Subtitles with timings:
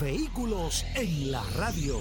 [0.00, 2.00] Vehículos en la radio.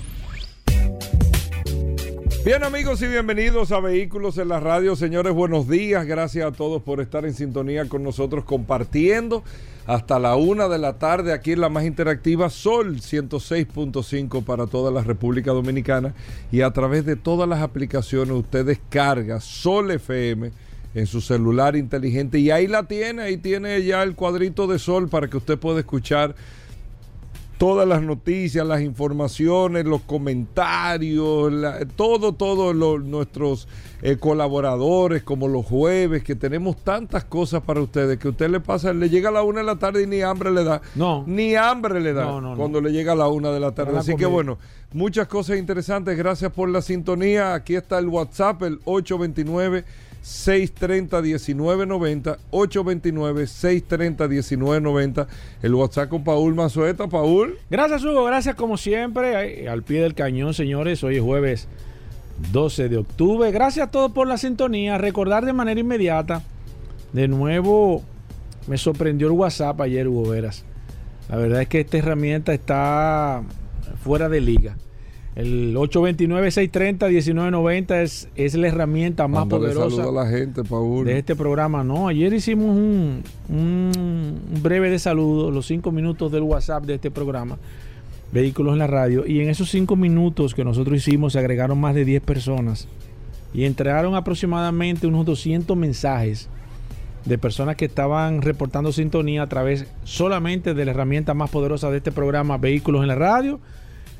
[2.43, 4.95] Bien amigos y bienvenidos a Vehículos en la Radio.
[4.95, 6.05] Señores, buenos días.
[6.05, 9.43] Gracias a todos por estar en sintonía con nosotros compartiendo
[9.85, 14.91] hasta la una de la tarde aquí en la más interactiva Sol 106.5 para toda
[14.91, 16.13] la República Dominicana
[16.52, 20.52] y a través de todas las aplicaciones usted descarga Sol FM
[20.94, 25.08] en su celular inteligente y ahí la tiene, ahí tiene ya el cuadrito de sol
[25.08, 26.35] para que usted pueda escuchar
[27.61, 33.67] todas las noticias, las informaciones, los comentarios, la- todo, todos nuestros
[34.02, 38.94] eh, colaboradores, como los jueves, que tenemos tantas cosas para ustedes, que usted le pasa,
[38.94, 40.81] le llega a la una de la tarde y ni hambre le da.
[40.95, 41.23] No.
[41.27, 42.58] Ni hambre le da No, no, no.
[42.58, 43.95] cuando le llega a la una de la tarde.
[43.95, 44.58] Así que bueno,
[44.91, 46.17] muchas cosas interesantes.
[46.17, 47.53] Gracias por la sintonía.
[47.53, 49.86] Aquí está el WhatsApp, el 829.
[50.23, 55.27] 630-1990, 829-630-1990,
[55.64, 57.08] el WhatsApp con Paul Mazueta.
[57.08, 58.25] Paul, Gracias, Hugo.
[58.25, 59.67] Gracias, como siempre.
[59.67, 61.03] Al pie del cañón, señores.
[61.03, 61.67] Hoy es jueves
[62.52, 63.52] 12 de octubre.
[63.52, 64.97] Gracias a todos por la sintonía.
[64.97, 66.44] Recordar de manera inmediata.
[67.14, 68.03] De nuevo,
[68.67, 70.64] me sorprendió el WhatsApp ayer, Hugo Veras.
[71.30, 73.44] La verdad es que esta herramienta está
[74.03, 74.75] fuera de liga.
[75.35, 81.05] El 829-630-1990 es, es la herramienta más mándale poderosa saludo a la gente, Paul.
[81.05, 81.83] de este programa.
[81.83, 87.11] No, ayer hicimos un, un- breve de saludo, los cinco minutos del WhatsApp de este
[87.11, 87.57] programa,
[88.33, 91.95] Vehículos en la Radio, y en esos cinco minutos que nosotros hicimos se agregaron más
[91.95, 92.87] de 10 personas
[93.53, 96.47] y entraron aproximadamente unos 200 mensajes
[97.25, 101.97] de personas que estaban reportando sintonía a través solamente de la herramienta más poderosa de
[101.97, 103.59] este programa, Vehículos en la Radio,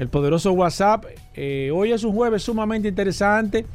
[0.01, 1.06] el poderoso WhatsApp.
[1.35, 3.67] Eh, hoy es un jueves sumamente interesante,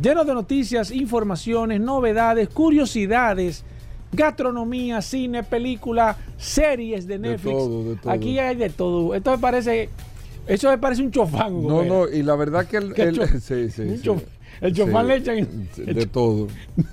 [0.00, 3.64] lleno de noticias, informaciones, novedades, curiosidades,
[4.12, 7.56] gastronomía, cine, película, series de De Netflix.
[7.58, 8.12] todo, de todo.
[8.12, 9.12] Aquí hay de todo.
[9.16, 9.88] Esto me parece,
[10.46, 11.52] eso me parece un chofán.
[11.52, 14.02] Hugo No, no, y la verdad que el, el- cho- sí, sí, un sí.
[14.62, 16.48] El chofán Sí, le echan- de todo.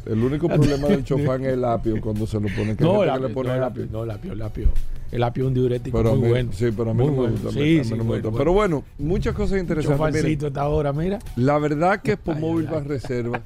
[0.06, 2.76] El único problema del chofán es el apio cuando se lo pone.
[2.76, 3.88] Que hay No, el le apio, pone no, el apio.
[3.92, 4.68] no, el apio, el apio.
[5.12, 6.52] El apio es un diurético Pero muy mí- bueno.
[6.54, 7.50] Sí, pero a mí Muy no me gusta.
[7.52, 8.30] Sí, a mí sí, no me bueno, gusta.
[8.30, 8.38] bueno.
[8.38, 10.00] Pero bueno, muchas cosas interesantes.
[10.00, 11.20] Miren, Chofancito esta hora, mira.
[11.36, 13.42] La verdad que Pomóvil Reserva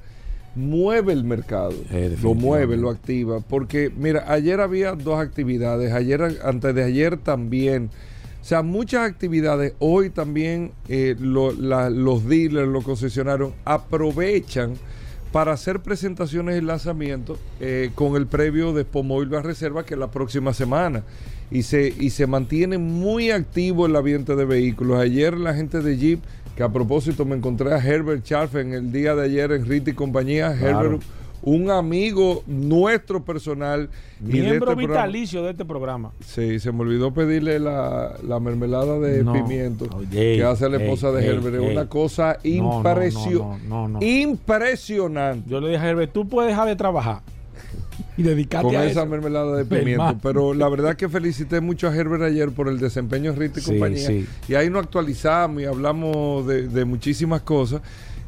[0.55, 1.73] mueve el mercado,
[2.21, 7.89] lo mueve, lo activa, porque mira, ayer había dos actividades, ayer, antes de ayer también,
[8.43, 14.73] o sea, muchas actividades, hoy también eh, los dealers, los concesionarios aprovechan
[15.31, 20.11] para hacer presentaciones y lanzamientos eh, con el previo de Pomóvil Reserva que es la
[20.11, 21.03] próxima semana
[21.51, 24.99] y se, y se mantiene muy activo el ambiente de vehículos.
[24.99, 26.19] Ayer la gente de Jeep,
[26.57, 29.87] que a propósito me encontré a Herbert Scharf en el día de ayer en RIT
[29.87, 30.51] y compañía.
[30.51, 31.01] Herbert,
[31.43, 33.89] un amigo nuestro personal.
[34.21, 34.87] y de Miembro este programa.
[35.05, 36.11] vitalicio de este programa.
[36.25, 39.33] Sí, se me olvidó pedirle la, la mermelada de No.
[39.33, 41.55] pimiento que hace la esposa de Herbert.
[41.57, 41.71] Es ey.
[41.71, 44.05] una cosa No, no, impresio- no, no, no, no.
[44.05, 45.49] impresionante.
[45.49, 47.21] Yo le dije a Herbert, tú puedes dejar de trabajar
[48.15, 49.09] y dedicarte con a esa eso.
[49.09, 50.17] mermelada de pimiento.
[50.21, 53.63] Pero la verdad que felicité mucho a Herbert ayer por el desempeño en Rita y
[53.63, 54.07] Sí, compañía.
[54.07, 54.25] sí.
[54.47, 57.81] Y ahí nos actualizamos y hablamos de, de muchísimas cosas.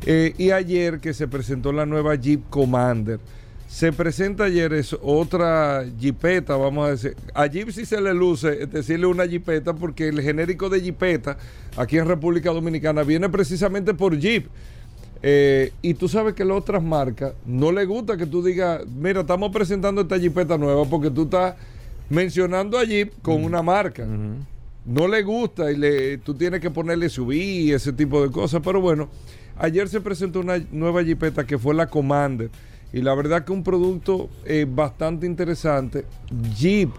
[0.06, 3.20] Eh, y ayer que se presentó la nueva Jeep Commander.
[3.68, 7.16] Se presenta ayer es otra Jeepeta, vamos a decir.
[7.34, 11.38] A Jeep sí se le luce decirle una Jeepeta porque el genérico de Jeepeta
[11.76, 14.48] aquí en República Dominicana viene precisamente por Jeep.
[15.24, 19.22] Eh, y tú sabes que las otras marcas no le gusta que tú digas, mira,
[19.22, 21.56] estamos presentando esta Jeepeta nueva porque tú estás
[22.10, 24.06] mencionando a Jeep con una marca.
[24.86, 28.62] No le gusta y le, tú tienes que ponerle subir y ese tipo de cosas.
[28.64, 29.09] Pero bueno,
[29.57, 32.49] ayer se presentó una nueva Jeepeta que fue la Commander.
[32.93, 36.05] Y la verdad que un producto eh, bastante interesante.
[36.55, 36.91] Jeep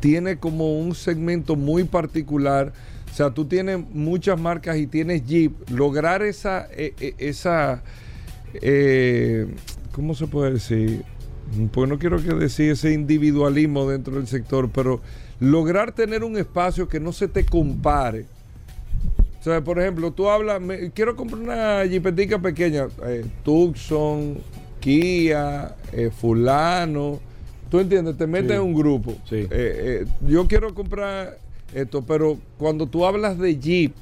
[0.00, 2.72] tiene como un segmento muy particular.
[3.10, 5.70] O sea, tú tienes muchas marcas y tienes Jeep.
[5.70, 7.82] Lograr esa, eh, eh, esa,
[8.54, 9.46] eh,
[9.92, 11.02] ¿cómo se puede decir?
[11.72, 15.00] Pues no quiero que decir ese individualismo dentro del sector, pero
[15.40, 18.26] lograr tener un espacio que no se te compare.
[19.40, 24.38] O sea, por ejemplo, tú hablas, me- quiero comprar una jipetica pequeña, eh, Tucson,
[24.80, 27.20] Kia, eh, fulano,
[27.70, 28.56] tú entiendes, te metes Sí.
[28.56, 29.12] en un grupo.
[29.28, 29.46] Sí.
[29.50, 31.38] Eh, yo quiero comprar
[31.74, 33.92] esto, pero cuando tú hablas de Jeep,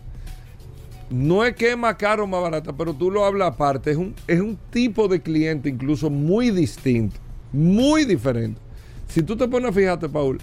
[1.10, 3.90] no es que es más caro o más barata, pero tú lo hablas aparte.
[3.92, 7.16] Es un, es un tipo de cliente incluso muy distinto,
[7.52, 8.60] muy diferente.
[9.08, 10.38] Si tú te pones, fíjate, Paul,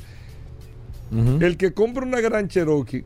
[1.42, 3.04] el que compra una Gran Cherokee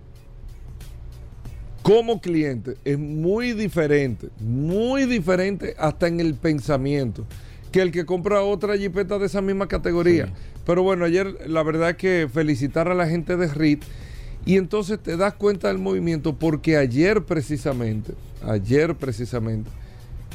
[1.88, 7.26] como cliente es muy diferente, muy diferente hasta en el pensamiento
[7.72, 10.28] que el que compra otra jipeta de esa misma categoría.
[10.66, 13.86] Pero bueno, ayer la verdad es que felicitar a la gente de RIT
[14.46, 19.70] y entonces te das cuenta del movimiento porque ayer precisamente, ayer precisamente,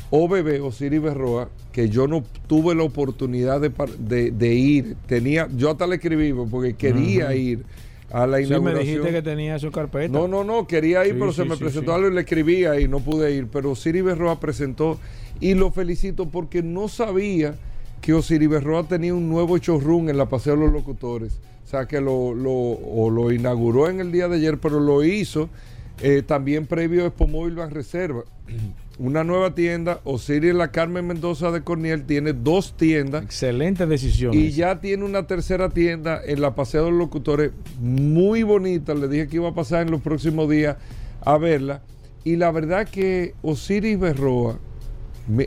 [0.08, 5.96] OBB, Siri Berroa, que yo no tuve la oportunidad de, ir, tenía, yo hasta le
[5.96, 7.62] escribí porque quería ir
[8.12, 8.82] a la inauguración.
[8.82, 10.12] Sí, me dijiste que tenía su carpeta.
[10.12, 13.00] No, no, no, quería ir, pero se me presentó algo y le escribía y no
[13.00, 13.48] pude ir.
[13.48, 14.98] Pero Siri Berroa presentó
[15.40, 17.54] y lo felicito porque no sabía
[18.00, 21.38] que Osiris Berroa tenía un nuevo showroom en la Paseo de los Locutores.
[21.64, 25.48] O sea, que lo, lo inauguró en el día de ayer, pero lo hizo
[26.00, 28.24] eh, también previo a Expo Móvil Van Reserva.
[28.98, 33.24] Una nueva tienda, Osiris La Carmen Mendoza de Corniel tiene dos tiendas.
[33.24, 34.34] Excelente decisión.
[34.34, 38.94] Y ya tiene una tercera tienda en la Paseo de los Locutores, muy bonita.
[38.94, 40.76] Le dije que iba a pasar en los próximos días
[41.22, 41.82] a verla.
[42.22, 44.58] Y la verdad que Osiris Berroa,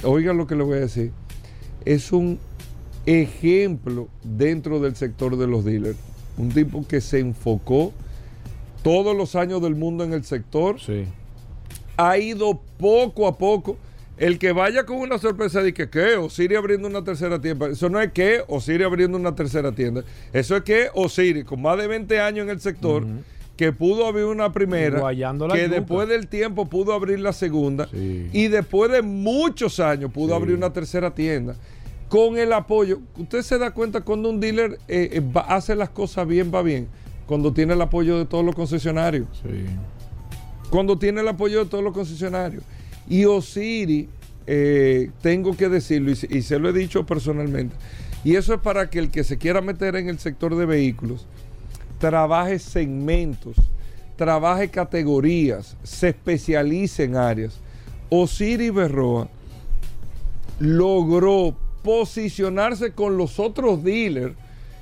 [0.04, 1.12] oigan lo que le voy a decir,
[1.86, 2.40] es un
[3.06, 5.98] ejemplo dentro del sector de los dealers.
[6.38, 7.94] Un tipo que se enfocó
[8.84, 10.82] todos los años del mundo en el sector.
[10.82, 11.06] Sí.
[11.98, 13.78] Ha ido poco a poco.
[14.18, 16.16] El que vaya con una sorpresa de que, ¿qué?
[16.16, 17.68] Osiris abriendo una tercera tienda.
[17.68, 20.06] Eso no es que Osiris abriendo una tercera tienda.
[20.32, 23.06] Eso es que Osiris, con más de 20 años en el sector,
[23.58, 25.02] que pudo abrir una primera,
[25.52, 30.56] que después del tiempo pudo abrir la segunda, y después de muchos años pudo abrir
[30.56, 31.56] una tercera tienda
[32.10, 33.00] con el apoyo.
[33.18, 36.88] Usted se da cuenta cuando un dealer eh, eh, hace las cosas bien, va bien,
[37.26, 39.28] cuando tiene el apoyo de todos los concesionarios.
[40.76, 42.62] Cuando tiene el apoyo de todos los concesionarios.
[43.08, 44.10] Y Osiri,
[44.46, 47.74] eh, tengo que decirlo, y, se lo he dicho personalmente,
[48.26, 51.28] y eso es para que el que se quiera meter en el sector de vehículos,
[51.98, 53.56] trabaje segmentos,
[54.18, 57.58] trabaje categorías, se especialice en áreas.
[58.10, 59.30] Osiri Berroa
[60.60, 64.36] logró posicionarse con los otros dealers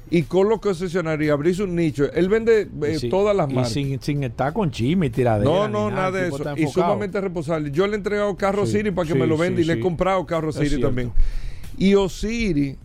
[0.09, 2.11] y con los concesionarios y abrirse un nicho.
[2.13, 3.75] Él vende eh, todas las marcas.
[3.75, 5.49] Y sin, estar con chisme y tiradera.
[5.49, 6.43] No, no, nada, de eso.
[6.55, 7.71] Y sumamente responsable.
[7.71, 10.25] Yo le he entregado carro Siri para que me lo venda y le he comprado
[10.25, 11.11] carro Siri también.
[11.77, 12.77] Y Osiri,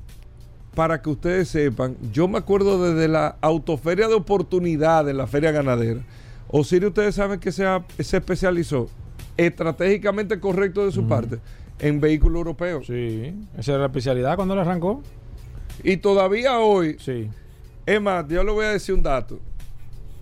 [0.74, 5.50] para que ustedes sepan, yo me acuerdo desde la autoferia de oportunidad en la feria
[5.50, 6.00] ganadera.
[6.48, 7.64] Osiri, ustedes saben que se,
[7.98, 8.88] se especializó
[9.36, 11.38] estratégicamente correcto de su parte
[11.78, 12.86] en vehículos europeos.
[12.86, 15.02] Sí, esa era la especialidad cuando le arrancó.
[15.82, 17.28] Y todavía hoy, sí.
[17.86, 19.38] es más, yo le voy a decir un dato.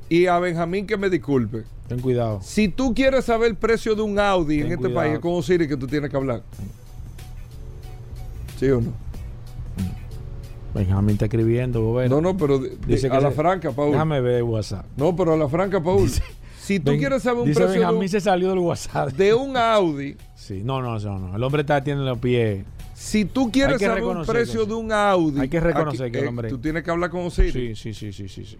[0.09, 1.65] Y a Benjamín que me disculpe.
[1.89, 2.41] Ten cuidado.
[2.43, 5.69] Si tú quieres saber el precio de un Audi en este país, es con Osiris
[5.69, 6.43] que tú tienes que hablar.
[8.59, 8.93] ¿Sí o no?
[10.75, 13.93] Benjamín está escribiendo, No, no, pero Dice a la franca, Paul.
[13.93, 14.85] Déjame ver WhatsApp.
[14.97, 16.11] No, pero a la franca, Paul.
[16.61, 19.13] si tú quieres saber un precio Benjamín de un, se salió del WhatsApp.
[19.13, 21.37] De un Audi Sí, no, no, no, no.
[21.37, 22.65] El hombre está tiene los pies.
[22.97, 26.29] Si tú quieres saber un precio de un Audi, hay que reconocer que el eh,
[26.29, 26.49] hombre.
[26.49, 27.79] tú tienes que hablar con Osiris.
[27.79, 28.57] Sí, sí, sí, sí, sí, sí.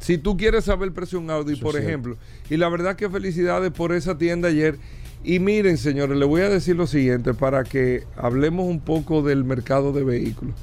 [0.00, 2.16] Si tú quieres saber el precio de un Audi, por ejemplo,
[2.50, 4.76] y la verdad que felicidades por esa tienda ayer.
[5.22, 9.44] Y miren, señores, le voy a decir lo siguiente para que hablemos un poco del
[9.44, 10.54] mercado de vehículos.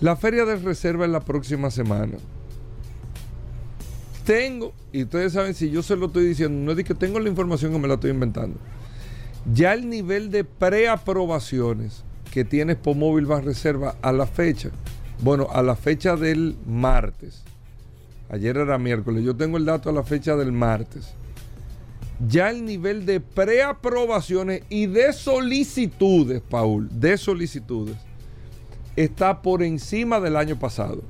[0.00, 2.18] La feria de reserva es la próxima semana.
[4.26, 7.18] Tengo, y ustedes saben si yo se lo estoy diciendo, no es de que tengo
[7.18, 8.58] la información o me la estoy inventando.
[9.52, 14.70] Ya el nivel de preaprobaciones que tiene Pomóvil va reserva a la fecha,
[15.20, 17.42] bueno, a la fecha del martes.
[18.30, 21.14] Ayer era miércoles, yo tengo el dato a la fecha del martes.
[22.28, 27.96] Ya el nivel de preaprobaciones y de solicitudes, Paul, de solicitudes,
[28.96, 31.02] está por encima del año pasado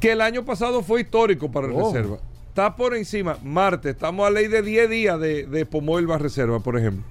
[0.00, 1.84] que el año pasado fue histórico para el oh.
[1.84, 2.18] Reserva.
[2.50, 3.38] Está por encima.
[3.44, 7.04] Martes, estamos a ley de 10 días de, de Pomoil Reserva, por ejemplo.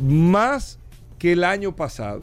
[0.00, 0.78] Más
[1.18, 2.20] que el año pasado.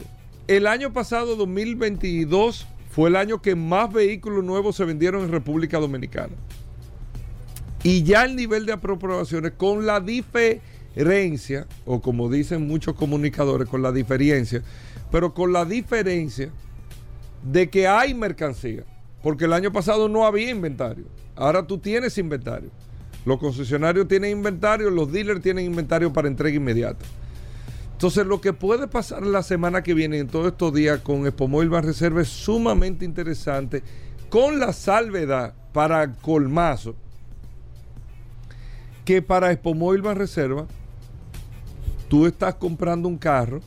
[0.48, 5.78] El año pasado, 2022, fue el año que más vehículos nuevos se vendieron en República
[5.78, 6.32] Dominicana.
[7.82, 13.82] Y ya el nivel de aprobaciones con la diferencia, o como dicen muchos comunicadores, con
[13.82, 14.62] la diferencia,
[15.12, 16.48] pero con la diferencia
[17.42, 18.84] de que hay mercancía.
[19.22, 21.04] Porque el año pasado no había inventario.
[21.36, 22.70] Ahora tú tienes inventario.
[23.24, 27.04] Los concesionarios tienen inventario, los dealers tienen inventario para entrega inmediata.
[27.92, 31.48] Entonces, lo que puede pasar la semana que viene, en todos estos días, con Expo
[31.48, 33.82] Móvil Reserva es sumamente interesante
[34.28, 36.94] Con la salvedad para colmazo
[39.06, 40.66] que para Expo Móvil Reserva
[42.08, 43.60] tú estás comprando un carro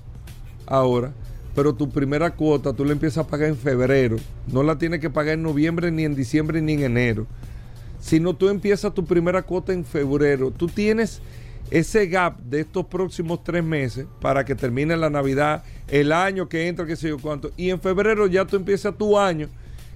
[0.68, 1.12] ahora,
[1.56, 4.18] pero tu primera cuota tú la empiezas a pagar en febrero.
[4.48, 7.26] No la tienes que pagar en noviembre, ni en diciembre, ni en enero.
[8.00, 10.52] Sino tú empiezas tu primera cuota en febrero.
[10.52, 11.22] Tú tienes
[11.72, 16.68] ese gap de estos próximos tres meses para que termine la Navidad, el año que
[16.68, 17.52] entra, qué sé yo cuánto.
[17.58, 19.50] Y en febrero ya tú empiezas tu año,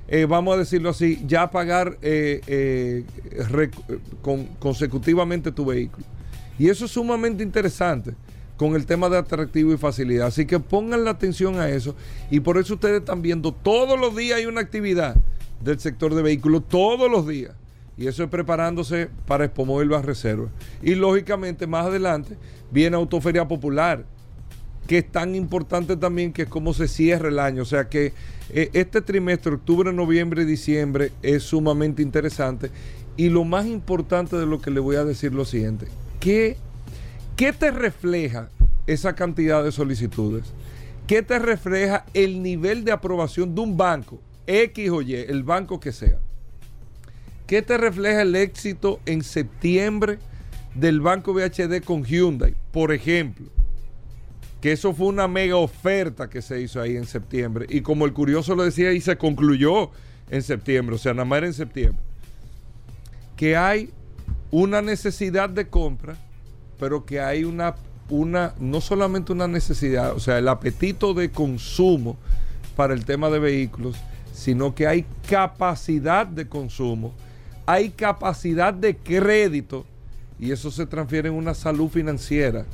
[0.08, 3.04] eh, vamos a decirlo así, ya a pagar eh, eh,
[4.60, 6.06] consecutivamente tu vehículo.
[6.60, 8.14] Y eso es sumamente interesante
[8.58, 10.28] con el tema de atractivo y facilidad.
[10.28, 11.96] Así que pongan la atención a eso.
[12.30, 15.16] Y por eso ustedes están viendo todos los días hay una actividad
[15.64, 17.54] del sector de vehículos, todos los días.
[17.98, 20.50] Y eso es preparándose para Expo Móvil Reserva.
[20.82, 22.38] Y lógicamente más adelante
[22.72, 24.06] viene Autoferia Popular,
[24.88, 27.62] que es tan importante también que es como se cierra el año.
[27.62, 28.14] O sea que
[28.50, 32.72] eh, este trimestre, octubre, noviembre diciembre, es sumamente interesante.
[33.16, 35.88] Y lo más importante de lo que le voy a decir lo siguiente,
[36.20, 36.58] ¿qué,
[37.36, 38.50] qué te refleja
[38.88, 40.52] esa cantidad de solicitudes?
[41.06, 45.80] ¿Qué te refleja el nivel de aprobación de un banco, X o Y, el banco
[45.80, 46.20] que sea?
[47.54, 50.18] ¿Qué te refleja el éxito en septiembre
[50.74, 52.56] del Banco BHD con Hyundai?
[52.72, 53.46] Por ejemplo,
[54.60, 57.68] que eso fue una mega oferta que se hizo ahí en septiembre.
[57.70, 59.92] Y como el curioso lo decía, ahí se concluyó
[60.32, 62.02] en septiembre, o sea, nada más era en septiembre.
[63.38, 63.92] Que hay
[64.50, 66.18] una necesidad de compra,
[66.80, 67.76] pero que hay una,
[68.10, 72.18] una, no solamente una necesidad, o sea, el apetito de consumo
[72.76, 73.96] para el tema de vehículos,
[74.34, 77.14] sino que hay capacidad de consumo
[77.66, 79.86] hay capacidad de crédito
[80.40, 82.66] y eso se transfiere en una salud financiera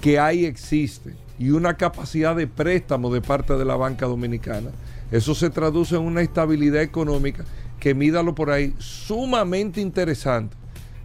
[0.00, 4.70] que ahí existe y una capacidad de préstamo de parte de la banca dominicana.
[5.10, 7.44] Eso se traduce en una estabilidad económica
[7.78, 10.56] que mídalo por ahí sumamente interesante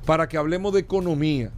[0.06, 1.52] para que hablemos de economía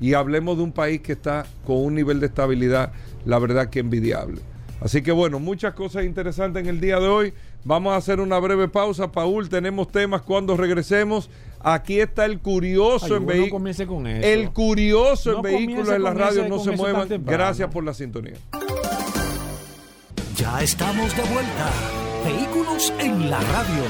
[0.00, 2.92] y hablemos de un país que está con un nivel de estabilidad,
[3.24, 4.40] la verdad que envidiable.
[4.80, 7.34] Así que bueno, muchas cosas interesantes en el día de hoy.
[7.64, 9.48] Vamos a hacer una breve pausa, Paul.
[9.48, 11.30] Tenemos temas cuando regresemos.
[11.60, 13.78] Aquí está el curioso en vehículos.
[13.78, 16.48] El curioso en vehículos en la radio.
[16.48, 17.08] No se muevan.
[17.24, 18.34] Gracias por la sintonía.
[20.36, 21.70] Ya estamos de vuelta.
[22.24, 23.84] Vehículos en la radio.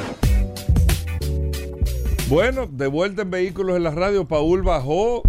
[2.28, 4.26] Bueno, de vuelta en Vehículos en la radio.
[4.26, 5.22] Paul bajó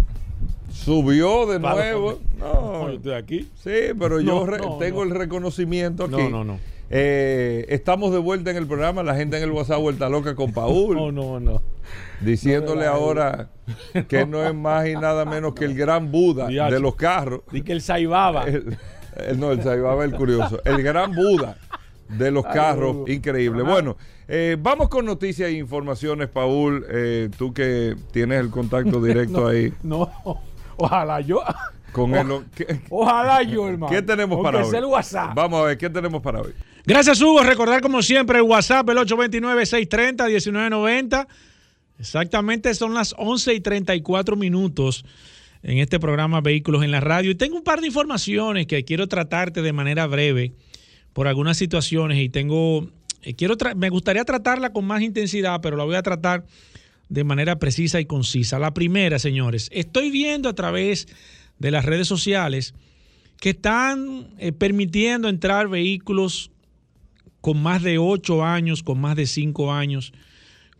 [0.72, 2.18] Subió de nuevo.
[2.38, 3.48] No, yo estoy aquí.
[3.62, 4.46] Sí, pero yo
[4.78, 6.16] tengo el reconocimiento aquí.
[6.16, 6.71] No, no, no.
[6.94, 10.52] Eh, estamos de vuelta en el programa, la gente en el WhatsApp vuelta loca con
[10.52, 10.94] Paul.
[10.94, 11.62] No, no, no.
[12.20, 13.48] Diciéndole ahora
[14.08, 17.40] que no es más y nada menos que el gran Buda de los carros.
[17.50, 18.44] Y que el Saibaba.
[19.38, 20.60] no, el Saibaba es el curioso.
[20.66, 21.56] El gran Buda
[22.10, 23.62] de los carros, increíble.
[23.62, 23.96] Bueno,
[24.28, 26.84] eh, vamos con noticias e informaciones, Paul.
[26.90, 29.72] Eh, tú que tienes el contacto directo ahí.
[29.82, 30.10] No.
[30.76, 31.42] Ojalá yo.
[31.92, 32.12] Con
[32.90, 33.90] Ojalá yo, hermano.
[33.90, 34.76] ¿Qué tenemos para hoy?
[34.76, 35.34] el WhatsApp.
[35.34, 36.52] Vamos a ver, ¿qué tenemos para hoy?
[36.84, 37.44] Gracias, Hugo.
[37.44, 41.28] Recordar, como siempre, el WhatsApp, el 829-630-1990.
[42.00, 45.04] Exactamente, son las 11 y 34 minutos
[45.62, 47.30] en este programa Vehículos en la Radio.
[47.30, 50.54] Y tengo un par de informaciones que quiero tratarte de manera breve
[51.12, 52.88] por algunas situaciones y tengo,
[53.22, 56.44] eh, quiero me gustaría tratarla con más intensidad, pero la voy a tratar
[57.08, 58.58] de manera precisa y concisa.
[58.58, 61.06] La primera, señores, estoy viendo a través
[61.60, 62.74] de las redes sociales
[63.38, 66.51] que están eh, permitiendo entrar vehículos
[67.42, 70.14] con más de 8 años, con más de 5 años,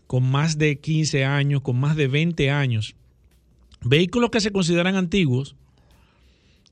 [0.07, 2.95] con más de 15 años, con más de 20 años.
[3.83, 5.57] Vehículos que se consideran antiguos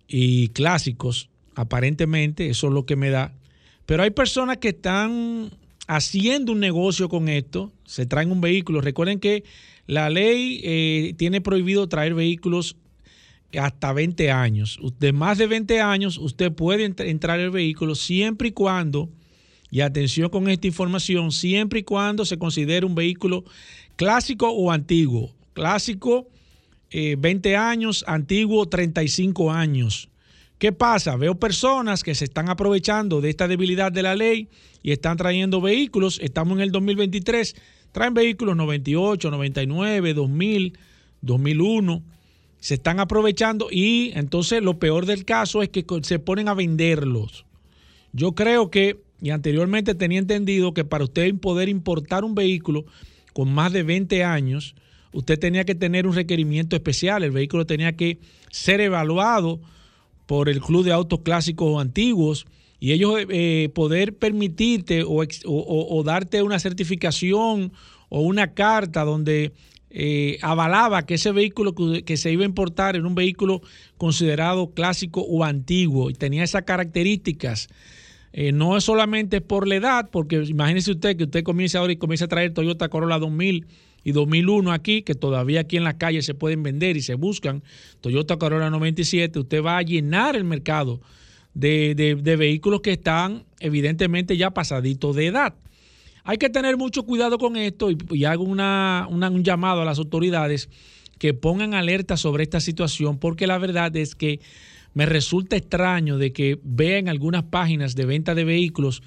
[0.08, 3.34] y clásicos, aparentemente, eso es lo que me da.
[3.84, 5.50] Pero hay personas que están
[5.88, 8.80] haciendo un negocio con esto, se traen un vehículo.
[8.80, 9.42] Recuerden que
[9.88, 12.76] la ley eh, tiene prohibido traer vehículos
[13.58, 14.78] hasta 20 años.
[15.00, 19.10] De más de 20 años, usted puede entrar el vehículo siempre y cuando,
[19.70, 23.44] y atención con esta información, siempre y cuando se considere un vehículo
[23.96, 25.32] clásico o antiguo.
[25.52, 26.28] Clásico,
[26.92, 30.08] 20 eh, años, antiguo, 35 años.
[30.58, 31.16] ¿Qué pasa?
[31.16, 34.48] Veo personas que se están aprovechando de esta debilidad de la ley
[34.82, 36.18] y están trayendo vehículos.
[36.22, 37.56] Estamos en el 2023.
[37.92, 40.78] Traen vehículos 98, 99, 2000,
[41.22, 42.02] 2001.
[42.58, 47.46] Se están aprovechando y entonces lo peor del caso es que se ponen a venderlos.
[48.12, 52.84] Yo creo que, y anteriormente tenía entendido que para usted poder importar un vehículo
[53.32, 54.74] con más de 20 años,
[55.12, 57.22] usted tenía que tener un requerimiento especial.
[57.22, 58.18] El vehículo tenía que
[58.50, 59.60] ser evaluado
[60.26, 62.46] por el Club de Autos Clásicos Antiguos
[62.78, 67.72] y ellos eh, poder permitirte o, o, darte una certificación
[68.08, 69.52] o una carta donde
[69.90, 73.60] eh, avalaba que ese vehículo que, se iba a importar era un vehículo
[73.98, 77.68] considerado clásico o antiguo y tenía esas características.
[78.32, 81.96] Eh, no es solamente por la edad, porque imagínese usted que usted comience ahora y
[81.96, 83.66] comience a traer Toyota Corolla 2000
[84.02, 87.62] y 2001 aquí, que todavía aquí en las calles se pueden vender y se buscan
[88.00, 91.00] Toyota Corolla 97, usted va a llenar el mercado
[91.54, 95.54] de, de vehículos que están evidentemente ya pasaditos de edad.
[96.24, 100.68] Hay que tener mucho cuidado con esto y, hago una, un llamado a las autoridades
[101.18, 104.40] que pongan alerta sobre esta situación porque la verdad es que
[104.94, 109.02] me resulta extraño de que vean algunas páginas de venta de vehículos,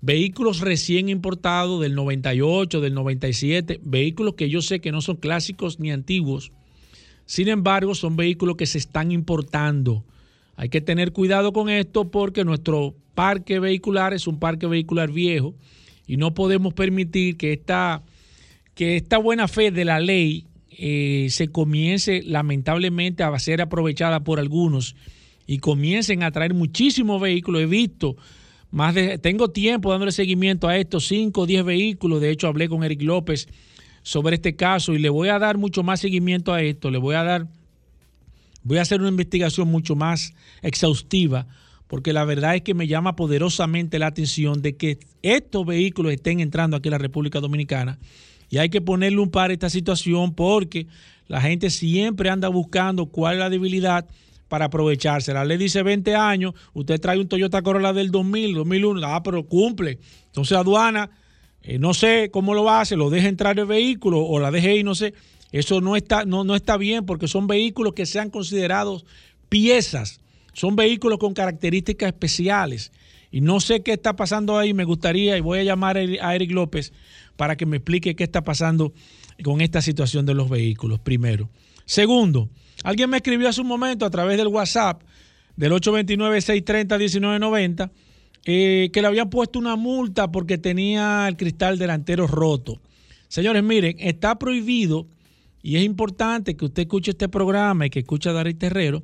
[0.00, 5.80] vehículos recién importados del 98, del 97, vehículos que yo sé que no son clásicos
[5.80, 6.52] ni antiguos.
[7.24, 10.04] Sin embargo, son vehículos que se están importando.
[10.54, 15.54] Hay que tener cuidado con esto porque nuestro parque vehicular es un parque vehicular viejo
[16.06, 18.02] y no podemos permitir que esta,
[18.74, 24.38] que esta buena fe de la ley eh, se comience lamentablemente a ser aprovechada por
[24.38, 24.94] algunos
[25.46, 27.62] y comiencen a traer muchísimos vehículos.
[27.62, 28.16] He visto
[28.70, 32.20] más de, tengo tiempo dándole seguimiento a estos 5 o 10 vehículos.
[32.20, 33.48] De hecho, hablé con Eric López
[34.02, 36.90] sobre este caso y le voy a dar mucho más seguimiento a esto.
[36.90, 37.46] Le voy a dar,
[38.62, 41.46] voy a hacer una investigación mucho más exhaustiva
[41.86, 46.40] porque la verdad es que me llama poderosamente la atención de que estos vehículos estén
[46.40, 47.98] entrando aquí a la República Dominicana
[48.48, 50.86] y hay que ponerle un par a esta situación porque
[51.28, 54.06] la gente siempre anda buscando cuál es la debilidad
[54.48, 55.32] para aprovecharse.
[55.32, 59.44] La ley dice 20 años, usted trae un Toyota Corolla del 2000, 2001, ah, pero
[59.44, 59.98] cumple.
[60.26, 61.10] Entonces aduana,
[61.62, 64.84] eh, no sé cómo lo hace, lo deja entrar el vehículo o la deje ahí,
[64.84, 65.14] no sé.
[65.52, 69.04] Eso no está, no, no está bien porque son vehículos que sean considerados
[69.48, 70.20] piezas
[70.56, 72.90] son vehículos con características especiales.
[73.30, 74.72] Y no sé qué está pasando ahí.
[74.72, 76.94] Me gustaría, y voy a llamar a Eric López
[77.36, 78.94] para que me explique qué está pasando
[79.44, 81.50] con esta situación de los vehículos, primero.
[81.84, 82.48] Segundo,
[82.86, 85.02] alguien me escribió hace un momento a través del WhatsApp
[85.56, 87.90] del 829-630-1990
[88.44, 92.80] eh, que le habían puesto una multa porque tenía el cristal delantero roto.
[93.28, 95.06] Señores, miren, está prohibido
[95.62, 99.02] y es importante que usted escuche este programa y que escuche a Darío Terrero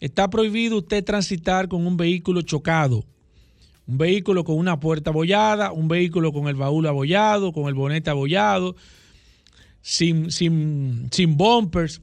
[0.00, 3.04] Está prohibido usted transitar con un vehículo chocado.
[3.86, 8.10] Un vehículo con una puerta abollada, un vehículo con el baúl abollado, con el bonete
[8.10, 8.76] abollado,
[9.82, 12.00] sin, sin, sin bumpers.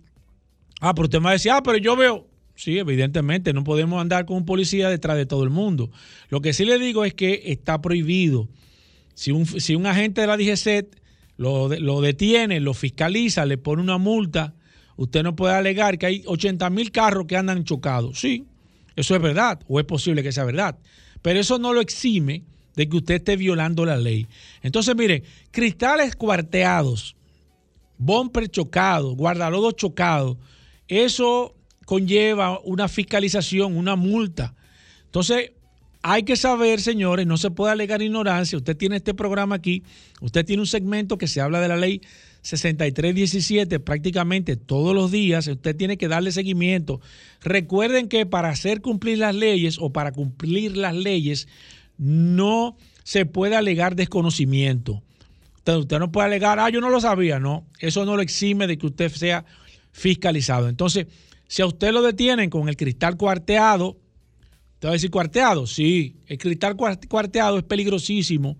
[0.82, 2.28] Ah, pero usted me va a decir, ah, pero yo veo.
[2.56, 5.90] Sí, evidentemente, no podemos andar con un policía detrás de todo el mundo.
[6.30, 8.50] Lo que sí le digo es que está prohibido.
[9.14, 11.00] Si un, si un agente de la DGCET
[11.38, 14.56] lo, lo detiene, lo fiscaliza, le pone una multa,
[14.98, 18.20] usted no puede alegar que hay 80 mil carros que andan chocados.
[18.20, 18.46] Sí,
[18.96, 20.78] eso es verdad, o es posible que sea verdad.
[21.22, 22.44] Pero eso no lo exime
[22.76, 24.28] de que usted esté violando la ley.
[24.62, 27.16] Entonces, mire, cristales cuarteados,
[27.98, 30.38] bumper chocados, guardalodos chocados,
[30.92, 34.56] eso conlleva una fiscalización, una multa.
[35.06, 35.52] Entonces,
[36.02, 38.58] hay que saber, señores, no se puede alegar ignorancia.
[38.58, 39.84] Usted tiene este programa aquí,
[40.20, 42.02] usted tiene un segmento que se habla de la ley
[42.42, 47.00] 6317 prácticamente todos los días, usted tiene que darle seguimiento.
[47.42, 51.48] Recuerden que para hacer cumplir las leyes o para cumplir las leyes
[51.98, 55.04] no se puede alegar desconocimiento.
[55.66, 57.68] Usted, no puede alegar, ah, yo no lo sabía, no.
[57.80, 59.46] Eso no lo exime de que usted sea
[59.92, 60.70] fiscalizado.
[60.70, 61.08] Entonces,
[61.48, 63.98] si a usted lo detienen con el cristal cuarteado,
[64.80, 65.68] ¿te va a decir cuarteado?
[65.68, 68.58] Sí, el cristal cuarteado es peligrosísimo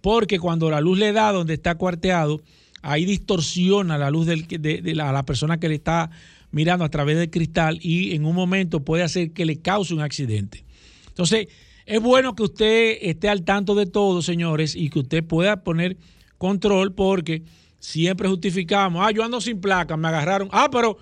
[0.00, 2.42] porque cuando la luz le da donde está cuarteado,
[2.82, 6.10] ahí distorsiona la luz de, la, la persona que le está
[6.50, 10.00] mirando a través del cristal y en un momento puede hacer que le cause un
[10.00, 10.64] accidente.
[11.08, 11.48] Entonces,
[11.86, 15.96] es bueno que usted esté al tanto de todo, señores, y que usted pueda poner
[16.38, 17.42] control porque
[17.84, 20.96] siempre justificamos, ah, yo ando sin placa, me agarraron, ah, pero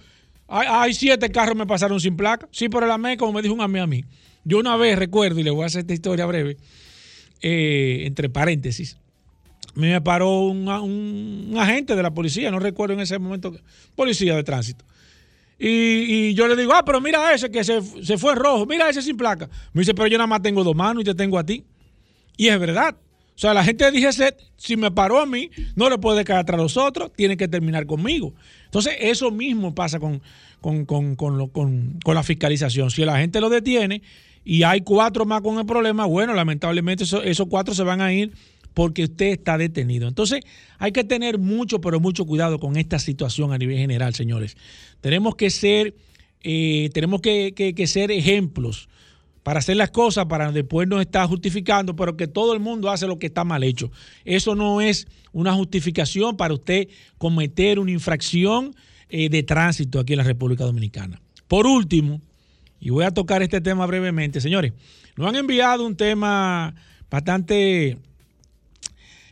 [0.49, 2.49] hay, siete carros me pasaron sin placa.
[2.51, 4.05] Sí, pero la AME, como me dijo un amigo a mí.
[4.45, 6.57] Yo una vez recuerdo, y le voy a hacer esta historia breve,
[7.40, 8.99] eh, entre paréntesis,
[9.75, 13.57] me paró un, agente de la policía, no recuerdo en ese momento,
[13.95, 14.85] policía de tránsito.
[15.59, 19.01] Y, yo le digo, ah, pero mira ese que se, se, fue rojo, mira ese
[19.01, 19.49] sin placa.
[19.73, 21.64] Me dice, pero yo nada más tengo dos manos y te tengo a ti.
[22.37, 22.97] Y es verdad.
[23.35, 26.40] O sea, la gente de DGC, si me paró a mí, no le puede caer
[26.40, 28.35] atrás a los otros, tiene que terminar conmigo.
[28.66, 30.23] Entonces, eso mismo pasa con,
[30.61, 32.90] con, con, con, la fiscalización.
[32.90, 34.03] Si la gente lo detiene
[34.45, 38.33] y hay cuatro más con el problema, bueno, lamentablemente esos cuatro se van a ir
[38.75, 40.09] porque usted está detenido.
[40.09, 40.40] Entonces,
[40.79, 44.57] hay que tener mucho, pero mucho cuidado con esta situación a nivel general, señores.
[45.01, 45.95] Tenemos que ser,
[46.42, 48.88] eh, tenemos que, ser ejemplos
[49.43, 53.07] para hacer las cosas, para después no estar justificando, pero que todo el mundo hace
[53.07, 53.91] lo que está mal hecho.
[54.25, 58.75] Eso no es una justificación para usted cometer una infracción
[59.09, 61.21] eh, de tránsito aquí en la República Dominicana.
[61.49, 62.21] Por último,
[62.81, 64.73] y voy a tocar este tema brevemente, señores,
[65.17, 66.75] nos han enviado un tema
[67.11, 67.99] bastante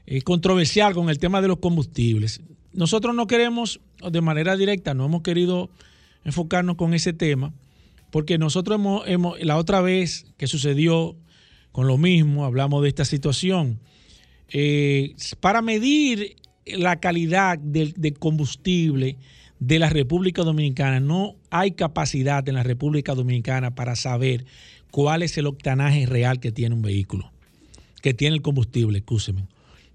[0.06, 2.42] eh, controversial con el tema de los combustibles.
[2.72, 5.70] Nosotros no queremos, de manera directa, no hemos querido
[6.24, 7.52] enfocarnos con ese tema
[8.10, 11.16] porque nosotros hemos, la otra vez que sucedió
[11.72, 13.80] con lo mismo, hablamos de esta situación,
[14.48, 19.16] eh, para medir la calidad del, combustible
[19.60, 24.46] de la República Dominicana, no hay capacidad en la República Dominicana para saber
[24.90, 27.30] cuál es el octanaje real que tiene un vehículo,
[28.02, 29.46] que tiene el combustible, escúcheme.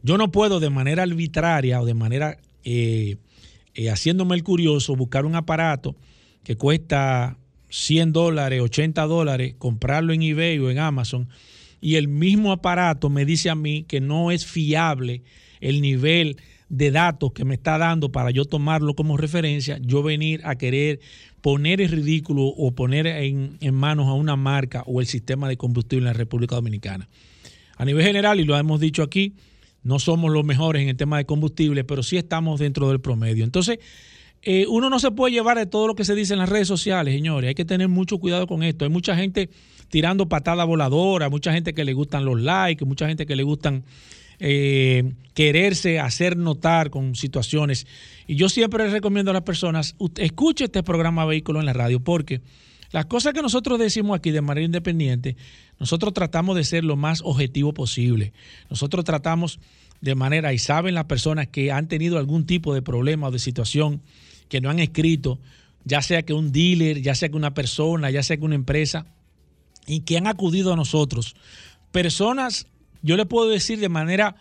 [0.04, 3.18] Yo no puedo de manera arbitraria o de manera eh,
[3.74, 5.96] eh, haciéndome el curioso buscar un aparato
[6.44, 7.38] que cuesta
[7.76, 11.28] 100 dólares, 80 dólares, comprarlo en eBay o en Amazon,
[11.82, 15.24] y el mismo aparato me dice a mí que no es fiable
[15.60, 16.38] el nivel
[16.70, 21.02] de datos que me está dando para yo tomarlo como referencia, yo venir a querer
[21.42, 25.58] poner en ridículo o poner en, en, manos a una marca o el sistema de
[25.58, 27.10] combustible en la República Dominicana.
[27.76, 29.34] A nivel general, y lo hemos dicho aquí,
[29.84, 33.44] no somos los mejores en el tema de combustible, pero sí estamos dentro del promedio.
[33.44, 33.80] Entonces,
[34.46, 36.68] eh, uno no se puede llevar de todo lo que se dice en las redes
[36.68, 37.48] sociales, señores.
[37.48, 38.86] Hay que tener mucho cuidado con esto.
[38.86, 39.50] Hay mucha gente
[39.90, 43.84] tirando patada voladora, mucha gente que le gustan los likes, mucha gente que le gustan
[44.40, 47.88] eh, quererse hacer notar con situaciones.
[48.28, 52.42] Y yo siempre recomiendo a las personas, escuche este programa Vehículo en la radio, porque
[52.92, 55.38] las cosas que nosotros decimos aquí de manera independiente,
[55.80, 58.32] nosotros tratamos de ser lo más objetivo posible.
[58.70, 59.60] Nosotros tratamos
[60.02, 63.40] de manera, y saben las personas que han tenido algún tipo de problema o de
[63.40, 64.02] situación,
[64.50, 65.40] que no han escrito,
[65.84, 69.06] ya sea que un dealer, ya sea que una persona, ya sea que una empresa,
[69.88, 71.36] y que han acudido a nosotros.
[71.92, 72.68] Personas,
[73.02, 74.36] yo le puedo decir de manera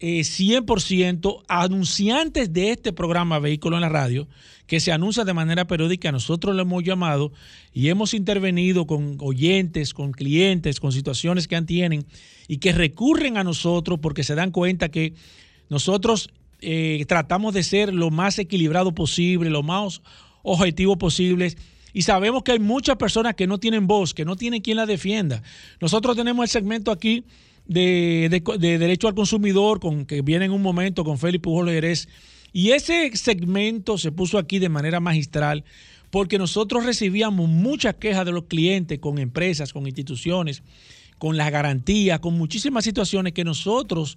[0.00, 4.28] 100% eh, anunciantes de este programa Vehículo en la Radio,
[4.66, 7.32] que se anuncia de manera periódica, nosotros lo hemos llamado
[7.72, 12.06] y hemos intervenido con oyentes, con clientes, con situaciones que tienen
[12.46, 15.14] y que recurren a nosotros porque se dan cuenta que
[15.68, 20.02] nosotros eh, tratamos de ser lo más equilibrado posible, lo más
[20.42, 21.54] objetivo posible.
[21.92, 24.86] Y sabemos que hay muchas personas que no tienen voz, que no tienen quien la
[24.86, 25.42] defienda.
[25.80, 27.24] Nosotros tenemos el segmento aquí
[27.66, 31.70] de, derecho al consumidor, con, que viene en un momento con Félix Pujol.
[32.52, 35.64] Y ese segmento se puso aquí de manera magistral
[36.10, 40.62] porque nosotros recibíamos muchas quejas de los clientes con empresas, con instituciones,
[41.18, 44.16] con las garantías, con muchísimas situaciones que nosotros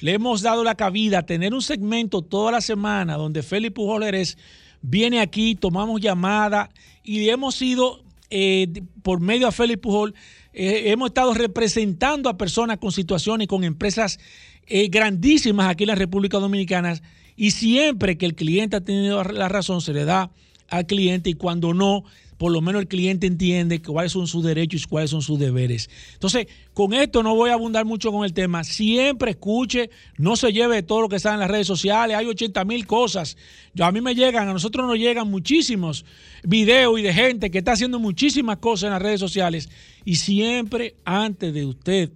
[0.00, 4.38] le hemos dado la cabida a tener un segmento toda la semana donde Félix Pujoleres
[4.82, 6.70] viene aquí, tomamos llamada
[7.04, 10.14] y hemos ido eh, por medio de Félix Pujol,
[10.52, 14.18] eh, hemos estado representando a personas con situaciones, con empresas
[14.66, 17.00] eh, grandísimas aquí en la República Dominicana
[17.36, 20.30] y siempre que el cliente ha tenido la razón se le da
[20.68, 22.04] al cliente y cuando no,
[22.40, 25.90] por lo menos el cliente entiende cuáles son sus derechos y cuáles son sus deberes.
[26.14, 28.64] Entonces, con esto no voy a abundar mucho con el tema.
[28.64, 32.16] Siempre escuche, no se lleve todo lo que está en las redes sociales.
[32.16, 33.36] Hay 80 mil cosas.
[33.74, 36.06] Yo, a mí me llegan, a nosotros nos llegan muchísimos
[36.42, 39.68] videos y de gente que está haciendo muchísimas cosas en las redes sociales.
[40.06, 42.10] Y siempre antes de usted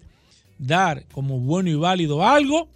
[0.56, 2.70] dar como bueno y válido algo,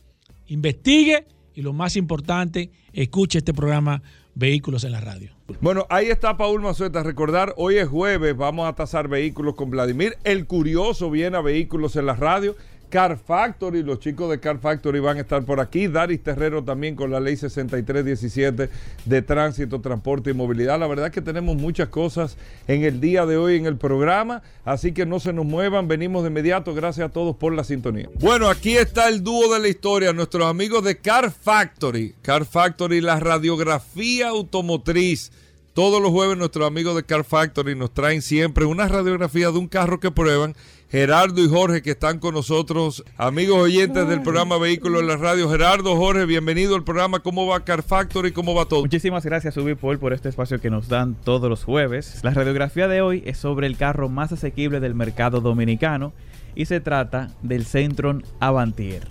[0.49, 4.03] investigue y lo más importante, escuche este programa
[4.35, 5.38] Vehículos en la Radio.
[5.63, 7.03] Bueno, ahí está Paul Mazueta.
[7.03, 10.19] Recordar, hoy es jueves, vamos a tasar vehículos con Vladimir.
[10.23, 12.55] El curioso viene a Vehículos en la Radio.
[12.89, 15.89] Car Factory, los chicos de Car Factory van a estar por aquí.
[15.89, 18.71] Daris Terrero también con la ley 6317
[19.05, 20.79] de tránsito, transporte y movilidad.
[20.79, 24.93] La verdad que tenemos muchas cosas en el día de hoy en el programa, así
[24.93, 25.89] que no se nos muevan.
[25.89, 26.75] Venimos de inmediato.
[26.75, 28.09] Gracias a todos por la sintonía.
[28.21, 32.15] Bueno, aquí está el dúo de la historia, nuestros amigos de Car Factory.
[32.23, 35.31] Car Factory, la radiografía automotriz.
[35.79, 39.69] Todos los jueves nuestros amigos de Car Factory nos traen siempre una radiografía de un
[39.69, 40.57] carro que prueban
[40.91, 45.51] Gerardo y Jorge que están con nosotros, amigos oyentes del programa Vehículos en la Radio.
[45.51, 47.21] Gerardo, Jorge, bienvenido al programa.
[47.21, 48.33] ¿Cómo va Car Factory?
[48.33, 48.81] ¿Cómo va todo?
[48.81, 52.21] Muchísimas gracias, Paul, por este espacio que nos dan todos los jueves.
[52.25, 56.15] La radiografía de hoy es sobre el carro más asequible del mercado dominicano
[56.55, 59.07] y se trata del Centron Avantier.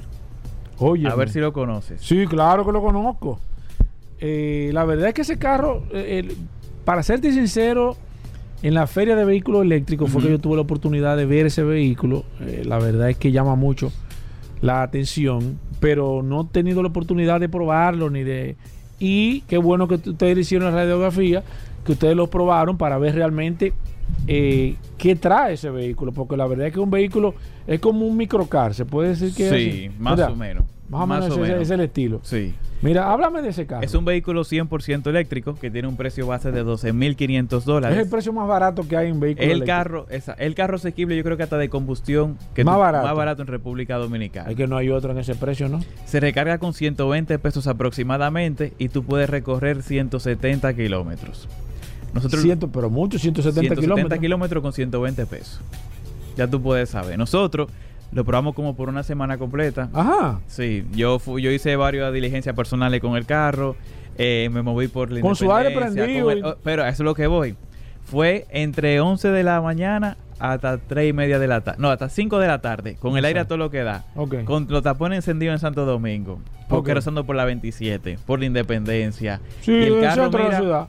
[0.80, 2.02] Oye, a ver si lo conoces.
[2.02, 3.40] Sí, claro que lo conozco.
[4.20, 6.36] Eh, la verdad es que ese carro, eh,
[6.86, 7.96] para serte sincero,
[8.64, 11.64] en la feria de vehículos eléctricos fue que yo tuve la oportunidad de ver ese
[11.64, 12.24] vehículo.
[12.42, 13.92] Eh, la verdad es que llama mucho
[14.62, 18.56] la atención, pero no he tenido la oportunidad de probarlo ni de...
[19.00, 21.44] Y qué bueno que ustedes hicieron la radiografía,
[21.86, 23.74] que ustedes lo probaron para ver realmente
[24.26, 27.36] eh, qué trae ese vehículo, porque la verdad es que un vehículo
[27.68, 29.92] es como un microcar, se puede decir que es Sí, así?
[30.00, 30.64] más o menos.
[30.90, 32.20] Más o menos ese- es el estilo.
[32.24, 32.56] Sí.
[32.82, 33.82] Mira, háblame de ese carro.
[33.84, 37.98] Es un vehículo 100% eléctrico que tiene un precio base de 12.500 Es dólares.
[37.98, 41.24] el precio más barato que hay en vehículos El carro, esa- el carro asequible yo
[41.24, 43.08] creo que hasta de combustión que Más tú- barato.
[43.08, 44.52] más barato en República Dominicana.
[44.52, 45.80] Es que no hay otro en ese precio, ¿no?
[46.06, 51.50] Se recarga con 120 pesos aproximadamente y tú puedes recorrer 170 kilómetros.
[52.14, 54.20] Nosotros Ciento, pero mucho, 170, 170 kilómetros.
[54.20, 55.60] kilómetros con 120 pesos.
[56.36, 57.18] Ya tú puedes saber.
[57.18, 57.70] Nosotros
[58.12, 59.90] lo probamos como por una semana completa.
[59.94, 60.40] Ajá.
[60.48, 63.76] Sí, yo fu- yo hice varias diligencias personales con el carro,
[64.18, 67.14] eh, me moví por la Con su aire prendido el- oh, pero eso es lo
[67.14, 67.56] que voy.
[68.04, 71.80] Fue entre 11 de la mañana hasta 3 y media de la tarde.
[71.82, 74.06] No, hasta 5 de la tarde, con el aire a todo lo que da.
[74.16, 74.44] Ok.
[74.46, 76.40] Con los tapones encendidos en Santo Domingo.
[76.70, 76.96] Porque Ok.
[76.96, 79.42] rozando por la 27, por la Independencia.
[79.62, 80.88] Sí, y el carro, la ciudad.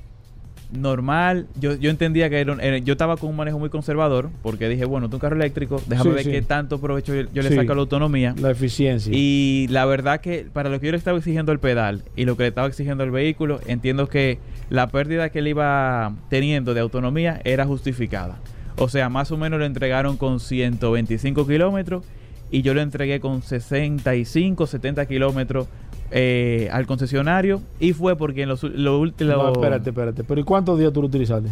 [0.71, 1.47] Normal.
[1.61, 4.69] Yo, yo entendía que era, un- era- yo estaba con un manejo muy conservador porque
[4.69, 6.31] dije, bueno, tú un carro eléctrico, déjame Sí, ver sí.
[6.31, 7.55] qué tanto provecho yo, yo le Sí.
[7.55, 8.35] saco a la autonomía.
[8.41, 9.13] La eficiencia.
[9.15, 12.37] Y la verdad que para lo que yo le estaba exigiendo el pedal y lo
[12.37, 14.39] que le estaba exigiendo el vehículo, entiendo que
[14.71, 18.37] la pérdida que él iba teniendo de autonomía era justificada.
[18.77, 22.05] O sea, más o menos lo entregaron con 125 kilómetros
[22.51, 25.67] y yo lo entregué con 65, 70 kilómetros
[26.11, 29.37] eh, al concesionario y fue porque en los lo últimos...
[29.37, 30.25] No, espérate, espérate.
[30.25, 31.49] Pero ¿y cuántos días tú lo utilizaste?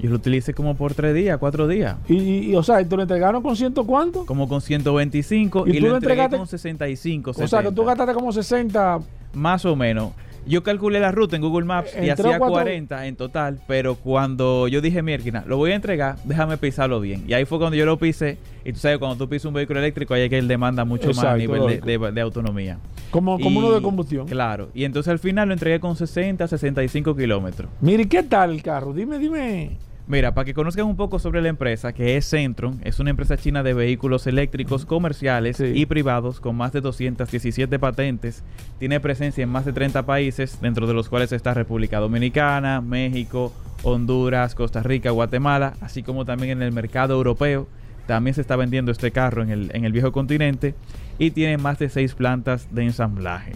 [0.00, 1.96] Yo lo utilicé como por tres días, cuatro días.
[2.08, 4.24] Y, y- y, o sea, ¿y ¿te lo entregaron con ciento cuánto?
[4.26, 6.36] Como con 125 ¿Y y, tú lo lo entregaste?
[6.36, 7.74] con 65, O sea, que 70.
[7.74, 9.00] tú gastaste como 60.
[9.34, 10.10] Más o menos.
[10.48, 14.66] Yo calculé la ruta en Google Maps y hacía cuatro- 40 en total, pero cuando
[14.68, 17.24] yo dije, mierda, lo voy a entregar, déjame pisarlo bien.
[17.28, 18.38] Y ahí fue cuando yo lo pisé.
[18.64, 21.08] Y tú sabes, cuando tú pisas un vehículo eléctrico, ahí es que él demanda mucho
[21.08, 22.06] más a Exacto, nivel de, lógico.
[22.06, 22.78] de- de autonomía.
[23.10, 24.26] Como, como uno de combustión.
[24.26, 24.68] Claro.
[24.74, 27.70] Y entonces al final lo entregué con 60, 65 kilómetros.
[27.80, 28.92] Mire, ¿y ¿qué tal el carro?
[28.92, 29.72] Dime, dime.
[30.08, 33.36] Mira, para que conozcan un poco sobre la empresa, que es Centron, es una empresa
[33.36, 35.64] china de vehículos eléctricos comerciales Sí.
[35.74, 38.42] y privados con más de 217 patentes.
[38.78, 43.52] Tiene presencia en más de 30 países, dentro de los cuales está República Dominicana, México,
[43.82, 47.68] Honduras, Costa Rica, Guatemala, así como también en el mercado europeo.
[48.06, 50.74] También se está vendiendo este carro en el, en el viejo continente
[51.18, 53.52] y tiene más de 6 plantas de ensamblaje.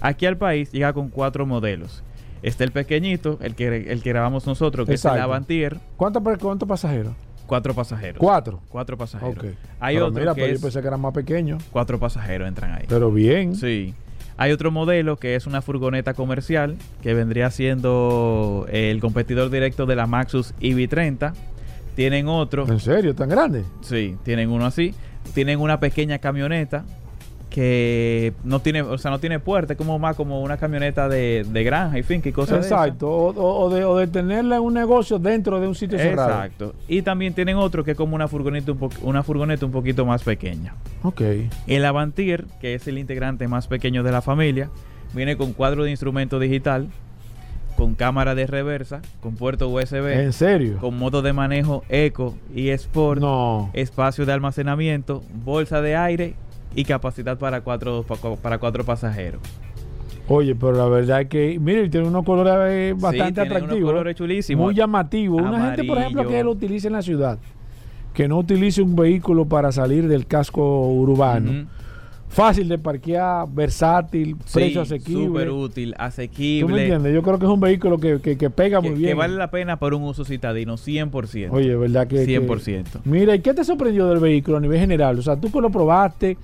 [0.00, 2.02] Aquí al país llega con cuatro modelos.
[2.42, 6.68] Está el pequeñito, el que, el que grabamos nosotros, que es el Avantier, ¿Cuántos cuántos
[6.68, 7.12] pasajeros?
[7.46, 8.18] Cuatro pasajeros.
[8.18, 8.60] Cuatro.
[8.68, 9.36] Cuatro pasajeros.
[9.38, 9.44] Ok.
[9.80, 11.56] Hay Pero otro mira, que pero es yo pensé que era más pequeño.
[11.70, 12.84] cuatro pasajeros entran ahí.
[12.88, 13.56] Pero bien.
[13.56, 13.94] Sí.
[14.36, 19.96] Hay otro modelo que es una furgoneta comercial que vendría siendo el competidor directo de
[19.96, 21.32] la Maxus EV30.
[21.96, 23.14] Tienen otro, ¿En serio?
[23.14, 23.64] ¿Tan grande?
[23.80, 24.94] sí, tienen uno así.
[25.34, 26.84] Tienen una pequeña camioneta
[27.50, 31.46] que no tiene, o sea, no tiene puerta, es como más como una camioneta de,
[31.48, 32.74] de granja y finca y cosas de.
[32.74, 33.08] Exacto.
[33.08, 36.28] O, o- o de, o de tenerla en un negocio dentro de un sitio cerrado.
[36.30, 36.74] Exacto.
[36.88, 40.04] Y también tienen otro que es como una furgoneta un, po- una furgoneta un poquito
[40.04, 40.74] más pequeña.
[41.02, 41.22] Ok.
[41.66, 44.68] El Avantier, que es el integrante más pequeño de la familia,
[45.14, 46.88] viene con cuadro de instrumento digital,
[47.76, 50.78] con cámara de reversa, con puerto USB, ¿En serio?
[50.80, 53.70] con modo de manejo Eco y Sport, No.
[53.72, 56.34] espacio de almacenamiento, bolsa de aire
[56.80, 59.40] y capacidad para cuatro, pa- para cuatro pasajeros.
[60.28, 63.90] Oye, pero la verdad es que, mire, tiene unos colores eh, Sí, bastante unos atractivos.
[63.90, 64.64] colores chulísimos.
[64.66, 65.40] Muy llamativos.
[65.42, 66.44] Una gente, por ejemplo, que Amarillo.
[66.44, 67.38] lo utilice en la ciudad,
[68.14, 71.66] que no utilice un vehículo para salir del casco urbano.
[72.30, 75.24] Fácil de parquear, versátil, Sí, precio asequible.
[75.28, 76.82] súper útil, ¿Tú me asequible.
[76.82, 77.14] entiendes?
[77.14, 79.16] Yo creo que es un vehículo que, que- que pega Que, muy que bien.
[79.16, 81.48] vale la pena por un uso citadino, 100%.
[81.54, 82.16] Oye, ¿verdad que?
[82.16, 83.00] que- 100%.
[83.06, 85.18] Mira, ¿y qué te sorprendió del vehículo a nivel general?
[85.18, 86.36] O sea, tú que lo probaste,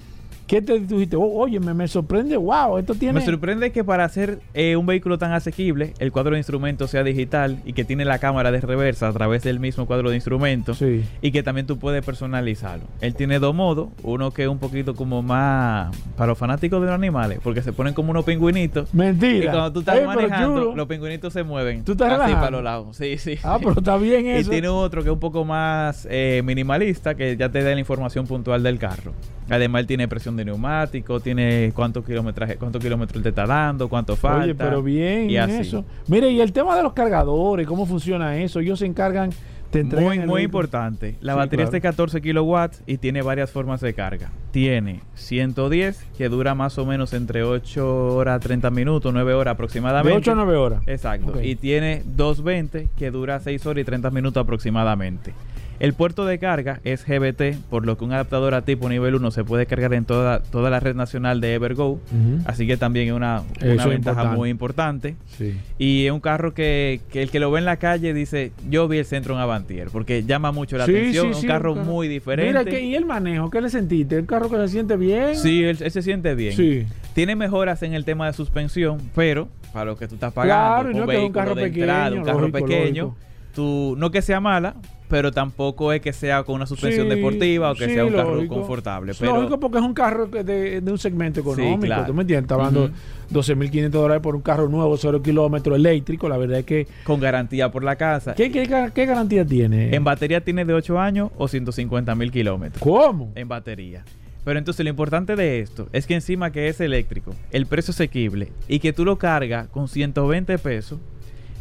[0.47, 1.17] ¿qué te dijiste?
[1.17, 3.15] "Oh, oye, me, me sorprende, wow, esto tiene...
[3.21, 7.03] Me sorprende que para hacer eh, un vehículo tan asequible, el cuadro de instrumentos sea
[7.03, 10.79] digital y que tiene la cámara de reversa a través del mismo cuadro de instrumentos
[10.79, 11.05] Sí.
[11.23, 12.85] y que también tú puedes personalizarlo.
[13.01, 16.87] Él tiene dos modos, uno que es un poquito como más para los fanáticos de
[16.87, 18.93] los animales, porque se ponen como unos pingüinitos.
[18.95, 19.45] Mentira.
[19.45, 20.77] Y cuando tú estás Ey, manejando, chulo.
[20.77, 22.41] los pingüinitos se mueven ¿Tú estás así relajando?
[22.41, 22.97] para los lados.
[22.97, 23.37] Sí, sí.
[23.43, 24.51] Ah, pero está bien Y eso.
[24.51, 28.27] tiene otro que es un poco más eh, minimalista, que ya te da la información
[28.27, 29.13] puntual del carro.
[29.51, 34.17] Además, él tiene presión de neumático, tiene cuántos kilometraje, cuántos kilómetros te está dando, cuánto
[34.17, 34.45] falta.
[34.45, 35.53] Oye, pero bien y así.
[35.59, 35.85] eso.
[36.09, 38.61] Mire, y el tema de los cargadores, ¿cómo funciona eso?
[38.61, 39.31] Ellos se encargan,
[39.73, 41.17] entregan Muy, muy importante.
[41.21, 41.69] La Sí, batería claro.
[41.69, 44.31] es de 14 kilowatts y tiene varias formas de carga.
[44.53, 50.11] Tiene 110, que dura más o menos entre 8 horas 30 minutos, 9 horas aproximadamente.
[50.11, 50.83] De 8 a 9 horas.
[50.87, 51.43] Exacto.
[51.43, 55.35] Y tiene 220, que dura 6 horas y 30 minutos aproximadamente.
[55.81, 59.31] El puerto de carga es GBT, por lo que un adaptador a tipo nivel 1
[59.33, 62.01] se puede cargar en toda, toda la red nacional de Evergo.
[62.47, 63.91] Así que también es una, una ventaja
[64.23, 64.37] importante.
[64.37, 65.17] muy importante.
[65.37, 65.57] Sí.
[65.79, 68.87] Y es un carro que, que el que lo ve en la calle dice, yo
[68.89, 71.27] vi el centro en Avantier, porque llama mucho la Sí, atención.
[71.27, 72.47] sí, es un carro muy diferente.
[72.53, 73.51] Mira, ¿qué- ¿y el manejo?
[73.51, 74.17] ¿Qué le sentiste?
[74.17, 75.37] ¿El carro que se siente bien?
[75.37, 76.53] Sí, él, él se siente bien.
[76.55, 76.87] Sí.
[77.15, 80.91] Tiene mejoras en el tema de suspensión, pero para lo que tú estás pagando, Claro,
[80.91, 83.19] y no que es un carro de entrada, pequeño, un carro lógico, pequeño, lógico.
[83.55, 84.75] Tú no que sea mala,
[85.09, 88.13] pero tampoco es que sea con una suspensión Sí, deportiva o que sí, sea un
[88.13, 88.55] carro lógico.
[88.57, 89.13] confortable.
[89.19, 91.81] Pero Lógico porque es un carro de, de un segmento económico.
[91.81, 92.07] claro.
[92.07, 92.45] ¿Tú me entiendes?
[92.45, 93.41] Está hablando Ujú.
[93.41, 96.29] 12.500 dólares por un carro nuevo, 0 kilómetros, eléctrico.
[96.29, 96.87] La verdad es que...
[97.05, 98.35] con garantía por la casa.
[98.35, 99.95] ¿Qué, qué, qué garantía tiene?
[99.95, 102.83] En batería tiene de 8 años o 150 mil kilómetros.
[102.83, 103.31] ¿Cómo?
[103.35, 104.05] en batería.
[104.45, 108.51] Pero entonces lo importante de esto es que encima que es eléctrico, el precio asequible
[108.69, 110.99] y que tú lo cargas con 120 pesos,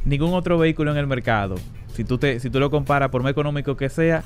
[0.05, 1.55] ningún otro vehículo en el mercado,
[1.93, 4.23] si tú, te, si tú lo comparas por más económico que sea,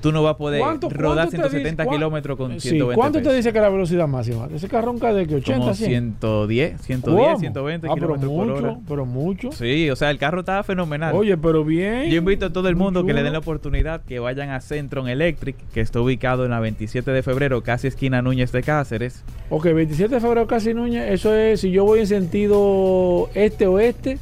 [0.00, 2.68] tú no vas a poder ¿Cuánto- rodar cuánto te 170 dice- cuán- kilómetros con Sí,
[2.68, 3.32] 120 ¿Cuánto pesos.
[3.32, 4.48] te dice que la velocidad máxima?
[4.54, 5.90] Ese carro de que 80, Como 100.
[5.90, 7.38] 110, 110, ¿Cómo?
[7.40, 8.76] 120 ah, kilómetros por hora.
[8.88, 9.50] pero mucho.
[9.50, 11.16] Sí, o sea, el carro estaba fenomenal.
[11.16, 12.08] Oye, pero bien.
[12.10, 15.08] Yo invito a todo el mundo que le den la oportunidad que vayan a Centron
[15.08, 19.24] Electric, que está ubicado en la 27 de febrero, casi esquina Núñez de Cáceres.
[19.50, 21.10] Ok, 27 de febrero casi Núñez.
[21.10, 24.18] Eso es, si yo voy en sentido este-oeste,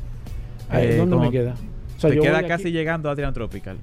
[0.68, 1.54] ahí, Eh, ¿dónde me queda?
[1.96, 3.76] O sea, Te queda casi aquí- llegando a Adrian Tropical.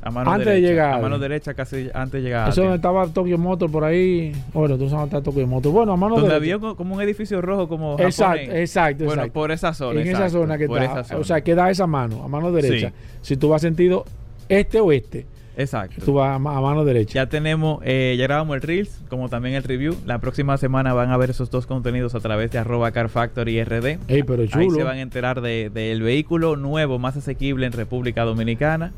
[0.00, 0.70] A mano Antes de derecha.
[0.70, 0.94] llegar.
[0.94, 2.48] A mano derecha, casi antes de llegar.
[2.48, 4.30] Eso donde estaba Tokyo Motor por ahí.
[4.54, 5.72] Bueno, tú sabes dónde está Tokyo Motor.
[5.72, 6.54] Bueno, a mano Donde derecha.
[6.54, 8.60] había co- como un edificio rojo como Exacto, japonés.
[8.60, 9.32] exacto, Bueno, exacto.
[9.32, 10.00] por esa zona.
[10.00, 11.00] en esa zona que por está.
[11.00, 11.20] esa zona.
[11.20, 12.92] O sea, queda esa mano, a mano derecha.
[13.22, 14.04] Si tú vas sentido
[14.48, 15.26] este-oeste,
[15.58, 16.00] Exacto.
[16.04, 17.14] tú vas a, ma- a mano derecha.
[17.14, 19.96] Ya tenemos, eh, ya grabamos el Reels, como también el review.
[20.06, 23.62] La próxima semana van a ver esos dos contenidos a través de arroba Car Factory
[23.64, 23.98] RD.
[24.08, 24.70] Ey, pero Ahí chulo.
[24.70, 28.92] se van a enterar de- del vehículo nuevo, más asequible en República Dominicana.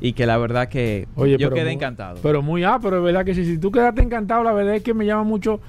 [0.00, 2.18] Y que la verdad que Oye, yo quedé muy- encantado.
[2.22, 4.94] Pero muy, ah, pero es verdad que si tú quedaste encantado, la verdad es que
[4.94, 5.60] me llama mucho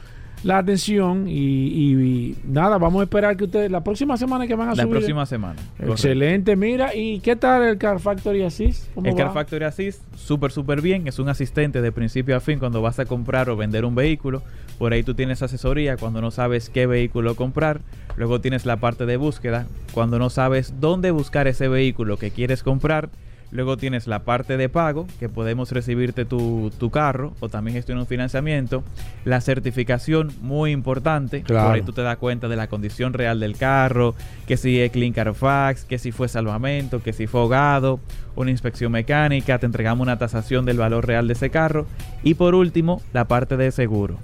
[0.43, 4.55] la atención y, y- y nada, vamos a esperar que ustedes, la próxima semana que
[4.55, 4.91] van a la subir.
[4.97, 5.55] próxima semana.
[5.77, 5.91] correcto.
[5.93, 8.93] Excelente, mira, ¿y qué tal el Car Factory Assist?
[8.93, 9.17] ¿Cómo El va?
[9.17, 11.07] Car Factory Assist, súper, súper bien.
[11.07, 14.41] Es un asistente de principio a fin cuando vas a comprar o vender un vehículo.
[14.77, 17.79] Por ahí tú tienes asesoría cuando no sabes qué vehículo comprar.
[18.17, 22.63] Luego tienes la parte de búsqueda cuando no sabes dónde buscar ese vehículo que quieres
[22.63, 23.09] comprar.
[23.53, 28.01] Luego tienes la parte de pago, que podemos recibirte tu, tu carro o también gestionar
[28.01, 28.83] un financiamiento.
[29.25, 31.43] La certificación, muy importante.
[31.43, 31.67] Claro.
[31.67, 34.15] Por ahí tú te das cuenta de la condición real del carro,
[34.47, 37.99] que si es Clean Carfax, que si fue salvamento, que si fue ahogado,
[38.35, 41.85] una inspección mecánica, te entregamos una tasación del valor real de ese carro.
[42.23, 44.17] Y por último, la parte de seguro.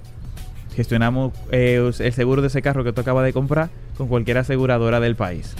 [0.74, 4.98] Gestionamos eh, el seguro de ese carro que tú acabas de comprar con cualquier aseguradora
[4.98, 5.54] del país.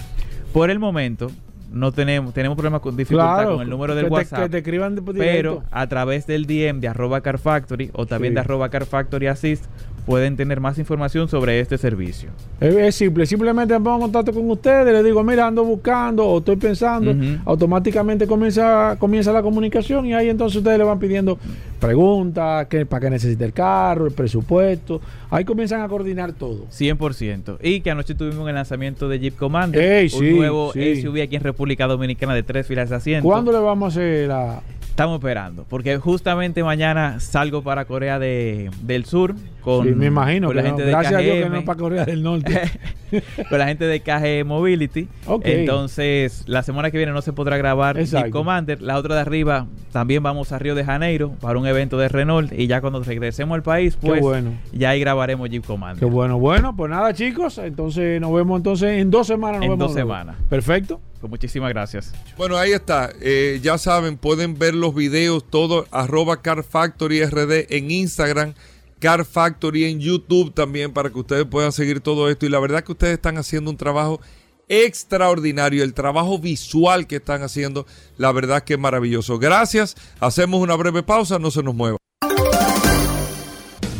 [0.51, 1.31] Por el momento,
[1.71, 4.43] no tenemos, tenemos problemas con dificultad Claro, con el número del que te- WhatsApp.
[4.43, 8.31] que te escriban de- pero a través del DM de arroba Car Factory o también
[8.31, 8.35] Sí.
[8.35, 9.65] de arroba Car Factory Assist
[10.05, 12.29] pueden tener más información sobre este servicio.
[12.59, 16.39] Es, simple, simplemente me pongo en contacto con ustedes, les digo, mira, ando buscando o
[16.39, 21.37] estoy pensando, automáticamente comienza, comienza la comunicación y ahí entonces ustedes le van pidiendo
[21.79, 26.65] preguntas, qué, para qué necesita el carro, el presupuesto, ahí comienzan a coordinar todo.
[26.71, 27.57] 100%.
[27.61, 31.01] Y que anoche tuvimos el lanzamiento de Jeep Commander, Ey, un sí, nuevo sí.
[31.01, 33.27] SUV aquí en República Dominicana de tres filas de asiento.
[33.27, 34.61] ¿Cuándo le vamos a hacer la...?
[34.91, 40.47] Estamos esperando, porque justamente mañana salgo para Corea de, del Sur con, Sí, me imagino,
[40.47, 40.75] con la que no.
[40.75, 42.61] gente de gracias a Dios que no para Corea del Norte.
[43.49, 45.07] con la gente de KG Mobility.
[45.27, 45.43] Ok.
[45.45, 48.25] Entonces, la semana que viene no se podrá grabar Exacto.
[48.25, 48.81] Jeep Commander.
[48.81, 52.51] La otra de arriba también vamos a Río de Janeiro para un evento de Renault.
[52.51, 54.51] Y ya cuando regresemos al país, pues bueno.
[54.73, 55.99] ya ahí grabaremos Jeep Commander.
[55.99, 59.61] Qué bueno, bueno, pues nada chicos, entonces nos vemos entonces en dos semanas.
[59.61, 60.35] Nos En vemos dos semanas.
[60.49, 60.99] Perfecto.
[61.21, 62.11] Pues muchísimas gracias.
[62.35, 63.13] Bueno, ahí está.
[63.21, 68.55] Eh, ya saben, pueden ver los videos, todo, arroba Car Factory RD en Instagram,
[68.99, 72.47] Car Factory en YouTube también, para que ustedes puedan seguir todo esto.
[72.47, 74.19] Y la verdad que ustedes están haciendo un trabajo
[74.67, 75.83] extraordinario.
[75.83, 77.85] El trabajo visual que están haciendo,
[78.17, 79.37] la verdad que es maravilloso.
[79.37, 79.95] Gracias.
[80.19, 81.97] Hacemos una breve pausa, no se nos mueva.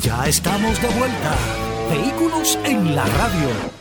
[0.01, 1.37] Ya estamos de vuelta.
[1.91, 3.80] Vehículos en la radio.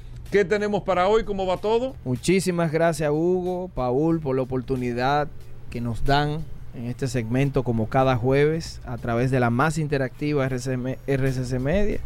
[0.31, 1.25] ¿Qué tenemos para hoy?
[1.25, 1.93] ¿Cómo va todo?
[2.05, 5.27] Muchísimas gracias Hugo, Paul, por la oportunidad
[5.69, 10.45] que nos dan en este segmento como cada jueves a través de la más interactiva
[10.45, 11.99] RCM RCC Media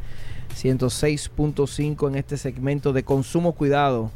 [0.55, 4.09] 106.5 en este segmento de consumo cuidado.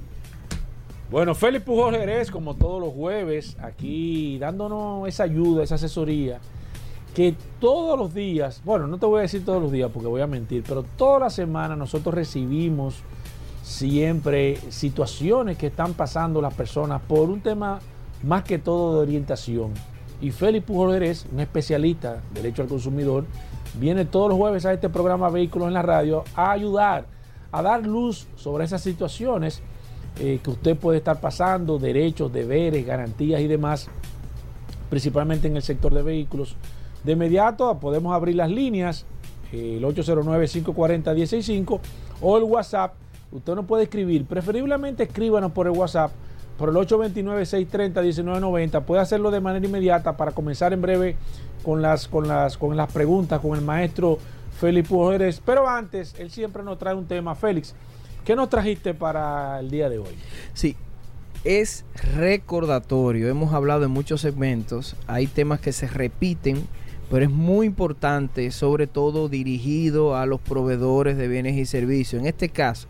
[1.12, 6.39] Bueno, Félix Pujol Jerez, como todos los jueves, aquí dándonos esa ayuda, esa asesoría,
[7.14, 10.22] que todos los días, bueno, no te voy a decir todos los días porque voy
[10.22, 13.03] a mentir, pero toda la semana nosotros recibimos
[13.70, 17.80] siempre situaciones que están pasando las personas por un tema
[18.24, 19.74] más que todo de orientación.
[20.20, 23.26] Y Félix Pujol Jerez, un especialista de derecho al consumidor,
[23.76, 27.05] viene todos los jueves a este programa Vehículos en la Radio a ayudar,
[27.51, 29.61] a dar luz sobre esas situaciones
[30.20, 33.88] eh, que usted puede estar pasando, derechos, deberes, garantías y demás,
[34.89, 36.55] principalmente en el sector de vehículos.
[37.03, 39.05] De inmediato podemos abrir las líneas,
[39.53, 41.80] eh, el 809-540-165
[42.20, 42.95] o el WhatsApp.
[43.32, 46.11] Usted nos puede escribir, preferiblemente escríbanos por el WhatsApp,
[46.57, 48.84] por el 829-630-1990.
[48.84, 51.15] Puede hacerlo de manera inmediata para comenzar en breve
[51.63, 54.17] con las, con las, con las preguntas con el maestro
[54.59, 55.41] Félix Pujoles.
[55.45, 57.36] Pero antes, él siempre nos trae un tema.
[57.36, 57.75] Félix,
[58.25, 60.15] ¿qué nos trajiste para el día de hoy?
[60.53, 60.75] Sí,
[61.43, 63.30] es recordatorio.
[63.30, 64.95] Hemos hablado en muchos segmentos.
[65.07, 66.67] Hay temas que se repiten,
[67.09, 72.21] pero es muy importante, sobre todo dirigido a los proveedores de bienes y servicios.
[72.21, 72.88] En este caso,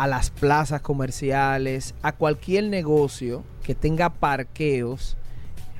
[0.00, 5.18] a las plazas comerciales, a cualquier negocio que tenga parqueos,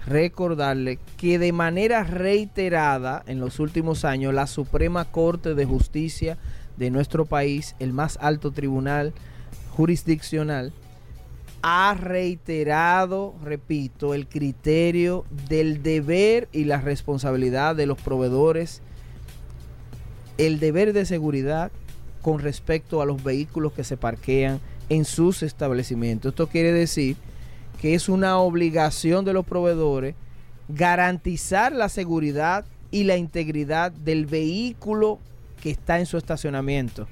[0.04, 6.36] recordarle que de manera reiterada en los últimos años la Suprema Corte de Justicia
[6.76, 9.14] de nuestro país, el más alto tribunal
[9.74, 10.74] jurisdiccional,
[11.62, 18.82] ha reiterado, repito, el criterio del deber y la responsabilidad de los proveedores,
[20.36, 21.72] el deber de seguridad
[22.22, 26.30] con respecto a los vehículos que se parquean en sus establecimientos.
[26.30, 27.16] Esto quiere decir
[27.80, 30.14] que es una obligación de los proveedores
[30.68, 35.18] garantizar la seguridad y la integridad del vehículo
[35.60, 37.06] que está en su estacionamiento.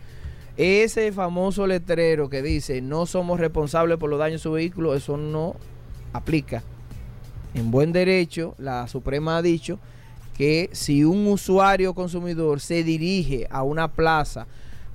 [0.56, 5.16] Ese famoso letrero que dice no somos responsables por los daños de su vehículo, eso
[5.16, 5.54] no
[6.12, 6.62] aplica.
[7.54, 9.78] En buen derecho, la Suprema ha dicho
[10.36, 14.46] que si un usuario consumidor se dirige a una plaza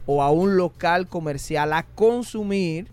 [0.05, 2.87] o a un local comercial a consumir,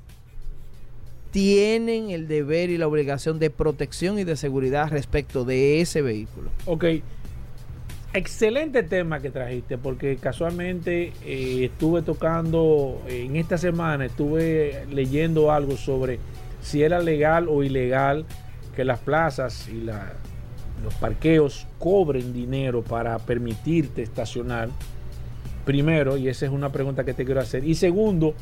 [1.30, 6.50] tienen el deber y la obligación de protección y de seguridad respecto de ese vehículo.
[6.66, 6.84] Ok.
[8.12, 15.52] Excelente tema que trajiste, porque casualmente eh, estuve tocando eh, en esta semana, estuve leyendo
[15.52, 16.18] algo sobre
[16.60, 18.26] si era legal o ilegal
[18.74, 19.82] que las plazas y
[20.82, 24.70] los parqueos cobren dinero para permitirte estacionar.
[25.64, 27.64] Primero, y esa es una pregunta que te quiero hacer.
[27.64, 28.34] Y segundo,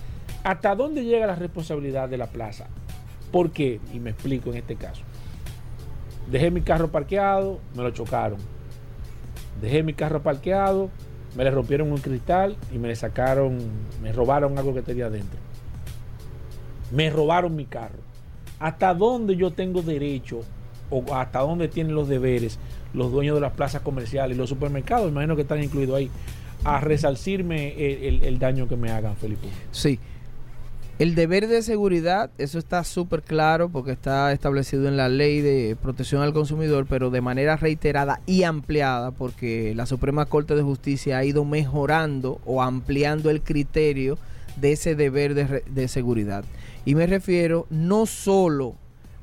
[0.45, 2.67] ¿hasta dónde llega la responsabilidad de la plaza?
[3.33, 3.81] ¿Por qué?
[3.93, 5.03] Y me explico en este caso.
[6.31, 8.39] Dejé mi carro parqueado, me lo chocaron.
[9.61, 10.91] Dejé mi carro parqueado,
[11.37, 13.59] me le rompieron un cristal y me le sacaron,
[14.03, 15.39] me robaron algo que tenía adentro.
[16.93, 17.99] Me robaron mi carro.
[18.61, 20.41] ¿Hasta dónde yo tengo derecho
[20.91, 22.59] o hasta dónde tienen los deberes
[22.95, 26.11] los dueños de las plazas comerciales los supermercados, imagino que están incluidos ahí,
[26.77, 27.75] a resarcirme
[28.09, 29.49] el, daño que me hagan, Felipe?
[29.71, 29.99] Sí.
[30.99, 35.77] El deber de seguridad, eso está súper claro porque está establecido en la ley de
[35.81, 41.19] protección al consumidor, pero de manera reiterada y ampliada porque la Suprema Corte de Justicia
[41.19, 44.19] ha ido mejorando o ampliando el criterio
[44.57, 46.45] de ese deber de, de seguridad.
[46.85, 48.75] Y me refiero no solo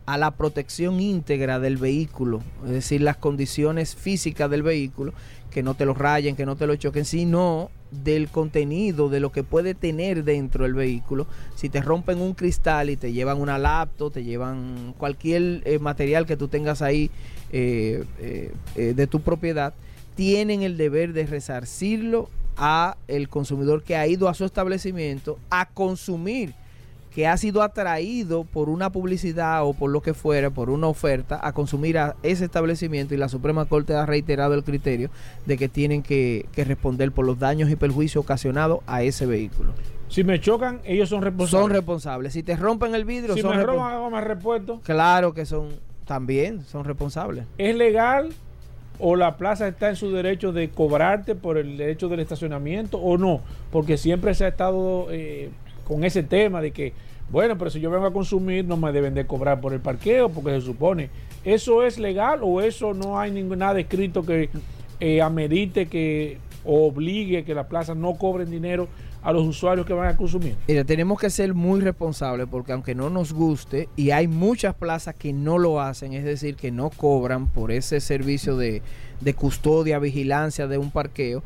[0.06, 5.14] a la protección íntegra del vehículo, es decir, las condiciones físicas del vehículo,
[5.56, 9.32] que no te lo rayen, que no te lo choquen, sino del contenido, de lo
[9.32, 11.28] que puede tener dentro del vehículo.
[11.56, 16.26] Si te rompen un cristal y te llevan una laptop, te llevan cualquier eh, material
[16.26, 17.10] que tú tengas ahí
[17.54, 19.74] eh, eh, de tu propiedad,
[20.16, 25.70] tienen el deber de resarcirlo a el consumidor que ha ido a su establecimiento a
[25.70, 26.54] consumir
[27.16, 31.40] que ha sido atraído por una publicidad o por lo que fuera, por una oferta,
[31.42, 35.10] a consumir a ese establecimiento y la Suprema Corte ha reiterado el criterio
[35.46, 39.72] de que tienen que, que responder por los daños y perjuicios ocasionados a ese vehículo.
[40.10, 41.64] Si me chocan, ellos son responsables.
[41.64, 42.34] Son responsables.
[42.34, 44.82] Si te rompen el vidrio, si son me roban hago más repuesto.
[44.84, 45.70] Claro que son
[46.06, 47.46] también son responsables.
[47.58, 48.34] ¿Es legal
[49.00, 53.18] o la plaza está en su derecho de cobrarte por el derecho del estacionamiento o
[53.18, 53.40] no?
[53.72, 55.50] Porque siempre se ha estado eh,
[55.86, 56.94] con ese tema de que,
[57.30, 60.30] bueno, pero si yo vengo a consumir no me deben de cobrar por el parqueo
[60.30, 61.10] porque se supone.
[61.46, 64.50] ¿Eso es legal o eso no hay ningún, nada escrito que
[65.00, 68.88] eh, amerite que obligue que la plaza no cobren dinero
[69.22, 70.56] a los usuarios que van a consumir?
[70.68, 75.16] Mira, tenemos que ser muy responsables porque aunque no nos guste, y hay muchas plazas
[75.16, 78.82] que no lo hacen, es decir, que no cobran por ese servicio de
[79.36, 81.44] custodia, vigilancia de un parqueo,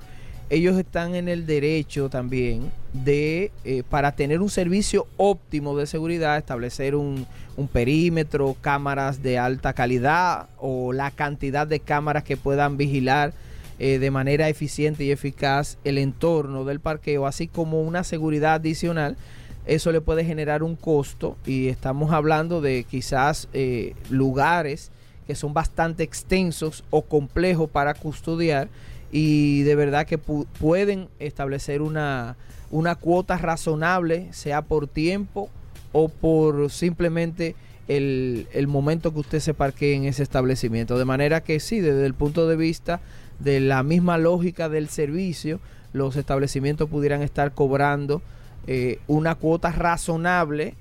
[0.50, 6.38] ellos están en el derecho también de, eh, para tener un servicio óptimo de seguridad,
[6.38, 12.78] establecer un, un perímetro, cámaras de alta calidad o la cantidad de cámaras que puedan
[12.78, 13.34] vigilar
[13.78, 19.18] eh, de manera eficiente y eficaz el entorno del parqueo, así como una seguridad adicional.
[19.66, 24.91] Eso le puede generar un costo y estamos hablando de quizás eh, lugares
[25.28, 28.68] que son bastante extensos o complejos para custodiar
[29.12, 32.36] y de verdad que pu- pueden establecer una,
[32.72, 35.49] una cuota razonable, sea por tiempo
[35.91, 37.55] o por simplemente
[37.88, 40.97] el, el momento que usted se parquee en ese establecimiento.
[40.97, 42.99] De manera que sí, desde el punto de vista
[43.39, 45.60] de la misma lógica del servicio,
[45.93, 48.22] los establecimientos pudieran estar cobrando
[48.68, 50.76] eh, una cuota razonable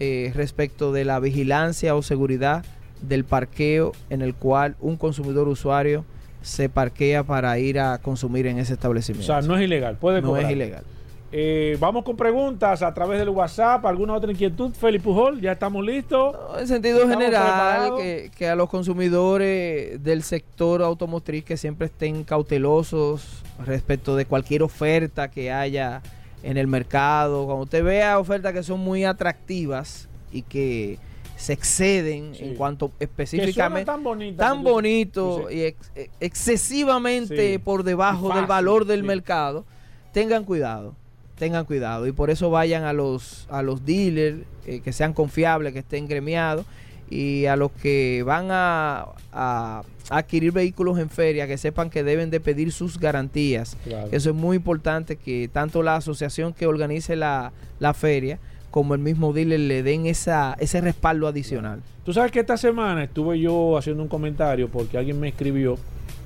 [0.00, 2.64] eh, respecto de la vigilancia o seguridad
[3.02, 6.06] del parqueo en el cual un consumidor usuario
[6.46, 9.26] se parquea para ir a consumir en ese O establecimiento.
[9.26, 10.44] sea, no es ilegal, puede No cobrar.
[10.46, 10.84] es ilegal.
[11.32, 13.84] Eh, vamos con preguntas a través del WhatsApp.
[13.84, 14.72] ¿Alguna otra inquietud?
[14.72, 16.36] Felipe Pujol, ya estamos listos.
[16.58, 23.42] En sentido general, que, que a los consumidores del sector automotriz que siempre estén cautelosos
[23.66, 26.00] respecto de cualquier oferta que haya
[26.44, 27.44] en el mercado.
[27.46, 30.98] Cuando usted vea ofertas que son muy atractivas y que
[31.36, 32.44] se exceden Sí.
[32.44, 34.44] en cuanto específicamente tan bonita.
[34.48, 37.58] tan bonito y ex- eh, excesivamente Sí.
[37.58, 39.06] por debajo del valor del sí.
[39.06, 39.64] mercado,
[40.12, 40.94] tengan cuidado,
[41.38, 45.72] tengan cuidado y por eso vayan a los a los dealers eh, que sean confiables,
[45.72, 46.64] que estén gremiados
[47.10, 52.30] y a los que van a, a adquirir vehículos en feria que sepan que deben
[52.30, 53.76] de pedir sus garantías.
[53.84, 54.08] Claro.
[54.10, 58.38] Eso es muy importante que tanto la asociación que organice la, la feria
[58.76, 61.80] como el mismo dealer le den esa, ese respaldo adicional.
[62.04, 65.78] Tú sabes que esta semana estuve yo haciendo un comentario porque alguien me escribió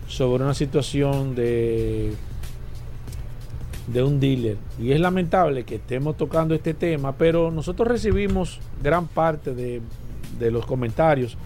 [0.08, 2.12] sobre una situación de
[3.86, 9.06] de un dealer y es lamentable que estemos tocando este tema, pero nosotros recibimos gran
[9.06, 9.80] parte de,
[10.40, 11.38] de los comentarios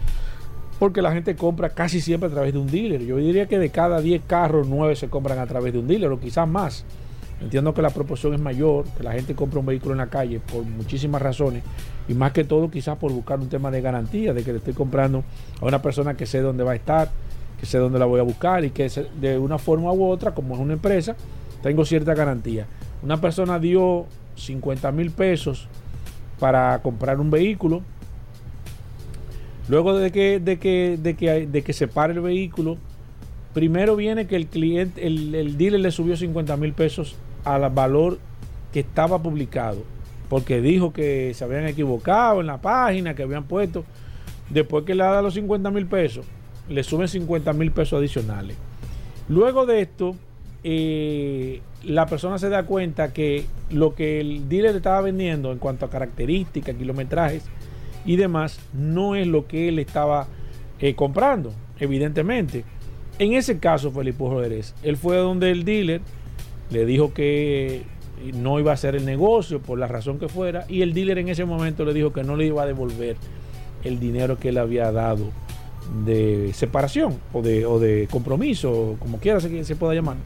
[0.79, 3.05] porque la gente compra casi siempre a través de un dealer.
[3.05, 6.11] Yo diría que de cada 10 carros, 9 se compran a través de un dealer
[6.11, 6.87] o quizás más.
[7.41, 10.41] Entiendo que la proporción es mayor, que la gente compra un vehículo en la calle
[10.41, 11.63] por muchísimas razones
[12.09, 14.75] y más que todo quizás por buscar un tema de garantía, de que le estoy
[14.75, 15.25] comprando
[15.61, 17.11] a una persona que sé dónde va a estar,
[17.59, 20.55] que sé dónde la voy a buscar y que de una forma u otra, como
[20.55, 21.17] es una empresa,
[21.63, 22.67] tengo cierta garantía.
[23.03, 24.07] Una persona dio
[24.37, 25.69] 50 mil pesos
[26.39, 27.83] para comprar un vehículo.
[29.69, 32.77] Luego de que, de que, de que, de que se pare el vehículo,
[33.55, 38.19] primero viene que el cliente, el, el dealer le subió 50 mil pesos al valor
[38.73, 39.83] que estaba publicado,
[40.29, 43.85] porque dijo que se habían equivocado en la página, que habían puesto.
[44.51, 46.27] Después que le da los 50 mil pesos,
[46.69, 48.57] le suben 50 mil pesos adicionales.
[49.29, 50.17] Luego de esto,
[50.65, 55.59] eh, la persona se da cuenta que lo que el dealer le estaba vendiendo en
[55.59, 57.45] cuanto a características, kilometrajes
[58.05, 60.27] y demás, no es lo que él estaba
[60.81, 62.65] eh, comprando, evidentemente.
[63.19, 66.01] En ese caso, Felipe Rodríguez, él fue donde el dealer
[66.71, 67.83] le dijo que
[68.35, 71.29] no iba a hacer el negocio por la razón que fuera y el dealer en
[71.29, 73.17] ese momento le dijo que no le iba a devolver
[73.83, 75.31] el dinero que él había dado
[76.05, 80.17] de separación o de, o de compromiso, como quiera se, se pueda llamar.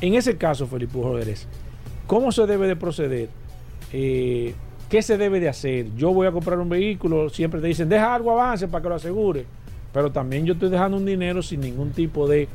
[0.00, 1.46] En ese caso, Felipe Rodríguez,
[2.06, 3.28] ¿cómo se debe de proceder?
[3.92, 4.54] Eh,
[4.90, 5.94] ¿Qué se debe de hacer?
[5.96, 8.94] Yo voy a comprar un vehículo, siempre te dicen, deja algo avance para que lo
[8.96, 9.46] asegure,
[9.92, 12.48] pero también yo estoy dejando un dinero sin ningún tipo de,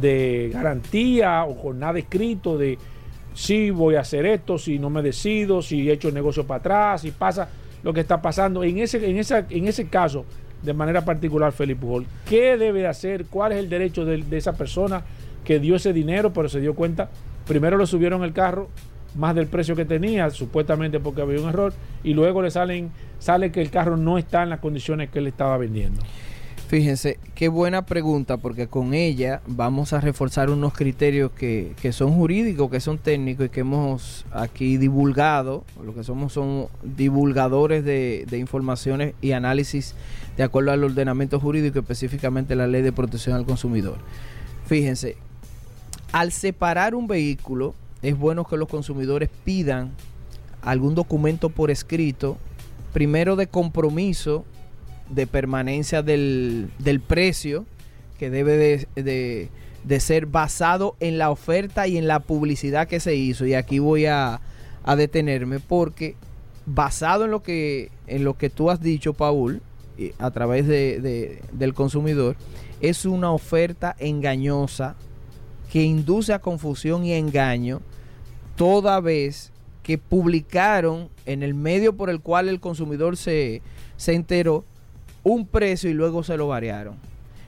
[0.00, 2.78] de garantía o con nada escrito de
[3.34, 6.58] si voy a hacer esto, si no me decido, si he hecho el negocio para
[6.58, 7.48] atrás, si pasa
[7.82, 8.64] lo que está pasando.
[8.64, 10.24] En ese, en esa, en ese caso,
[10.62, 13.26] de manera particular, Felipe Pujol, ¿qué debe de hacer?
[13.26, 15.02] ¿Cuál es el derecho de, de esa persona
[15.44, 17.10] que dio ese dinero, pero se dio cuenta?
[17.46, 18.68] Primero le subieron el carro
[19.14, 21.72] más del precio que tenía, supuestamente porque había un error,
[22.02, 25.26] y luego le salen, sale que el carro no está en las condiciones que él
[25.28, 26.02] estaba vendiendo.
[26.68, 32.12] Fíjense, qué buena pregunta, porque con ella vamos a reforzar unos criterios que, que son
[32.12, 35.64] jurídicos, que son técnicos y que hemos aquí divulgado.
[35.82, 39.94] Lo que somos son divulgadores de, de informaciones y análisis
[40.36, 43.96] de acuerdo al ordenamiento jurídico, específicamente la ley de protección al consumidor.
[44.66, 45.16] Fíjense,
[46.12, 49.92] al separar un vehículo, es bueno que los consumidores pidan
[50.60, 52.36] algún documento por escrito,
[52.92, 54.44] primero de compromiso
[55.10, 57.64] de permanencia del, del precio,
[58.18, 59.48] que debe de, de-
[59.84, 63.46] de ser basado en la oferta y en la publicidad que se hizo.
[63.46, 64.40] Y aquí voy a,
[64.84, 66.14] a detenerme porque
[66.66, 69.62] basado en lo que, en lo que tú has dicho, Paul,
[70.18, 72.36] a través de- de- del consumidor,
[72.80, 74.94] es una oferta engañosa
[75.72, 77.80] que induce a confusión y engaño
[78.56, 79.52] toda vez
[79.82, 83.62] que publicaron en el medio por el cual el consumidor se,
[83.96, 84.64] se enteró
[85.28, 86.96] un precio y luego se lo variaron.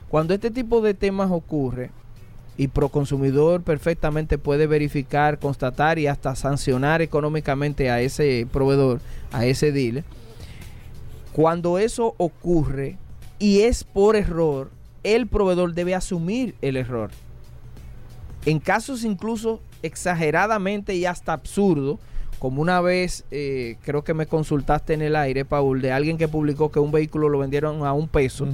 [0.09, 1.89] Cuando este tipo de temas ocurre
[2.57, 8.99] y Proconsumidor perfectamente puede verificar, constatar y hasta sancionar económicamente a ese proveedor,
[9.31, 10.03] a ese dealer,
[11.31, 12.97] cuando eso ocurre
[13.39, 14.69] y es por error,
[15.03, 17.09] el proveedor debe asumir el error.
[18.45, 21.99] En casos incluso exageradamente y hasta absurdo,
[22.41, 26.27] como una vez eh, creo que me consultaste en el aire, Paul, de alguien que
[26.27, 28.47] publicó que un vehículo lo vendieron a un peso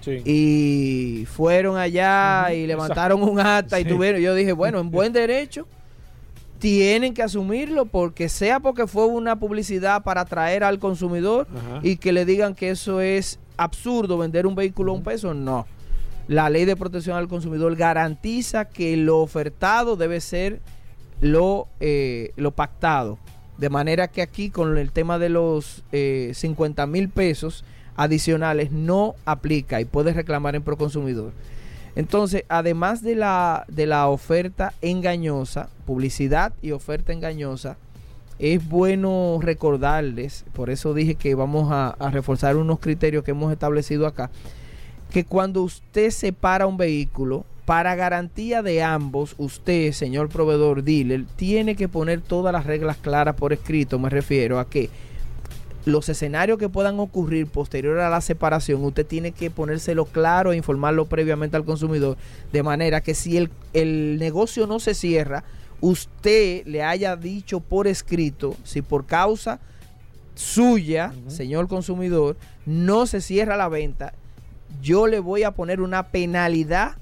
[0.00, 0.22] sí.
[0.24, 5.66] y fueron allá y levantaron un acta y tuvieron, yo dije, bueno, en buen derecho
[6.58, 11.80] tienen que asumirlo porque sea porque fue una publicidad para atraer al consumidor Ajá.
[11.82, 15.66] y que le digan que eso es absurdo vender un vehículo a un peso, no.
[16.28, 20.60] La ley de protección al consumidor garantiza que lo ofertado debe ser
[21.20, 23.18] lo, eh, lo pactado.
[23.58, 27.64] De manera que aquí con el tema de los eh, 50 mil pesos
[27.96, 31.32] adicionales no aplica y puedes reclamar en Proconsumidor.
[31.96, 37.76] Entonces, además de la, de la oferta engañosa, publicidad y oferta engañosa,
[38.40, 43.52] es bueno recordarles, por eso dije que vamos a, a reforzar unos criterios que hemos
[43.52, 44.30] establecido acá,
[45.12, 51.76] que cuando usted separa un vehículo, para garantía de ambos, usted, señor proveedor dealer, tiene
[51.76, 53.98] que poner todas las reglas claras por escrito.
[53.98, 54.90] Me refiero a que
[55.86, 60.56] los escenarios que puedan ocurrir posterior a la separación, usted tiene que ponérselo claro e
[60.56, 62.16] informarlo previamente al consumidor,
[62.52, 65.44] de manera que si el, el negocio no se cierra,
[65.80, 69.60] usted le haya dicho por escrito si por causa
[70.34, 72.36] suya, señor consumidor,
[72.66, 74.14] no se cierra la venta,
[74.82, 76.96] yo le voy a poner una penalidad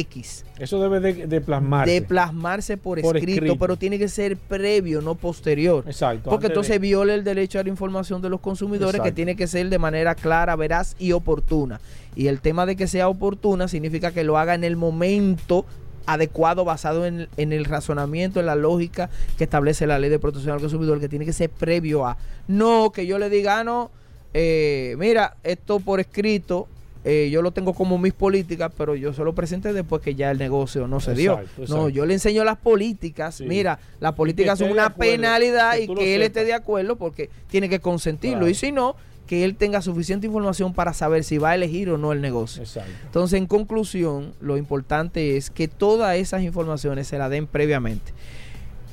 [0.00, 1.92] X Eso debe de, de plasmarse.
[1.92, 3.58] de plasmarse por, Por escrito, escrito.
[3.58, 5.84] pero tiene que ser previo, no posterior.
[5.86, 6.30] Exacto.
[6.30, 9.46] Porque entonces de- viola el derecho a la información de los consumidores que tiene que
[9.46, 11.80] ser de manera clara, veraz y oportuna.
[12.16, 15.66] Y el tema de que sea oportuna significa que lo haga en el momento
[16.06, 20.52] adecuado basado en, en el razonamiento, en la lógica que establece la ley de protección
[20.54, 22.16] al consumidor, que tiene que ser previo a.
[22.48, 23.90] No que yo le diga, ah, no,
[24.34, 26.66] eh, mira, esto por escrito,
[27.04, 30.30] eh, yo lo tengo como mis políticas, pero yo se lo presenté después que ya
[30.30, 31.40] el negocio no se dio.
[31.40, 31.74] Exacto.
[31.76, 33.36] No, yo le enseño las políticas.
[33.36, 33.44] Sí.
[33.44, 36.26] Mira, las políticas son una acuerdo, penalidad que y que él sepas.
[36.26, 38.40] esté de acuerdo porque tiene que consentirlo.
[38.40, 38.50] Claro.
[38.50, 38.94] Y si no,
[39.26, 42.62] que él tenga suficiente información para saber si va a elegir o no el negocio.
[42.62, 42.90] Exacto.
[43.04, 48.12] Entonces, en conclusión, lo importante es que todas esas informaciones se las den previamente.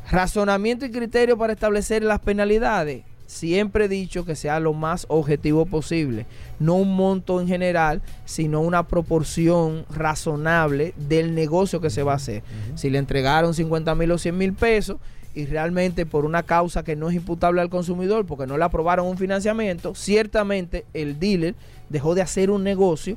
[0.10, 3.04] Razonamiento y criterio para establecer las penalidades.
[3.30, 6.26] Siempre he dicho que sea lo más objetivo posible.
[6.60, 12.16] No un monto en general, sino una proporción razonable del negocio que se va a
[12.16, 12.42] hacer.
[12.74, 14.98] Si le entregaron 50 mil o 100 mil pesos
[15.36, 19.06] y realmente por una causa que no es imputable al consumidor, porque no le aprobaron
[19.06, 21.54] un financiamiento, ciertamente el dealer
[21.90, 23.16] dejó de hacer un negocio,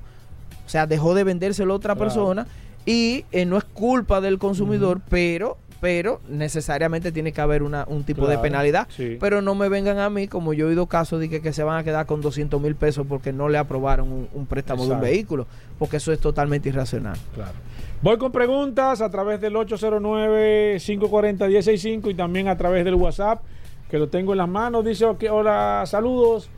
[0.67, 2.07] o sea, dejó de vendérselo a otra Claro.
[2.07, 2.47] persona
[2.85, 8.05] y eh, no es culpa del consumidor, pero pero necesariamente tiene que haber una, un
[8.05, 8.87] tipo de penalidad.
[8.89, 9.17] sí.
[9.19, 11.65] Pero no me vengan a mí, como yo he oído casos de que, que se
[11.65, 14.93] van a quedar con 200 mil pesos porque no le aprobaron un, un préstamo de
[14.93, 15.49] un vehículo,
[15.81, 17.19] porque eso es totalmente irracional.
[17.35, 17.55] Claro.
[18.01, 23.43] Voy con preguntas a través del 809-540-165 y también a través del WhatsApp,
[23.91, 24.85] que lo tengo en las manos.
[24.85, 26.49] Dice, ok, hola, saludos.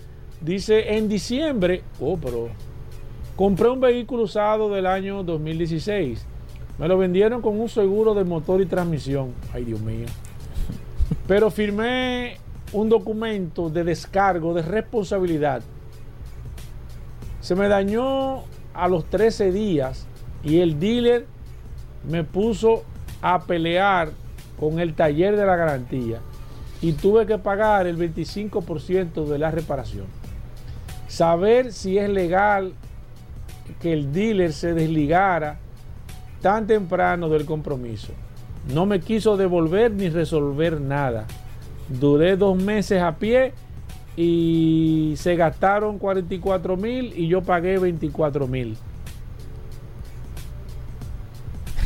[0.42, 2.50] Dice, en diciembre, oh, pero
[3.36, 6.26] compré un vehículo usado del año 2016.
[6.78, 9.32] Me lo vendieron con un seguro de motor y transmisión.
[9.52, 10.06] Ay, Dios mío.
[11.26, 12.38] Pero firmé
[12.72, 15.62] un documento de descargo de responsabilidad.
[17.40, 20.06] Se me dañó a los 13 días
[20.42, 21.26] y el dealer
[22.08, 22.82] me puso
[23.22, 24.10] a pelear
[24.58, 26.20] con el taller de la garantía
[26.82, 30.06] y tuve que pagar el 25% de la reparación.
[31.06, 32.72] Saber si es legal
[33.80, 35.58] que el dealer se desligara
[36.44, 38.12] tan temprano del compromiso.
[38.70, 41.26] No me quiso devolver ni resolver nada.
[41.88, 43.54] Duré dos meses a pie
[44.14, 48.76] y se gastaron 44 mil y yo pagué 24 mil.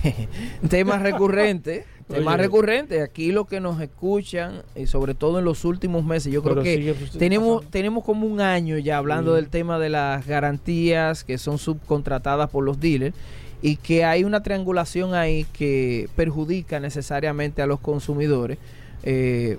[0.68, 1.84] Tema recurrente.
[2.09, 2.42] Tema Oye.
[2.42, 3.02] recurrente.
[3.02, 6.96] Aquí lo que nos escuchan, y sobre todo en los últimos meses, yo creo que
[7.16, 7.70] tenemos, pasando.
[7.70, 9.40] tenemos como un año ya hablando Sí.
[9.42, 13.14] del tema de las garantías que son subcontratadas por los dealers
[13.62, 18.59] y que hay una triangulación ahí que perjudica necesariamente a los consumidores.
[19.04, 19.59] eh,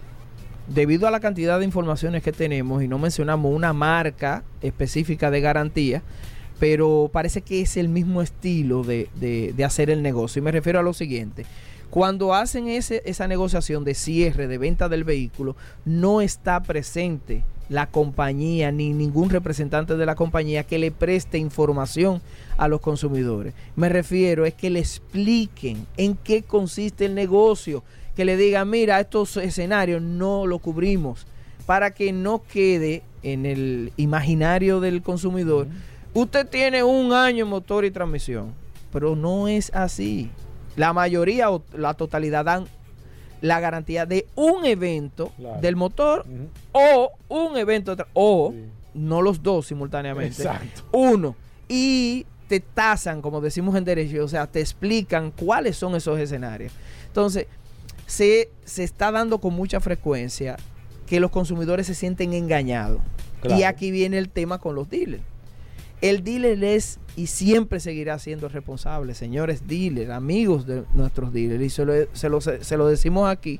[0.67, 5.41] debido a la cantidad de informaciones que tenemos y no mencionamos una marca específica de
[5.41, 6.03] garantía,
[6.59, 10.39] pero parece que es el mismo estilo de, de- de hacer el negocio.
[10.39, 11.45] Y me refiero a lo siguiente.
[11.89, 17.88] Cuando hacen ese- esa negociación de cierre, de venta del vehículo, no está presente la
[17.88, 22.22] compañía ni ningún representante de la compañía que le preste información
[22.57, 23.53] a los consumidores.
[23.76, 27.84] Me refiero es que le expliquen en qué consiste el negocio,
[28.15, 31.26] que le digan, mira, estos escenarios no lo cubrimos,
[31.65, 35.67] para que no quede en el imaginario del consumidor.
[36.13, 38.53] Usted tiene un año en motor y transmisión,
[38.91, 40.32] pero no es así.
[40.76, 42.65] La mayoría o la totalidad dan
[43.41, 45.61] la garantía de un evento Claro.
[45.61, 46.25] del motor
[46.71, 48.63] o un evento o Sí.
[48.93, 50.41] no los dos simultáneamente.
[50.43, 50.83] Exacto.
[50.91, 51.35] Uno.
[51.67, 56.73] Y te tasan, como decimos en derecho, o sea, te explican cuáles son esos escenarios.
[57.07, 57.45] Entonces,
[58.07, 60.57] se, se está dando con mucha frecuencia
[61.05, 62.99] que los consumidores se sienten engañados.
[63.41, 63.59] Claro.
[63.59, 65.23] Y aquí viene el tema con los dealers.
[66.01, 71.61] El dealer es y siempre seguirá siendo responsable, señores dealers, amigos de nuestros dealers.
[71.63, 73.59] Y se lo, se lo- decimos aquí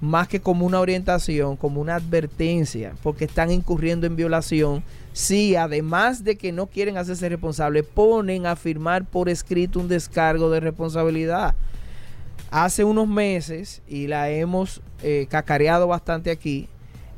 [0.00, 4.82] más que como una orientación, como una advertencia, porque están incurriendo en violación.
[5.12, 10.50] Si además de que no quieren hacerse responsables, ponen a firmar por escrito un descargo
[10.50, 11.54] de responsabilidad.
[12.50, 16.68] Hace unos meses, y la hemos eh, cacareado bastante aquí,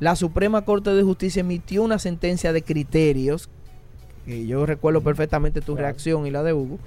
[0.01, 3.49] la Suprema Corte de Justicia emitió una sentencia de criterios,
[4.27, 5.87] que yo recuerdo perfectamente tu Claro.
[5.89, 6.79] reacción y la de Hugo,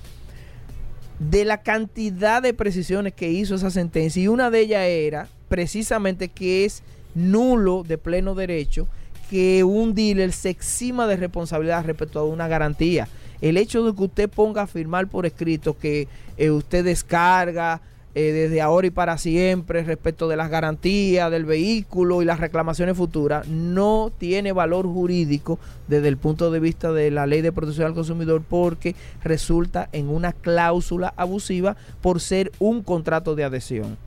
[1.20, 6.28] de la cantidad de precisiones que hizo esa sentencia y una de ellas era precisamente
[6.28, 6.84] que es
[7.16, 8.88] nulo de pleno derecho
[9.30, 13.08] que un dealer se exima de responsabilidad respecto a una garantía.
[13.42, 16.08] El hecho de que usted ponga a firmar por escrito que
[16.38, 17.82] eh, usted descarga
[18.16, 22.95] eh, desde ahora y para siempre respecto de las garantías del vehículo y las reclamaciones
[22.95, 25.57] futuras no tiene valor jurídico
[25.88, 30.09] desde el punto de vista de la ley de protección al consumidor porque resulta en
[30.09, 33.97] una cláusula abusiva por ser un contrato de adhesión.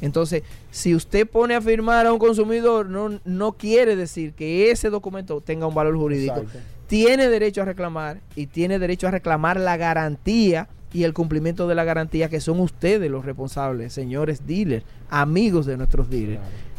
[0.00, 4.90] Entonces, si usted pone a firmar a un consumidor, no, no quiere decir que ese
[4.90, 6.36] documento tenga un valor jurídico.
[6.36, 6.60] Exacto.
[6.86, 11.74] Tiene derecho a reclamar y tiene derecho a reclamar la garantía y el cumplimiento de
[11.74, 16.40] la garantía que son ustedes los responsables, señores dealers, amigos de nuestros dealers.
[16.40, 16.70] Claro.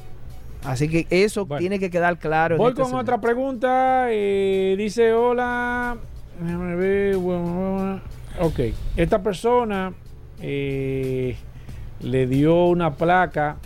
[0.74, 1.59] Así que eso Bueno.
[1.59, 2.57] tiene que quedar claro.
[2.57, 4.07] Voy este con otra pregunta.
[4.12, 5.97] eh, dice, hola.
[8.39, 8.59] Ok.
[8.95, 9.93] Esta persona
[10.41, 11.36] eh,
[12.01, 13.57] le dio una placa,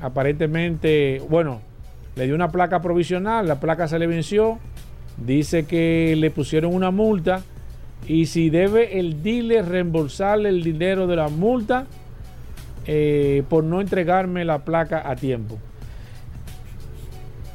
[0.00, 1.60] aparentemente, bueno,
[2.16, 4.58] le dio una placa provisional, la placa se le venció.
[5.16, 7.42] Dice que le pusieron una multa
[8.06, 11.86] y si debe el dealer reembolsarle el dinero de la multa
[12.86, 15.58] eh, por no entregarme la placa a tiempo.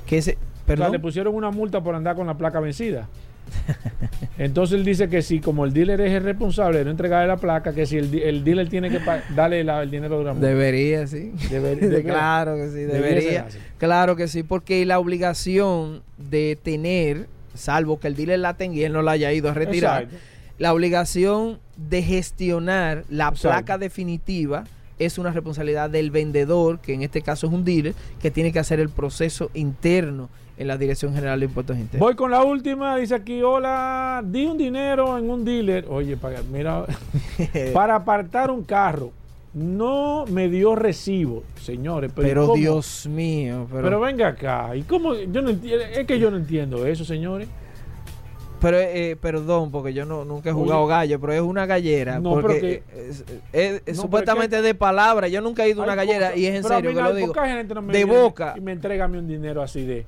[0.05, 0.91] Que se- O sea, perdón.
[0.91, 3.07] le pusieron una multa por andar con la placa vencida.
[4.37, 7.37] Entonces él dice que si como el dealer es el responsable de no entregarle la
[7.37, 8.99] placa, que si el, dealer tiene que
[9.35, 10.47] darle la- el dinero de la multa.
[10.47, 11.31] Debería, sí.
[11.49, 13.47] Deber- claro que sí, Debería.
[13.77, 17.27] Claro que sí, porque la obligación de tener,
[17.59, 20.25] salvo que el dealer la tenga y él no la haya ido a retirar, Exacto.
[20.57, 23.49] la obligación de gestionar la Exacto.
[23.49, 24.63] placa definitiva
[24.97, 28.59] es una responsabilidad del vendedor, que en este caso es un dealer, que tiene que
[28.59, 32.05] hacer el proceso interno en la Dirección General de Impuestos Internos.
[32.05, 36.41] Voy con la última, dice aquí, hola, di un dinero en un dealer, oye, para,
[36.51, 36.85] mira,
[37.73, 39.13] para apartar un carro,
[39.53, 42.53] no me dio recibo, señores, pero.
[42.53, 45.15] Dios mío, pero, Pero venga acá, ¿y cómo?
[45.15, 47.47] Yo no entiendo, es que yo no entiendo eso, señores.
[48.61, 50.89] pero, eh, perdón, porque yo no, nunca he jugado Oye.
[50.93, 52.19] gallo, pero es una gallera.
[52.19, 53.23] No, pero porque que- eh, es,
[53.53, 55.27] es- es No, supuestamente de palabra.
[55.29, 57.33] Yo nunca he ido a una gallera y es en serio que lo digo.
[57.33, 58.53] no de boca.
[58.57, 60.05] Y me entrega un dinero así de,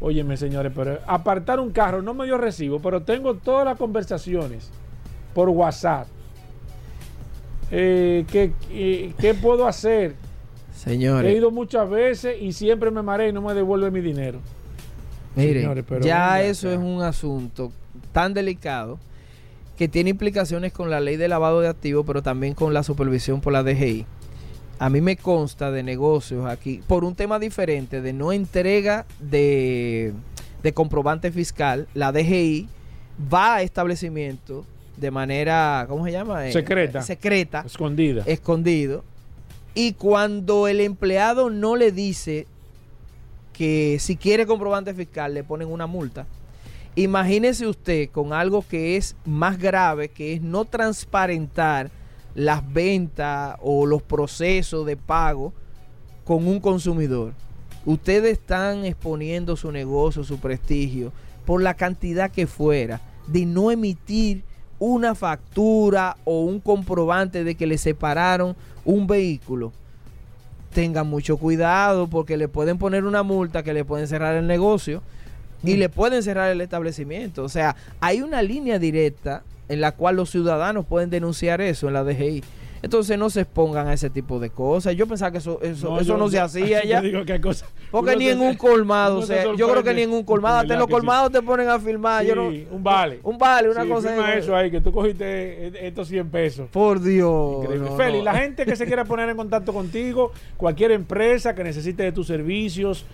[0.00, 4.70] óyeme señores, pero apartar un carro no me dio recibo, pero tengo todas las conversaciones
[5.32, 6.08] por WhatsApp.
[7.74, 10.14] Eh, ¿qué, qué, qué puedo hacer?
[10.74, 14.40] He Señores, ido muchas veces y siempre me mareé y no me devuelve mi dinero.
[15.34, 17.72] miren, señores, pero ya eso es un asunto
[18.12, 18.98] tan delicado
[19.78, 23.40] que tiene implicaciones con la ley de lavado de activos, pero también con la supervisión
[23.40, 24.04] por la DGI.
[24.78, 30.12] A mí me consta de negocios aquí, por un tema diferente, de no entrega de,
[30.62, 32.68] de comprobante fiscal, la DGI
[33.32, 34.66] va a establecimiento
[35.02, 36.50] de manera, ¿cómo se llama?
[36.52, 37.02] Secreta.
[37.02, 38.22] Secreta, Escondida.
[38.24, 39.04] escondido.
[39.74, 42.46] Y cuando el empleado no le dice
[43.52, 46.26] que si quiere comprobante fiscal le ponen una multa.
[46.94, 51.90] Imagínese usted con algo que es más grave, que es no transparentar
[52.34, 55.52] las ventas o los procesos de pago
[56.24, 57.32] con un consumidor.
[57.84, 61.12] Ustedes están exponiendo su negocio, su prestigio,
[61.44, 64.44] por la cantidad que fuera, de no emitir
[64.84, 69.72] una factura o un comprobante de que le separaron un vehículo.
[70.74, 75.00] Tengan mucho cuidado porque le pueden poner una multa que le pueden cerrar el negocio
[75.62, 77.44] y le pueden cerrar el establecimiento.
[77.44, 81.94] O sea, hay una línea directa en la cual los ciudadanos pueden denunciar eso en
[81.94, 82.42] la DGI.
[82.82, 84.96] Entonces no se expongan a ese tipo de cosas.
[84.96, 87.00] Yo pensaba que eso, eso, eso yo- no se yo- hacía ya.
[87.00, 87.40] digo que
[87.92, 90.24] Porque ni se- en un colmado, o se sea, yo creo que ni en un
[90.24, 91.06] colmado, hasta en los ¿Verdad que sí?
[91.06, 92.24] colmados te ponen a filmar.
[92.24, 93.20] yo no, Sí, un vale.
[93.22, 96.68] Un vale, una Sí, cosa firma eso ahí, que tú cogiste estos 100 pesos.
[96.72, 97.62] Por Dios.
[97.62, 97.88] Increíble.
[97.90, 98.24] no, Feli, no.
[98.24, 102.26] la gente que se quiera poner en contacto contigo, cualquier empresa que necesite de tus
[102.26, 103.04] servicios,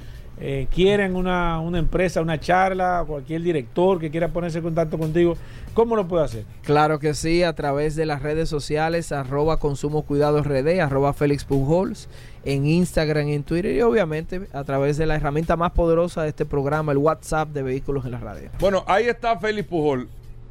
[0.40, 5.36] eh, quieren una, una empresa, una charla, cualquier director que quiera ponerse en contacto contigo,
[5.74, 6.44] ¿cómo lo puede hacer?
[6.62, 11.44] Claro que sí, a través de las redes sociales, arroba consumo cuidados RD, arroba Félix
[11.44, 12.08] Pujols,
[12.44, 16.46] en Instagram en Twitter, y obviamente a través de la herramienta más poderosa de este
[16.46, 18.50] programa, el WhatsApp de Vehículos en la Radio.
[18.60, 20.08] Bueno, ahí está Félix Pujol.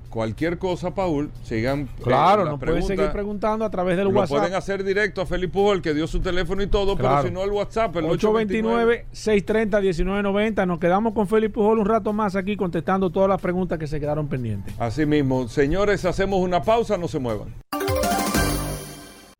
[0.10, 1.82] Cualquier cosa, Paul, sigan.
[1.82, 4.38] eh, Claro, nos pueden seguir preguntando a través del Lo WhatsApp.
[4.39, 7.18] pueden hacer directo a Félix Pujol, que dio su teléfono y todo, Claro.
[7.24, 9.05] pero si no, el WhatsApp, el 829.
[9.14, 10.66] 829-630-1990.
[10.66, 13.99] Nos quedamos con Felipe Pujol un rato más aquí contestando todas las preguntas que se
[13.99, 14.74] quedaron pendientes.
[14.80, 17.53] Así mismo, señores, hacemos una pausa, no se muevan.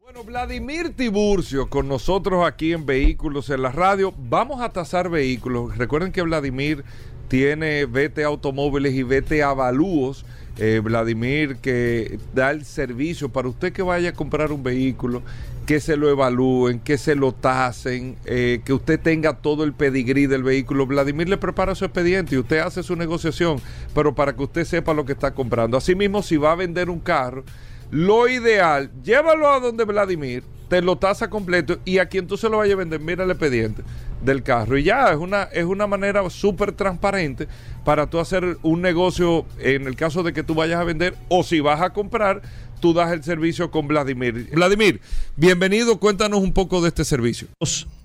[0.04, 4.14] Bueno, Vladimir Tiburcio con nosotros aquí en Vehículos en la Radio.
[4.18, 5.78] Vamos a tasar vehículos.
[5.78, 6.84] Recuerden que Vladimir
[7.28, 10.26] tiene VT Automóviles y VT Avalúos.
[10.60, 15.22] Eh, Vladimir que da el servicio para usted que vaya a comprar un vehículo,
[15.68, 20.26] que se lo evalúen, que se lo tasen, eh, que usted tenga todo el pedigrí
[20.26, 20.88] del vehículo.
[20.88, 23.62] Vladimir le prepara su expediente y usted hace su negociación,
[23.94, 25.78] pero para que usted sepa lo que está comprando.
[25.78, 27.44] Asimismo, si va a vender un carro,
[27.92, 32.50] lo ideal, llévalo a donde Vladimir, te lo tasa completo y a quien tú se
[32.50, 33.84] lo vayas a vender, mira el expediente
[34.24, 34.78] del carro.
[34.78, 37.48] Y ya es una, es una manera súper transparente
[37.86, 41.44] para tú hacer un negocio en el caso de que tú vayas a vender o
[41.44, 42.42] si vas a comprar,
[42.80, 44.50] tú das el servicio con Vladimir.
[44.54, 45.02] Vladimir,
[45.36, 47.48] bienvenido, cuéntanos un poco de este servicio.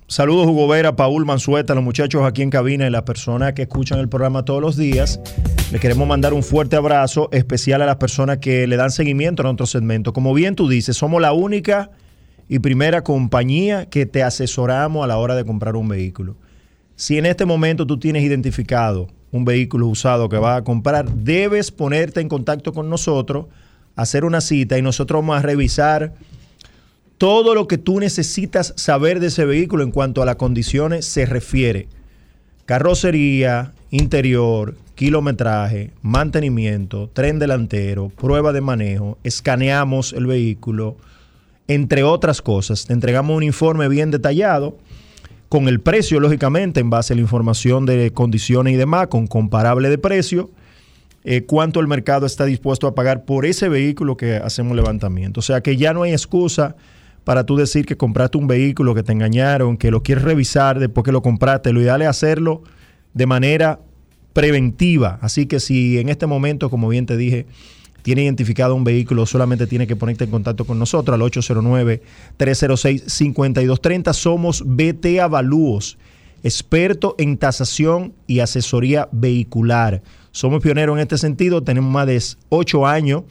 [0.06, 3.98] Saludos Hugo Vera, Paul Mansueta, los muchachos aquí en cabina y las personas que escuchan
[3.98, 5.18] el programa todos los días.
[5.72, 9.44] Le queremos mandar un fuerte abrazo especial a las personas que le dan seguimiento a
[9.44, 10.12] nuestro segmento.
[10.12, 11.90] Como bien tú dices, somos la única
[12.48, 16.36] y primera compañía que te asesoramos a la hora de comprar un vehículo.
[16.96, 21.70] Si en este momento tú tienes identificado un vehículo usado que vas a comprar, debes
[21.70, 23.46] ponerte en contacto con nosotros,
[23.96, 26.14] hacer una cita y nosotros vamos a revisar
[27.18, 31.24] todo lo que tú necesitas saber de ese vehículo en cuanto a las condiciones se
[31.24, 31.88] refiere.
[32.66, 40.96] Carrocería, interior, kilometraje, mantenimiento, tren delantero, prueba de manejo, escaneamos el vehículo,
[41.74, 42.86] entre otras cosas.
[42.86, 44.76] Te entregamos un informe bien detallado
[45.48, 49.90] con el precio, lógicamente, en base a la información de condiciones y demás, con comparable
[49.90, 50.50] de precio,
[51.24, 55.40] eh, cuánto el mercado está dispuesto a pagar por ese vehículo que hacemos levantamiento.
[55.40, 56.74] O sea que ya no hay excusa
[57.24, 61.04] para tú decir que compraste un vehículo, que te engañaron, que lo quieres revisar después
[61.04, 61.72] que lo compraste.
[61.72, 62.62] Lo ideal es hacerlo
[63.14, 63.78] de manera
[64.32, 65.18] preventiva.
[65.20, 67.46] Así que si en este momento, como bien te dije,
[68.02, 74.12] tiene identificado un vehículo, solamente tiene que ponerte en contacto con nosotros al 809-306-5230.
[74.12, 75.96] Somos BT Avalúos,
[76.42, 80.02] experto en tasación y asesoría vehicular.
[80.32, 83.24] Somos pioneros en este sentido, tenemos más de ocho años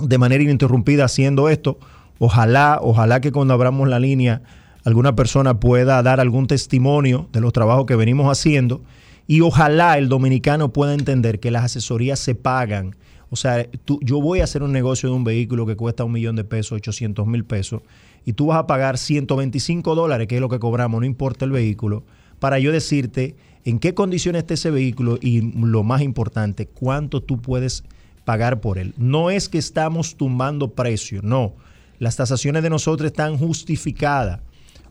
[0.00, 1.78] de manera ininterrumpida haciendo esto.
[2.18, 4.42] Ojalá, ojalá que cuando abramos la línea
[4.84, 8.82] alguna persona pueda dar algún testimonio de los trabajos que venimos haciendo
[9.26, 12.96] y ojalá el dominicano pueda entender que las asesorías se pagan.
[13.30, 16.12] O sea, tú- yo voy a hacer un negocio de un vehículo que cuesta un
[16.12, 17.82] millón de pesos, 800 mil pesos,
[18.24, 21.50] y tú vas a pagar 125 dólares, que es lo que cobramos, no importa el
[21.50, 22.04] vehículo,
[22.38, 27.40] para yo decirte en qué condiciones está ese vehículo y lo más importante, cuánto tú
[27.42, 27.84] puedes
[28.24, 28.94] pagar por él.
[28.96, 31.54] No es que estamos tumbando precio, no.
[31.98, 34.40] Las tasaciones de nosotros están justificadas.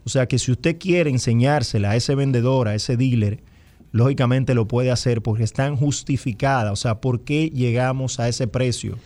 [0.04, 3.40] O sea que si usted quiere enseñársela a ese vendedor, a ese dealer,
[3.92, 6.72] lógicamente lo puede hacer porque están justificadas.
[6.72, 8.98] O sea, ¿por qué llegamos a ese precio?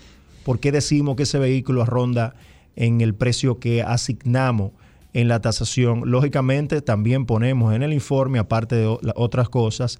[0.43, 2.33] ¿Por qué decimos que ese vehículo ronda
[2.75, 4.71] en el precio que asignamos
[5.13, 6.09] en la tasación?
[6.09, 9.99] Lógicamente también ponemos en el informe, aparte de otras cosas,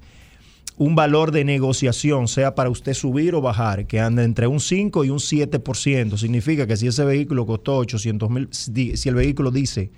[0.78, 5.06] un valor de negociación, sea para usted subir o bajar, que anda entre un 5
[5.06, 6.18] y un 7%.
[6.18, 9.92] Significa que si ese vehículo costó 800 mil, si el vehículo dice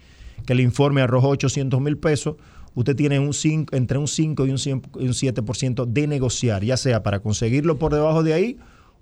[0.45, 2.36] que el informe arrojó 800 mil pesos,
[2.76, 7.19] usted tiene un 5, entre un 5 y un, 7% de negociar, ya sea para
[7.19, 8.57] conseguirlo por debajo de ahí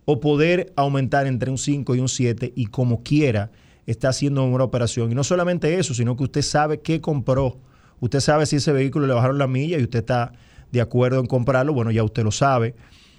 [0.05, 3.51] o poder aumentar entre un 5 y un 7 y como quiera
[3.86, 5.11] está haciendo una operación.
[5.11, 7.59] Y no solamente eso, sino que usted sabe qué compró.
[7.99, 10.34] Usted sabe si ese vehículo le bajaron la milla y usted está
[10.72, 12.76] de acuerdo en comprarlo, bueno, ya usted lo sabe.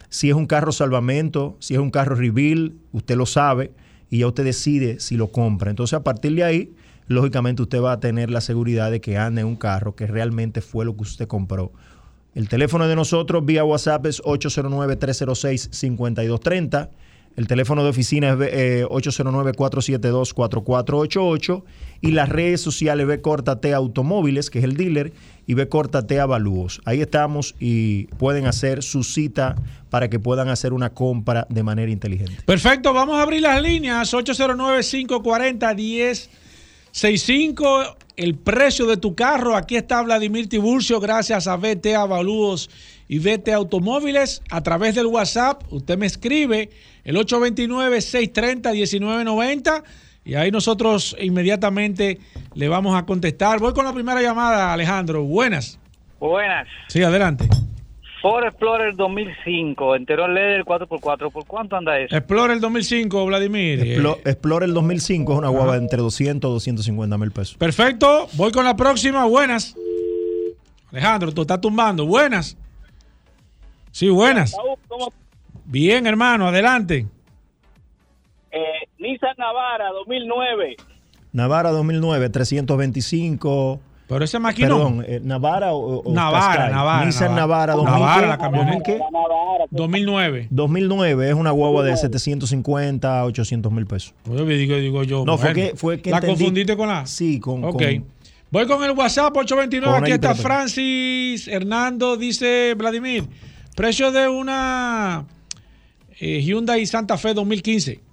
[0.09, 3.73] Si es un carro salvamento, si es un carro reveal, usted lo sabe
[4.11, 5.71] y ya usted decide si lo compra.
[5.71, 6.73] Entonces, a partir de ahí,
[7.07, 10.61] lógicamente usted va a tener la seguridad de que anda en un carro que realmente
[10.61, 11.73] fue lo que usted compró.
[12.35, 16.89] El teléfono de nosotros vía WhatsApp es 809-306-5230.
[17.35, 21.63] El teléfono de oficina es 809-472-4488 eh,
[22.03, 23.23] y las redes sociales B
[23.61, 25.15] T Automóviles, que es el dealer,
[25.47, 26.83] y B T Avalúos.
[26.85, 29.57] Ahí estamos y pueden hacer su cita
[29.89, 32.37] para que puedan hacer una compra de manera inteligente.
[32.45, 34.13] Perfecto, vamos a abrir las líneas
[36.93, 37.97] 809-540-1065.
[38.17, 39.55] El precio de tu carro.
[39.57, 42.69] Aquí está Vladimir Tiburcio, gracias a BT Avalúos
[43.09, 44.43] y BT Automóviles.
[44.51, 46.69] A través del WhatsApp, usted me escribe
[47.05, 49.83] el 829-630-1990
[50.25, 52.19] y ahí nosotros inmediatamente
[52.55, 53.61] le vamos a contestar.
[53.61, 55.23] Voy con la primera llamada, Alejandro.
[55.25, 55.79] Buenas.
[56.21, 56.69] Buenas.
[56.89, 57.49] Sí, adelante.
[58.23, 62.17] Ford Explorer 2005, entero Leather 4x4, ¿por cuánto anda eso?
[62.17, 64.01] Explorer 2005, Vladimir.
[64.25, 67.57] Explorer 2005 es una guagua entre 200 y 250 mil pesos.
[67.57, 69.75] Perfecto, voy con la próxima, buenas.
[70.93, 72.57] Alejandro, tú estás tumbando, buenas.
[73.91, 74.55] Sí, buenas.
[75.65, 77.07] Bien, hermano, adelante.
[78.53, 78.61] Eh,
[78.99, 80.77] Nissan Navara 2009.
[81.33, 83.81] Navara 2009, 325.
[84.13, 84.69] Pero ese máquina.
[84.69, 87.07] Perdón, eh, Navara o, Navara, Navara.
[87.07, 88.93] Nissan Navara, 2000, Navara, la camioneta.
[89.71, 90.49] 2009.
[90.51, 94.13] 2009 es una guagua de 750 a 800 mil pesos.
[94.25, 95.25] Pues digo, digo yo.
[95.25, 97.07] No, fue que, fue que ¿La confundiste con la?
[97.07, 97.65] Sí, con.
[97.65, 97.83] Ok.
[98.51, 99.99] Voy con el WhatsApp 829.
[99.99, 103.25] Aquí está Francis Hernando, dice Vladimir.
[103.75, 105.25] Precio de una
[106.21, 108.12] eh, Hyundai Santa Fe 2015.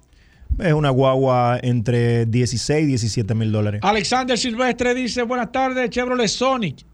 [0.58, 3.80] Es una guagua entre 16 y 17 mil dólares.
[3.82, 6.84] Alexander Silvestre dice, buenas tardes, Chevrolet Sonic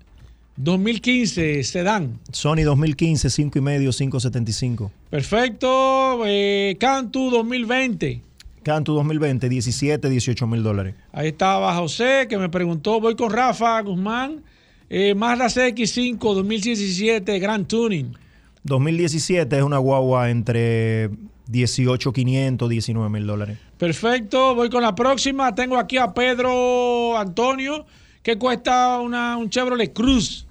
[0.56, 2.18] 2015, sedán.
[2.32, 4.90] Sony 2015, 5 y medio, 575.
[5.10, 6.22] Perfecto.
[6.24, 8.22] Eh, Cantu 2020.
[8.62, 10.94] Cantu 2020, 17, 18 mil dólares.
[11.12, 14.42] Ahí estaba José que me preguntó, voy con Rafa Guzmán.
[14.88, 18.16] Eh, Mazda CX5 2017, Grand Tuning.
[18.64, 21.10] 2017 es una guagua entre
[21.48, 23.58] 18.500, 19 mil dólares.
[23.78, 25.54] Perfecto, voy con la próxima.
[25.54, 27.86] Tengo aquí a Pedro Antonio,
[28.22, 30.46] que cuesta una, un Chevrolet Cruz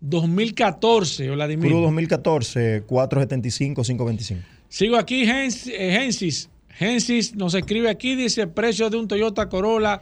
[0.00, 1.70] 2014, Vladimir.
[1.70, 4.42] Cruz 2014, 475, 525.
[4.68, 6.48] Sigo aquí, Gensis.
[6.68, 10.00] Gensis nos escribe aquí, dice precio de un Toyota Corolla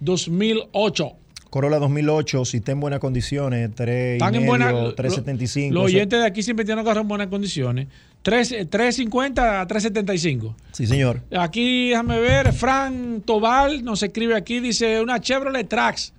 [0.00, 1.12] 2008.
[1.50, 5.74] Corolla 2008, si está en buenas condiciones, 3 Están en buena, 375.
[5.74, 7.88] Los oyentes de aquí siempre tienen carro en buenas condiciones.
[8.22, 10.56] 3, 350 a 375.
[10.72, 11.22] Sí, señor.
[11.36, 16.12] Aquí, déjame ver, Fran Tobal nos escribe aquí, dice una Chevrolet Trax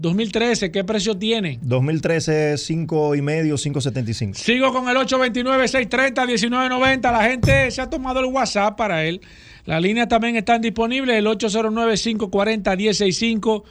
[0.00, 1.58] 2013, ¿qué precio tiene?
[1.60, 4.38] 2013, 5 y medio, 575.
[4.38, 7.12] Sigo con el 829-630-1990.
[7.12, 9.20] La gente se ha tomado el WhatsApp para él.
[9.66, 13.62] Las líneas también están disponibles, el 809-540-165.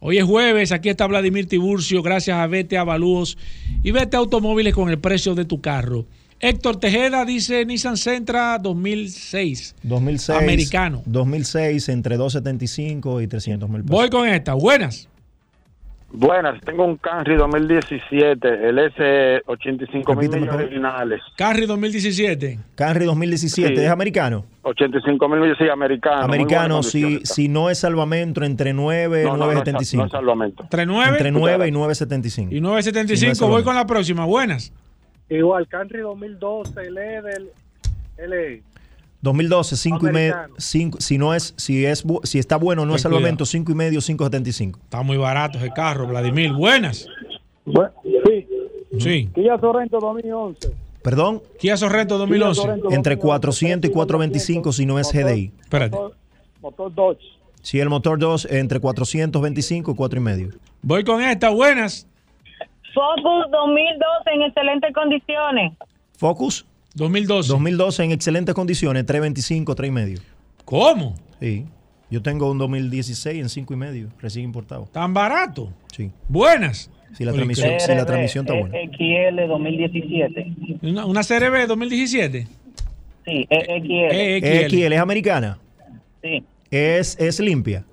[0.00, 3.38] Hoy es jueves, aquí está Vladimir Tiburcio, gracias a Vete Avalúos
[3.82, 6.04] y Vete Automóviles con el precio de tu carro.
[6.42, 9.76] Héctor Tejeda dice Nissan Sentra 2006.
[9.82, 10.38] 2006.
[10.38, 11.02] Americano.
[11.04, 13.96] 2006 entre 275 y 300 mil pesos.
[13.96, 14.54] Voy con esta.
[14.54, 15.06] Buenas.
[16.12, 21.20] Buenas, tengo un Camry 2017, el S85 mil originales.
[21.36, 22.58] Camry 2017.
[22.74, 24.44] Camry 2017, ¿es americano?
[24.62, 26.24] 85 mil millones, sí, americano.
[26.24, 30.02] Americano, si, si no es salvamento, entre 9 y 975.
[30.02, 30.62] No, es salvamento.
[30.64, 31.10] ¿Entre 9?
[31.12, 32.54] Entre 9 y 975.
[32.56, 34.24] Y 975, voy con la próxima.
[34.24, 34.72] Buenas.
[35.30, 37.50] Igual, Country 2012, el E del
[38.28, 38.62] LE.
[39.22, 43.44] 2012, 5 y medio, si no es, si es, si está bueno, no es salvamento,
[43.44, 44.78] 5 y medio, 5.75.
[44.82, 46.52] Está muy barato ese carro, Vladimir.
[46.52, 47.06] Buenas.
[47.66, 48.46] sí.
[48.98, 49.30] Sí.
[49.34, 50.72] Kia Sorrento 2011.
[51.02, 51.42] ¿Perdón?
[51.58, 52.62] Kia Sorrento 2011.
[52.90, 55.52] Entre 400 y 425 si no es GDI.
[55.60, 55.96] Espérate.
[56.60, 57.16] Motor, 2.
[57.62, 60.48] Si el motor 2 entre 425 y 4 y medio.
[60.82, 62.06] Voy con esta, buenas.
[62.94, 65.72] Focus 2012 en excelentes condiciones.
[66.16, 67.48] Focus 2012.
[67.48, 70.20] 2012 en excelentes condiciones, 325, 3 y medio.
[70.64, 71.14] ¿Cómo?
[71.40, 71.66] Sí.
[72.10, 74.88] Yo tengo un 2016 en 5 y medio, recién importado.
[74.92, 75.72] ¿Tan barato?
[75.92, 76.10] Sí.
[76.28, 76.90] Buenas.
[77.12, 78.76] Si la transmisión, si la transmisión está buena.
[78.96, 80.46] XL 2017.
[80.82, 82.46] ¿Una, una CRB 2017?
[83.24, 83.92] Sí, XL.
[84.12, 85.58] Eh, XL es americana.
[86.22, 86.44] Sí.
[86.70, 87.84] Es, es limpia.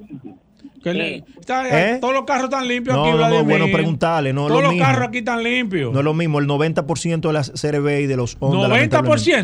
[0.84, 1.98] Que le- está- ¿Eh?
[2.00, 3.60] Todos los carros están limpios No, aquí, no, no, Vladimir.
[3.60, 4.86] bueno preguntarle, no Todos lo los mismo.
[4.86, 5.92] carros aquí están limpios.
[5.92, 8.68] No es lo mismo, el 90% de las CRB y de los Honda.
[8.68, 8.70] 90%?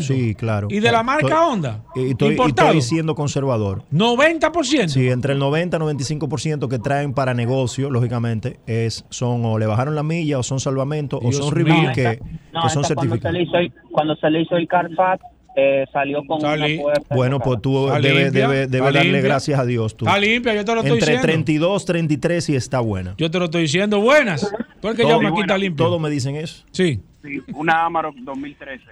[0.14, 0.68] Sí, claro.
[0.70, 1.82] ¿Y de la marca Estoy- Honda?
[1.96, 2.68] Y estoy, y ¿Importado?
[2.68, 3.82] estoy siendo conservador.
[3.90, 4.88] 90%.
[4.88, 9.66] Sí, entre el 90 y 95% que traen para negocio, lógicamente, es son o le
[9.66, 11.64] bajaron la milla o son salvamentos o Dios son mío.
[11.66, 12.20] review No, que,
[12.52, 13.32] No, que son esta cuando se, certificados.
[13.34, 15.24] le hizo el, cuando se le hizo el Carfax,
[15.56, 16.74] eh, salió con Salí.
[16.74, 17.14] una puerta.
[17.14, 19.20] Bueno, pues tú debes limpia, debe, debe darle limpia.
[19.22, 19.96] gracias a Dios.
[19.96, 20.04] Tú.
[20.06, 21.22] Está limpia, yo te lo estoy Entre diciendo.
[21.22, 23.14] 32, 33 y está buena.
[23.18, 24.00] Yo te lo estoy diciendo.
[24.00, 24.52] Buenas.
[24.80, 25.86] Porque yo me quita limpio.
[25.86, 26.64] Todos me dicen eso.
[26.72, 27.00] Sí.
[27.22, 28.84] Sí, una Amarok 2013.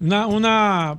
[0.00, 0.96] Una, una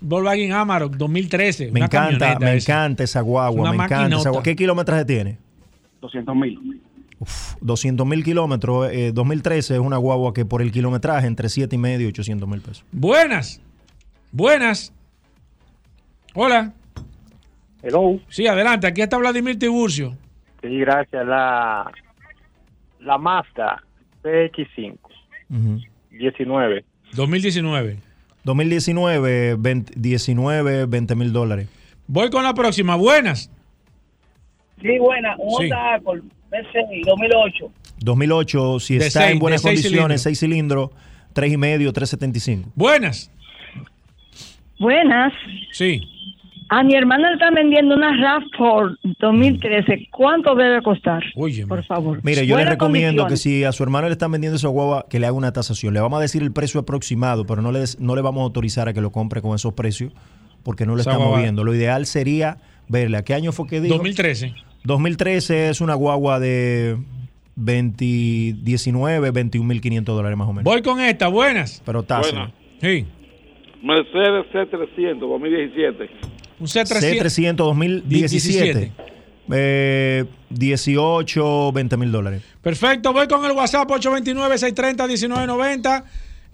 [0.00, 1.66] Volkswagen Amarok 2013.
[1.66, 2.72] Me una encanta, me esa.
[2.72, 4.30] encanta esa guagua, Una me encanta esa maquinota.
[4.30, 4.42] guagua.
[4.44, 5.38] ¿Qué kilometraje tiene?
[6.00, 6.80] 200 mil.
[7.60, 8.90] 200 mil kilómetros.
[8.92, 12.48] eh, 2013 es una guagua que por el kilometraje entre 7 y medio y 800
[12.48, 12.84] mil pesos.
[12.92, 13.60] Buenas.
[14.44, 14.92] Buenas.
[16.34, 16.72] Hola.
[17.84, 18.18] Hello.
[18.28, 18.88] Sí, adelante.
[18.88, 20.16] Aquí está Vladimir Tiburcio.
[20.60, 21.24] Sí, gracias.
[21.24, 21.88] La,
[22.98, 23.80] la Mazda
[24.24, 24.98] CX5
[25.50, 25.80] Ujú.
[26.10, 26.84] 19.
[27.14, 27.98] 2019.
[28.42, 31.68] 2019, 20, 19, 20 mil dólares.
[32.08, 32.96] Voy con la próxima.
[32.96, 33.48] Buenas.
[34.82, 35.36] Sí, buena.
[35.38, 35.64] Un Sí.
[35.66, 37.70] Honda Accord V6 2008.
[38.00, 40.90] 2008, si De está seis- en buenas condiciones, 6 cilindros,
[41.32, 42.68] 3 y medio, 375.
[42.74, 43.30] Buenas.
[44.78, 45.32] Buenas.
[45.72, 46.00] Sí.
[46.70, 50.08] A mi hermana le están vendiendo una RAV4 2013.
[50.10, 51.22] ¿Cuánto debe costar?
[51.36, 52.20] Oye, Por favor.
[52.24, 53.28] Mire, yo le recomiendo condición.
[53.28, 55.92] que si a su hermano le están vendiendo esa guagua, que le haga una tasación.
[55.94, 58.44] Le vamos a decir el precio aproximado, pero no le, des- no le vamos a
[58.44, 60.12] autorizar a que lo compre con esos precios,
[60.62, 61.64] porque no lo estamos guagua- viendo.
[61.64, 62.56] Lo ideal sería
[62.88, 63.18] verle.
[63.18, 63.94] ¿A qué año fue que dijo?
[63.94, 64.54] 2013.
[64.84, 66.96] 2013 es una guagua de
[67.56, 68.04] 20,
[68.62, 70.64] 19, 21.500 dólares más o menos.
[70.64, 71.28] Voy con esta.
[71.28, 71.82] Buenas.
[71.84, 72.30] Pero tasa.
[72.30, 72.52] Buena.
[72.80, 73.06] Sí.
[73.84, 76.10] Mercedes C300 2017.
[76.58, 77.00] Un C300.
[77.00, 78.92] C300 2017.
[79.52, 82.42] Eh, 18, 20 mil dólares.
[82.62, 86.04] Perfecto, voy con el WhatsApp 829-630-1990.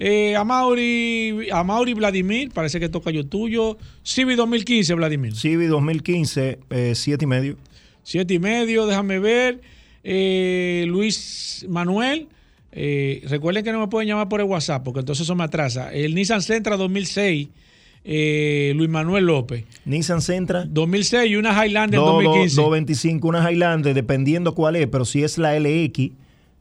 [0.02, 3.76] Eh, a Mauri, a Mauri Vladimir, parece que toca yo tuyo.
[4.02, 5.36] Civi 2015, Vladimir.
[5.36, 7.56] Civi 2015, eh, 7 y medio.
[8.02, 9.60] Siete y medio, déjame ver.
[10.02, 12.28] Eh, Luis Manuel,
[12.72, 15.92] eh, recuerden que no me pueden llamar por el WhatsApp porque entonces eso me atrasa.
[15.92, 17.48] El Nissan Sentra 2006,
[18.04, 19.64] eh, Luis Manuel López.
[19.84, 20.64] Nissan Sentra.
[20.66, 22.56] 2006 y una Highlander do- 2015.
[22.56, 26.10] 225, una Highlander, dependiendo cuál es, pero si es la LX,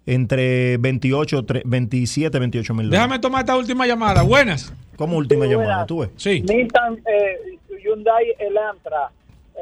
[0.05, 2.99] entre 28, tre- 27, 28 mil dólares.
[2.99, 4.23] Déjame tomar esta última llamada.
[4.23, 4.73] Buenas.
[4.95, 6.09] Como última llamada, tú ves.
[6.17, 6.41] Sí.
[6.41, 9.11] Nissan eh, Hyundai Elantra,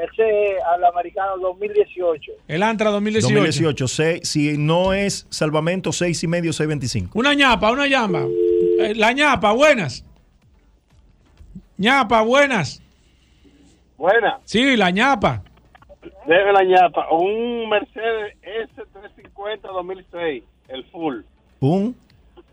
[0.04, 2.32] ese al americano 2018.
[2.48, 3.34] El Antra 2018.
[3.34, 7.18] 2018, seis- si no es salvamento, 6 y medio, 625.
[7.18, 8.26] Una ñapa, una llama.
[8.80, 10.04] Eh, la ñapa, buenas.
[11.78, 12.82] ñapa, buenas.
[13.98, 14.40] Buena.
[14.46, 15.44] Sí, la ñapa.
[16.28, 17.08] Debe la ñapa.
[17.12, 18.36] Un Mercedes
[18.76, 20.44] S350 2006.
[20.68, 21.22] El full.
[21.60, 21.96] ¿Un,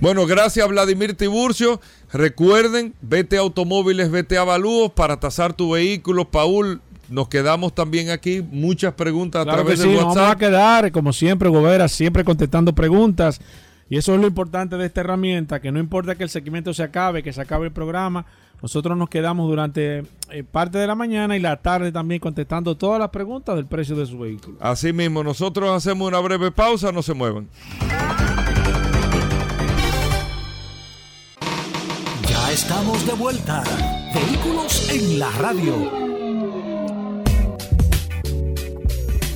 [0.00, 1.80] Bueno, gracias Vladimir Tiburcio.
[2.12, 6.26] Recuerden, vete a automóviles, vete a avalúos para tasar tu vehículo.
[6.26, 8.42] Paul, nos quedamos también aquí.
[8.50, 10.38] Muchas preguntas a Claro que través sí, del nos vamos a WhatsApp.
[10.38, 13.40] quedar, como siempre, Gobera, siempre contestando preguntas.
[13.88, 16.82] Y eso es lo importante de esta herramienta, que no importa que el segmento se
[16.82, 18.26] acabe, que se acabe el programa,
[18.60, 22.98] nosotros nos quedamos durante eh, parte de la mañana y la tarde también contestando todas
[22.98, 24.56] las preguntas del precio de su vehículo.
[24.60, 27.48] Así mismo, nosotros hacemos una breve pausa, no se muevan.
[32.68, 33.62] Estamos de vuelta.
[34.12, 35.72] Vehículos en la radio.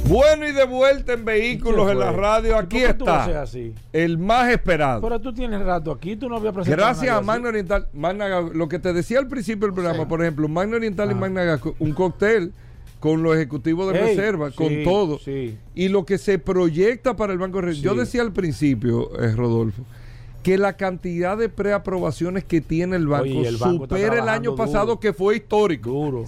[0.09, 2.51] Bueno y de vuelta en vehículos ¿Y en la radio.
[2.51, 3.43] ¿Y Aquí por qué tú está.
[3.43, 3.73] así?
[3.93, 5.01] El más esperado.
[5.01, 7.27] Pero tú tienes rato aquí, tú no habías presentado Gracias a nadie así.
[7.28, 7.89] Magna Oriental.
[7.93, 10.09] Magna lo que te decía al principio del programa, Sí.
[10.09, 11.16] por ejemplo, Magna Oriental y Ah.
[11.16, 12.52] Magna Gas, un cóctel
[12.98, 15.20] con los ejecutivos de reserva, con sí, todo.
[15.20, 15.57] sí.
[15.77, 17.85] Y lo que se proyecta para el Banco de Reserva.
[17.85, 17.98] Yo Sí.
[18.01, 19.85] decía al principio, eh, Rodolfo,
[20.42, 24.54] que la cantidad de preaprobaciones que tiene el banco, Oye, el banco supera el año
[24.54, 25.00] pasado duro.
[25.00, 25.90] que fue histórico.
[25.90, 26.24] Duro.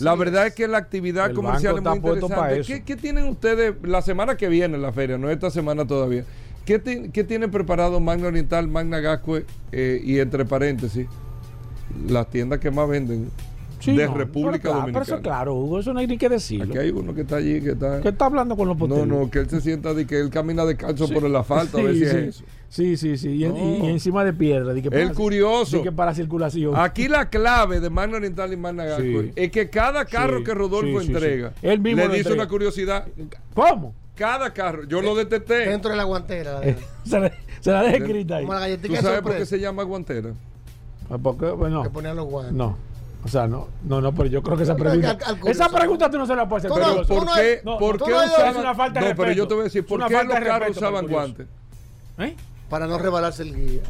[0.00, 2.62] La verdad es que la actividad El comercial es muy interesante.
[2.66, 5.18] ¿Qué, qué tienen ustedes la semana que viene en la feria?
[5.18, 6.24] No esta semana todavía.
[6.64, 11.06] ¿Qué, ti- qué tiene preparado Magna Oriental, Magna Gascue eh, y entre paréntesis
[12.08, 13.30] las tiendas que más venden
[13.80, 15.04] Sí, de no, República pero claro, Dominicana?
[15.06, 16.66] Pero eso claro, Hugo, eso no hay ni que decirlo.
[16.66, 18.00] Aquí hay uno que está allí que está.
[18.02, 19.06] ¿Qué está hablando con los No, poteros?
[19.08, 21.94] no, que él se sienta de que él camina descalzo por el asfalto a ver
[21.94, 22.16] Sí, si sí.
[22.16, 22.44] es eso.
[22.70, 23.30] Sí, sí, sí.
[23.30, 23.84] Y, en- No.
[23.86, 24.72] y encima de piedra.
[24.74, 25.82] que El curioso.
[25.82, 26.74] que para circulación.
[26.76, 29.32] Aquí la clave de Magna Oriental y Magna Gascue Sí.
[29.34, 31.66] es que cada carro Sí, que Rodolfo sí, entrega sí.
[31.66, 32.42] Él mismo le dice entrega.
[32.42, 33.06] una curiosidad.
[33.54, 33.92] ¿Cómo?
[34.14, 35.68] Cada carro, yo lo detecté.
[35.68, 36.60] Dentro de la guantera.
[37.04, 38.46] Se, la, se la deja escrita ahí.
[38.46, 40.30] Como la ¿Tú sabes por qué se llama guantera?
[41.10, 41.46] Ah, ¿Por qué?
[41.50, 42.54] Bueno, Que ponían los guantes.
[42.54, 42.76] no.
[43.22, 45.10] O sea, no, no, no, pero yo creo que esa pregunta.
[45.10, 45.50] al- al curioso.
[45.64, 46.82] esa pregunta tú no se la puedes hacer.
[47.06, 49.54] Tú ¿Por qué, no, por qué usaban- es una falta de No, pero yo te
[49.54, 51.46] voy a decir, ¿por qué los carros usaban guantes?
[52.18, 52.34] ¿Eh?
[52.70, 53.82] Para no rebalarse el guía.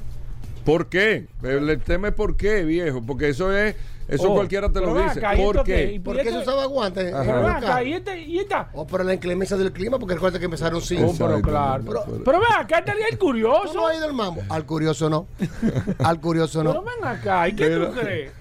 [0.65, 1.27] ¿Por qué?
[1.43, 3.01] El, el tema es por qué, viejo.
[3.07, 3.77] Porque eso es,
[4.09, 5.19] eso Oh, cualquiera te lo pero dice.
[5.21, 5.93] acá, ¿y ¿Por qué?
[5.93, 7.15] ¿Y ¿Por qué se usaba guantes?
[7.15, 8.69] Pero acá, y, este, y esta.
[8.75, 11.05] O por la inclemencia del clima, porque recuerda que empezaron sin.
[11.05, 11.85] Oh, pero claro.
[11.87, 13.73] Pero- Pero ven acá, día el ¿Tú curioso.
[13.75, 14.43] no has ido al mambo?
[14.49, 15.27] Al curioso no.
[15.99, 16.83] Al curioso Pero no.
[16.83, 17.89] ven acá, ¿y qué Mira.
[17.91, 18.33] tú crees?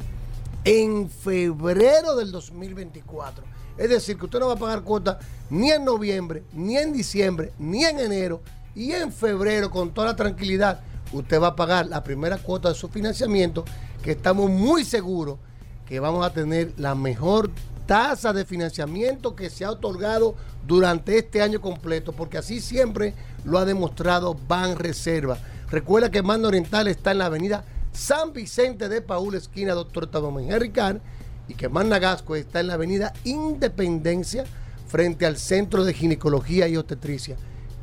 [0.65, 3.45] en febrero del 2024.
[3.77, 5.19] Es decir, que usted no va a pagar cuota
[5.51, 8.41] ni en noviembre, ni en diciembre, ni en enero,
[8.75, 10.81] y en febrero, con toda la tranquilidad,
[11.13, 13.65] usted va a pagar la primera cuota de su financiamiento,
[14.03, 15.39] que estamos muy seguros
[15.87, 17.51] que vamos a tener la mejor
[17.87, 20.35] tasa de financiamiento que se ha otorgado
[20.67, 25.39] durante este año completo, porque así siempre lo ha demostrado Ban Reserva.
[25.71, 30.59] Recuerda que Mando Oriental está en la avenida San Vicente de Paúl, esquina Doctor Tadomén
[30.59, 30.99] Ricard,
[31.47, 34.45] y que Manda Gasco está en la avenida Independencia,
[34.87, 37.37] frente al Centro de Ginecología y Obstetricia.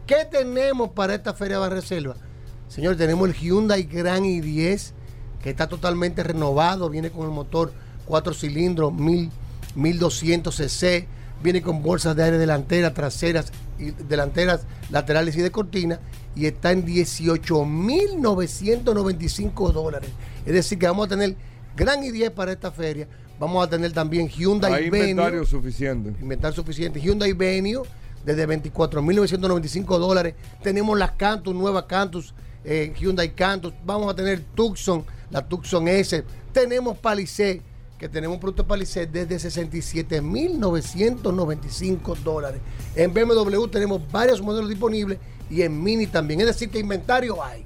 [0.07, 2.15] ¿Qué tenemos para esta Feria Ban Reserva?
[2.67, 4.93] Señor, tenemos el Hyundai Grand i10,
[5.43, 7.73] que está totalmente renovado, viene con el motor
[8.11, 9.31] 4 cilindros, 1000,
[9.75, 11.07] 1200 cc,
[11.41, 16.01] viene con bolsas de aire delantera, traseras, y delanteras, laterales y de cortina,
[16.35, 20.09] y está en 18.995 dólares.
[20.45, 21.37] Es decir, que vamos a tener
[21.77, 23.07] Gran i10 para esta feria.
[23.39, 26.13] Vamos a tener también Hyundai Hay Venue inventario suficiente.
[26.19, 26.99] inventario suficiente.
[26.99, 27.83] Hyundai Venue
[28.25, 30.35] desde 24.995 dólares.
[30.61, 32.33] Tenemos las Cantus, nuevas Cantus,
[32.65, 33.73] eh, Hyundai Cantus.
[33.85, 36.25] Vamos a tener Tucson, la Tucson S.
[36.51, 37.61] Tenemos Palisade,
[38.01, 42.59] que tenemos un producto Palisade desde 67.995 dólares.
[42.95, 45.19] En BMW tenemos varios modelos disponibles
[45.51, 46.41] y en Mini también.
[46.41, 47.63] Es decir, que inventario hay.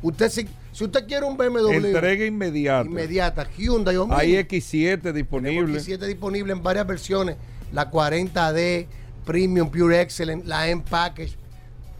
[0.00, 2.88] Usted si, si usted quiere un BMW Entrega inmediata.
[2.88, 4.20] inmediata, Hyundai o Mini.
[4.20, 5.80] Hay X7 disponible.
[5.80, 7.34] X7 disponible en varias versiones.
[7.72, 8.86] La 40D,
[9.24, 11.36] Premium, Pure Excellent, la M-Package.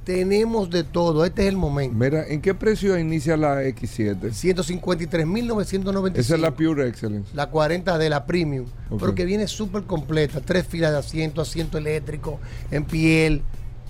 [0.05, 1.24] Tenemos de todo.
[1.24, 1.97] Este es el momento.
[1.97, 4.31] Mira, ¿en qué precio inicia la X7?
[4.31, 6.16] 153.995.
[6.16, 7.31] Esa es la Pure Excellence.
[7.35, 8.66] La 40D, la Premium.
[8.91, 8.99] Ok.
[8.99, 10.41] Pero que viene súper completa.
[10.41, 13.43] Tres filas de asiento, asiento eléctrico, en piel.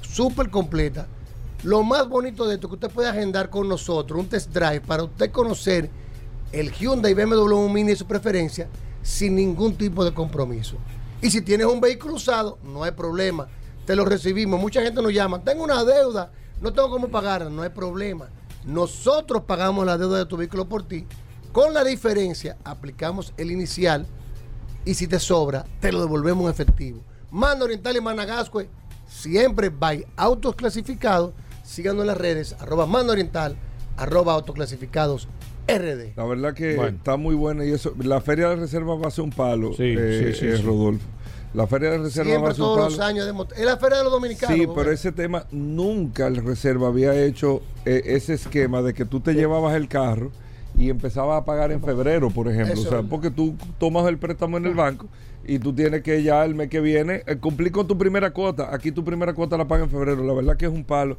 [0.03, 1.07] Súper completa.
[1.63, 4.81] Lo más bonito de esto es que usted puede agendar con nosotros un test drive
[4.81, 5.89] para usted conocer
[6.51, 8.69] el Hyundai BMW Mini de su preferencia
[9.03, 10.77] sin ningún tipo de compromiso.
[11.23, 13.49] Y si tienes un vehículo usado, no hay problema.
[13.87, 14.61] Te lo recibimos.
[14.61, 15.43] Mucha gente nos llama.
[15.43, 16.31] Tengo una deuda
[16.63, 18.29] no tengo cómo pagarla, no hay problema.
[18.65, 21.05] Nosotros pagamos la deuda de tu vehículo por ti.
[21.51, 24.07] Con la diferencia, aplicamos el inicial
[24.85, 27.01] y si te sobra, te lo devolvemos en efectivo.
[27.33, 28.69] Mando Oriental y Managascue,
[29.09, 31.33] siempre by autos clasificados.
[31.65, 33.57] Síganos en las redes, arroba Mando Oriental,
[33.97, 35.27] arroba autoclasificados
[35.67, 36.15] RD.
[36.17, 36.97] La verdad que Bueno.
[36.97, 37.93] está muy buena y eso.
[37.99, 40.63] La feria de reserva va a ser un palo, Sí, eh, sí, sí, eh, sí.
[40.63, 41.05] Rodolfo.
[41.55, 43.27] La feria de reserva va Siempre a todos los años.
[43.27, 44.57] de Es la feria de los dominicanos.
[44.57, 49.21] Sí, pero ese tema nunca el reserva había hecho eh, ese esquema de que tú
[49.21, 50.31] te llevabas el carro
[50.79, 52.73] y empezabas a pagar en febrero, por ejemplo.
[52.73, 55.07] Eso o sea, porque tú tomas el préstamo en el banco
[55.45, 58.75] y tú tienes que ya el mes que viene eh, cumplir con tu primera cuota.
[58.75, 60.25] Aquí tu primera cuota la paga en febrero.
[60.25, 61.19] La verdad que es un palo.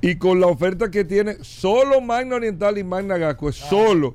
[0.00, 3.50] Y con la oferta que tiene solo Magna Oriental y Magna Gasco, Ah.
[3.50, 4.14] es solo.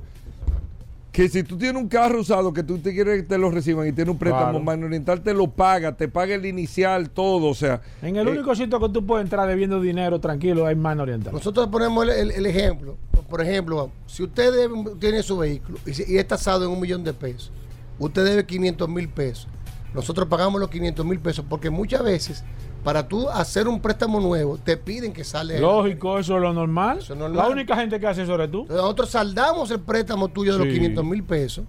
[1.17, 3.87] Que si tú tienes un carro usado que tú te quieres que te lo reciban
[3.87, 4.85] y tienes un préstamo, Claro.
[4.85, 7.47] Oriental te lo paga, te paga el inicial, todo.
[7.47, 10.75] O sea, En el eh, único sitio que tú puedes entrar debiendo dinero tranquilo hay
[10.75, 11.33] Mano Oriental.
[11.33, 12.97] Nosotros ponemos el, el- el ejemplo.
[13.31, 16.79] Por ejemplo, si usted debe- tiene su vehículo y, si- y es tasado en un
[16.79, 17.51] millón de pesos,
[17.97, 19.47] usted debe 500 mil pesos.
[19.95, 22.43] Nosotros pagamos los 500 mil pesos porque muchas veces
[22.87, 25.59] para tú hacer un préstamo nuevo te piden que sale.
[25.59, 26.99] Lógico, eso es lo normal.
[26.99, 27.37] Eso es normal.
[27.45, 28.61] La única gente que hace eso eres tú.
[28.61, 30.75] Entonces, Nosotros saldamos el préstamo tuyo de los Sí.
[30.75, 31.65] 500 mil pesos.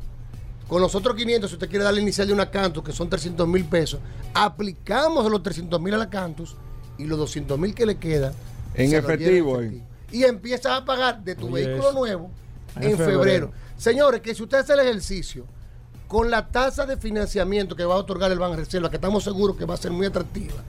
[0.69, 3.49] Con los otros 500, si usted quiere darle inicial de una Cantus, que son 300
[3.49, 3.99] mil pesos,
[4.33, 6.55] aplicamos los 300 mil a la Cantus
[6.99, 8.33] y los 200 mil que le quedan.
[8.75, 9.67] En efectivo, en eh.
[9.67, 9.87] efectivo.
[10.13, 11.99] Y empiezas a pagar de tu Oye, vehículo eso.
[11.99, 12.31] nuevo
[12.77, 13.19] En en, febrero.
[13.19, 13.53] febrero.
[13.77, 15.47] Señores, que si usted hace el ejercicio
[16.07, 19.57] con la tasa de financiamiento que va a otorgar el Banco Reserva, que estamos seguros
[19.57, 20.63] que va a ser muy atractiva,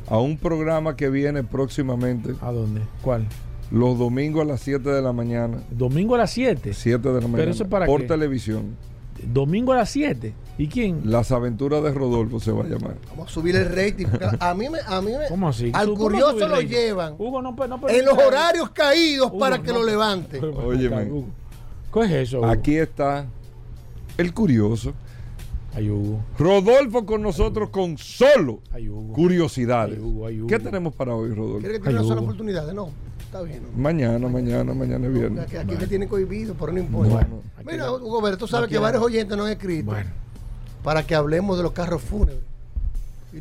[0.08, 2.82] a un programa que viene próximamente ¿A dónde?
[3.02, 3.26] ¿Cuál?
[3.72, 5.58] los domingos a las 7 de la mañana.
[5.72, 6.74] Domingo a las 7.
[6.74, 7.52] 7 de la mañana.
[7.52, 8.08] eso para por qué?
[8.08, 8.76] televisión.
[9.34, 10.34] Domingo a las 7.
[10.58, 11.02] ¿Y quién?
[11.04, 12.96] Las aventuras de Rodolfo se va a llamar.
[13.10, 14.06] Vamos a subir el rating.
[14.40, 15.70] A mí me, a mí me, ¿Cómo así?
[15.74, 19.62] al ¿Cómo curioso lo llevan Hugo, no, no, no, en los horarios caídos Hugo, para
[19.62, 19.80] que no.
[19.80, 20.40] lo levante.
[20.40, 21.12] Óyeme.
[21.94, 22.38] ¿Qué es eso?
[22.40, 22.48] Hugo?
[22.48, 23.26] Aquí está
[24.18, 24.94] el curioso.
[25.74, 26.22] Ay, Hugo.
[26.40, 29.12] Rodolfo con nosotros con solo Ay, Hugo.
[29.14, 29.98] curiosidades.
[29.98, 30.48] Ay, Hugo, ay, Hugo.
[30.48, 31.60] ¿Qué tenemos para hoy, Rodolfo?
[31.60, 32.72] ¿Quiere que Ay, tenga una sola oportunidad?
[32.72, 33.62] No, está bien.
[33.64, 33.78] ¿no?
[33.78, 35.44] Mañana, mañana, mañana es viernes.
[35.44, 37.14] Aquí, aquí te tienen cohibido, pero no importa.
[37.14, 40.25] Bueno, Mira, Hugo, sabes no que varios oyentes nos han escrito Bueno.
[40.86, 42.40] Para que hablemos de los carros fúnebres.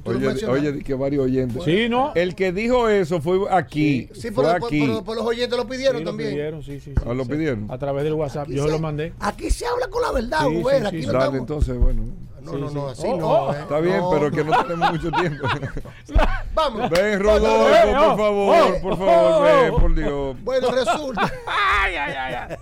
[0.04, 1.62] Lo Oye, oye, di que varios oyentes.
[1.62, 2.10] Sí, ¿no?
[2.16, 4.08] El que dijo eso fue aquí.
[4.12, 4.80] Sí, fue pero, aquí.
[5.06, 6.30] pero los oyentes lo pidieron Sí, lo también.
[6.30, 7.30] pidieron, sí, sí, sí, Ah, lo sí.
[7.30, 7.70] pidieron.
[7.70, 8.44] A través del WhatsApp.
[8.48, 9.12] Aquí Yo se- lo mandé.
[9.20, 11.06] Aquí se habla con la verdad, sí, aquí sí.
[11.06, 12.02] no Dale, estamos- entonces, bueno.
[12.42, 13.26] No, Sí, no, no, así Oh, no.
[13.28, 13.54] oh.
[13.54, 13.58] eh.
[13.60, 14.36] Está bien, No, pero no.
[14.36, 15.46] que no tenemos mucho tiempo.
[16.54, 16.90] Vamos.
[16.90, 20.36] Ven, Rodolfo, por favor, oh, por favor, ven, por Dios.
[20.42, 22.56] Bueno, resulta Ay, ay, ay,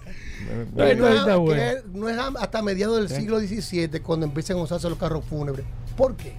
[0.75, 1.63] no, es, está bueno.
[1.63, 5.65] que no es hasta mediados del siglo XVII cuando empiezan a usarse los carros fúnebres.
[5.97, 6.35] ¿Por qué?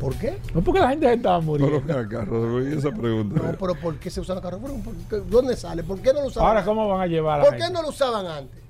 [0.00, 0.38] ¿Por qué?
[0.52, 1.82] No porque la gente estaba muriendo.
[1.86, 3.40] Pero esa pregunta.
[3.40, 5.30] No, pero ¿por qué se usan los carros fúnebres?
[5.30, 5.82] ¿Dónde sale?
[5.82, 6.48] ¿Por qué no lo usaban?
[6.48, 7.74] Ahora, ¿cómo van a llevar a la ¿Por qué gente?
[7.74, 8.60] no lo usaban antes?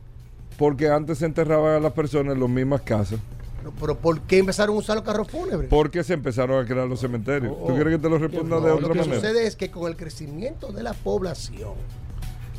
[0.58, 3.18] Porque antes se enterraban a las personas en las mismas casas.
[3.58, 5.68] Pero, pero ¿por qué empezaron a usar los carros fúnebres?
[5.70, 7.52] Porque se empezaron a crear los cementerios.
[7.58, 7.74] Oh, ¿Tú oh.
[7.74, 9.16] quieres que te lo responda No, de lo otra que manera?
[9.16, 11.72] sucede es que con el crecimiento de la población,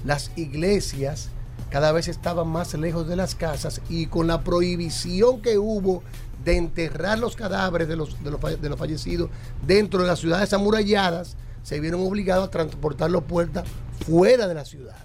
[0.05, 1.29] las iglesias
[1.69, 6.03] cada vez estaban más lejos de las casas y con la prohibición que hubo
[6.43, 9.29] de enterrar los cadáveres de los, de los, de los fallecidos
[9.65, 13.65] dentro de las ciudades amuralladas, se vieron obligados a transportar los puertas
[14.05, 14.95] fuera de la ciudad.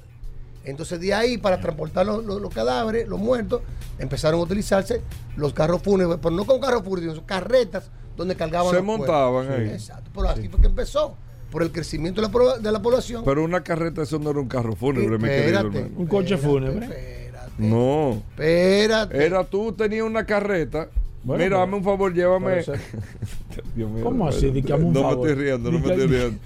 [0.64, 3.62] Entonces de ahí para transportar los, los- los cadáveres, los muertos,
[3.98, 5.00] empezaron a utilizarse
[5.36, 7.84] los carros fúnebres, pero no con carros fúnebres, sino carretas
[8.16, 8.98] donde cargaban Se los cuerpos.
[9.08, 9.68] montaban Sí, ahí.
[9.70, 11.16] Exacto, pero así fue que empezó,
[11.50, 13.22] por el crecimiento de la, de la población.
[13.24, 15.94] Pero una carreta, eso no era un carro fúnebre, mi querido Espérate, hermano.
[15.98, 16.86] Un coche espérate, fúnebre.
[16.86, 18.22] Espérate, No.
[18.30, 19.24] espérate.
[19.26, 20.88] Era tú, tenías una carreta.
[21.22, 22.62] Bueno, Mira, dame un favor, llévame.
[23.76, 24.46] Dios mío, ¿Cómo así?
[24.46, 25.18] Un no favor.
[25.26, 26.38] me estoy riendo, no me estoy riendo.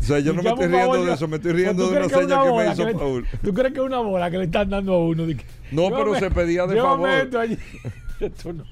[0.00, 2.08] O sea, yo no me estoy riendo de eso, me estoy ¿O riendo de una
[2.08, 3.26] seña que me hizo le- Paul.
[3.44, 5.26] ¿Tú crees que es una bola que le están dando a uno?
[5.70, 7.24] No, pero se pedía de llévame favor.
[7.24, 7.58] esto allí.
[8.20, 8.64] Esto no.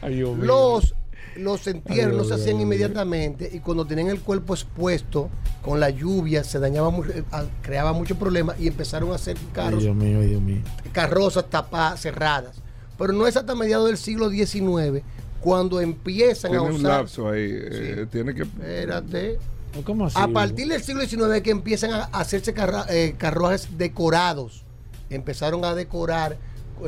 [0.00, 0.46] Ay, Dios mío.
[0.46, 0.94] Los
[1.36, 5.30] los entierros no Ay, se ay, hacían ay, inmediatamente y cuando tenían el cuerpo expuesto
[5.62, 9.48] con la lluvia se dañaba eh, ah, creaba muchos problemas y empezaron a hacer Ay,
[9.52, 10.60] carros Dios mío, ay, Dios mío.
[10.92, 12.56] carrozas tapadas, cerradas.
[12.98, 15.02] Pero no es hasta mediados del siglo XIX
[15.40, 16.98] cuando empiezan Tiene a un usar.
[17.00, 17.48] lapso ahí.
[17.50, 18.42] eh, tiene que.
[18.42, 19.38] Espérate.
[19.84, 20.16] ¿Cómo así?
[20.20, 22.54] A partir del siglo XIX que empiezan a hacerse
[22.90, 24.64] eh, carruajes decorados.
[25.10, 26.36] Empezaron a decorar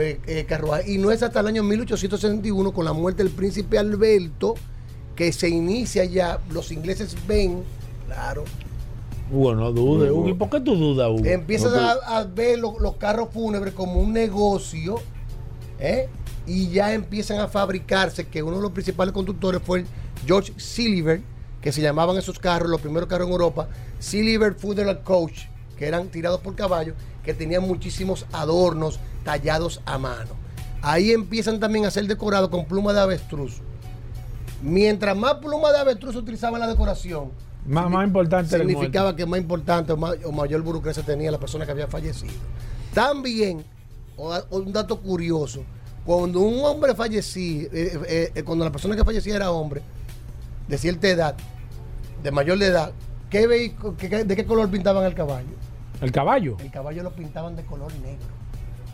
[0.01, 0.47] eh, eh.
[0.87, 4.55] Y no es hasta el año 1861, con la muerte del príncipe Alberto,
[5.17, 6.39] que se inicia ya.
[6.51, 7.63] Los ingleses ven,
[8.07, 8.45] claro,
[9.33, 10.11] Hugo, no dudes.
[10.11, 10.29] Hugo.
[10.29, 11.25] ¿y por qué tú dudas, Hugo?
[11.25, 14.97] empiezan No, a, a ver lo- los carros fúnebres como un negocio,
[15.81, 16.09] ¿eh?
[16.47, 19.87] y ya empiezan a fabricarse, que uno de los principales conductores fue el
[20.27, 21.23] George Silver,
[21.63, 23.69] que se llamaban esos carros, los primeros carros en Europa,
[23.99, 25.45] Silver Funeral Coach,
[25.79, 26.93] que eran tirados por caballo,
[27.25, 30.31] que tenían muchísimos adornos tallados a mano.
[30.83, 33.61] Ahí empiezan también a ser decorados con pluma de avestruz.
[34.63, 37.31] Mientras más pluma de avestruz se utilizaba en la decoración,
[37.67, 41.39] Más, más importante era significaba que más importante o, ma- o mayor burocracia tenía la
[41.39, 42.33] persona que había fallecido.
[42.93, 43.65] También,
[44.17, 45.65] o- o un dato curioso,
[46.05, 49.81] cuando un hombre fallecía, eh, eh, eh, cuando la persona que fallecía era hombre,
[50.69, 51.35] de cierta edad,
[52.23, 52.93] de mayor de edad,
[53.31, 55.49] ¿qué vehicu- qué- qué- ¿de qué color pintaban el caballo?
[56.01, 56.57] El caballo.
[56.61, 58.27] El caballo lo pintaban de color negro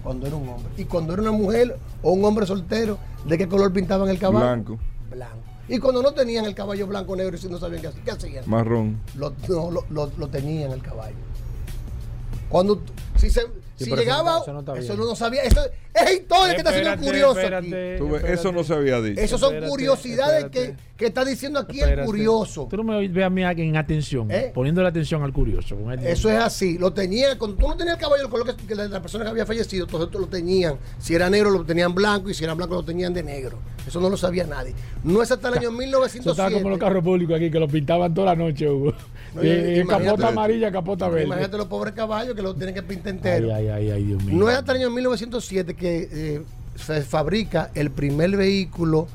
[0.03, 0.73] cuando era un hombre.
[0.77, 4.45] Y cuando era una mujer o un hombre soltero, ¿de qué color pintaban el caballo?
[4.47, 4.79] Blanco,
[5.11, 5.37] Blanco.
[5.69, 8.03] Y cuando no tenían el caballo blanco o negro y si no sabían qué hacer,
[8.03, 8.45] ¿qué hacían?
[8.47, 8.99] marrón.
[9.17, 11.15] lo, no, lo, lo- lo tenían el caballo.
[12.49, 12.83] Cuando
[13.17, 13.43] si, se,
[13.85, 15.43] si pero eso llegaba, no- eso no eso no lo sabía.
[15.43, 15.61] Eso
[15.95, 18.33] es historia que está haciendo Espérate, curioso espérate, ves, espérate.
[18.35, 19.13] eso no se había dicho.
[19.13, 19.21] aquí.
[19.25, 20.83] Esas son Espérate, curiosidades que, espérate.
[20.97, 22.01] que está diciendo aquí Espérate.
[22.03, 22.67] el curioso.
[22.71, 24.51] Tú no me ves a mí en atención, ¿Eh?
[24.55, 25.77] poniendo la atención al curioso.
[25.77, 26.79] con el- Eso es así.
[26.79, 29.25] Lo tenían, cuando tú no tenías el caballo, el color que, que la, la persona
[29.25, 30.77] que había fallecido, todos lo tenían.
[30.99, 33.59] Si era negro, lo tenían blanco, y si era blanco, lo tenían de negro.
[33.87, 34.75] Eso no lo sabía nadie.
[35.03, 36.31] No es hasta el año Eso 1907.
[36.31, 38.93] estaba como los carros públicos aquí que los pintaban toda la noche, Hugo.
[39.35, 41.25] No, Y- y- y imagínate- capota amarilla, capota verde.
[41.27, 43.55] Imagínate los pobres caballos que lo tienen que pintar entero.
[43.55, 44.37] Ay, ay, ay, ay, Dios mío.
[44.39, 46.43] No es hasta el año 1907 que eh,
[46.77, 49.07] se fabrica el primer vehículo,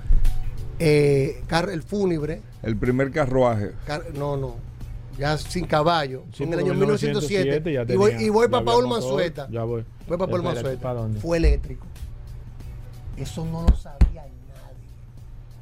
[0.80, 2.41] eh, car- el fúnebre.
[2.64, 3.72] El primer carruaje.
[3.86, 4.56] car- no, no,
[5.18, 6.23] ya sin caballo.
[6.34, 7.72] Sí, en el año en 1907.
[7.73, 9.48] ya y voy, y para Paul motor, Manzueta.
[9.52, 9.84] Ya voy.
[10.07, 10.82] Voy para Paul Espérate, Manzueta.
[10.82, 11.19] ¿para dónde?
[11.19, 11.86] Fue eléctrico.
[13.18, 14.34] Eso no lo sabía nadie.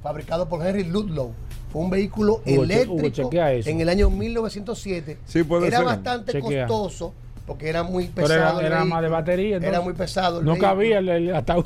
[0.02, 1.34] Fabricado por Henry Ludlow.
[1.72, 5.18] Fue un vehículo Hugo, che- Hugo, eléctrico en el año 1907.
[5.26, 5.86] Sí, puede era ser.
[5.86, 6.68] bastante Chequea.
[6.68, 7.14] costoso
[7.46, 8.60] porque era muy Pero pesado.
[8.60, 9.58] era, el era más de batería.
[9.58, 9.84] Era entonces.
[9.84, 10.40] muy pesado.
[10.40, 10.70] el No vehículo.
[10.72, 11.66] cabía el, el ataúd.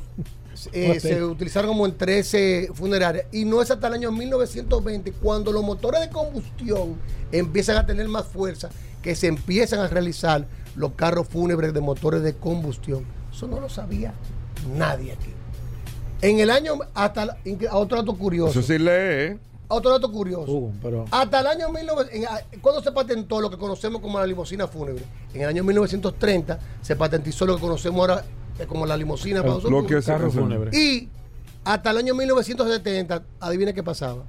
[0.73, 5.51] Eh, se utilizaron como en 13 funerarias y no es hasta el año 1920 cuando
[5.51, 6.95] los motores de combustión
[7.31, 8.69] empiezan a tener más fuerza
[9.03, 13.05] que se empiezan a realizar los carros fúnebres de motores de combustión.
[13.31, 14.13] Eso no lo sabía
[14.75, 15.29] nadie aquí.
[16.23, 19.37] En el año, hasta la- incre- otro dato curioso, Eso sí lee, ¿eh?
[19.67, 20.71] Otro dato curioso.
[20.81, 22.29] Pero Hasta el año 1900,
[22.61, 25.03] cuando se patentó lo que conocemos como la limusina fúnebre,
[25.33, 28.23] en el año 1930 se patentizó lo que conocemos ahora
[28.59, 29.53] eh, como la limusina para
[29.87, 30.77] que es carro fúnebre.
[30.77, 31.09] Y
[31.63, 34.23] hasta el año 1970, adivina qué pasaba.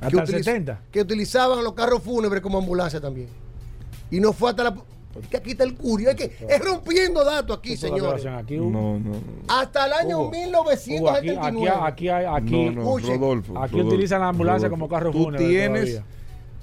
[0.00, 0.80] Hasta el utiliz- 70.
[0.90, 3.28] Que utilizaban los carros fúnebres como ambulancia también.
[4.10, 4.74] Y no fue hasta la.
[5.30, 6.10] Que aquí está el curio.
[6.10, 8.20] Es que es rompiendo datos aquí, señores.
[8.24, 8.70] hacen aquí, Hugo.
[8.70, 9.16] No, no, no.
[9.48, 10.38] Hasta el año Hugo, Hugo, aquí,
[11.30, 11.76] 1979.
[11.82, 13.58] aquí, hay- aquí, No, no, Rodolfo.
[13.58, 14.86] aquí Rodolfo, utilizan la ambulancia Rodolfo.
[14.86, 16.04] como carro Tú fúnebre tienes todavía.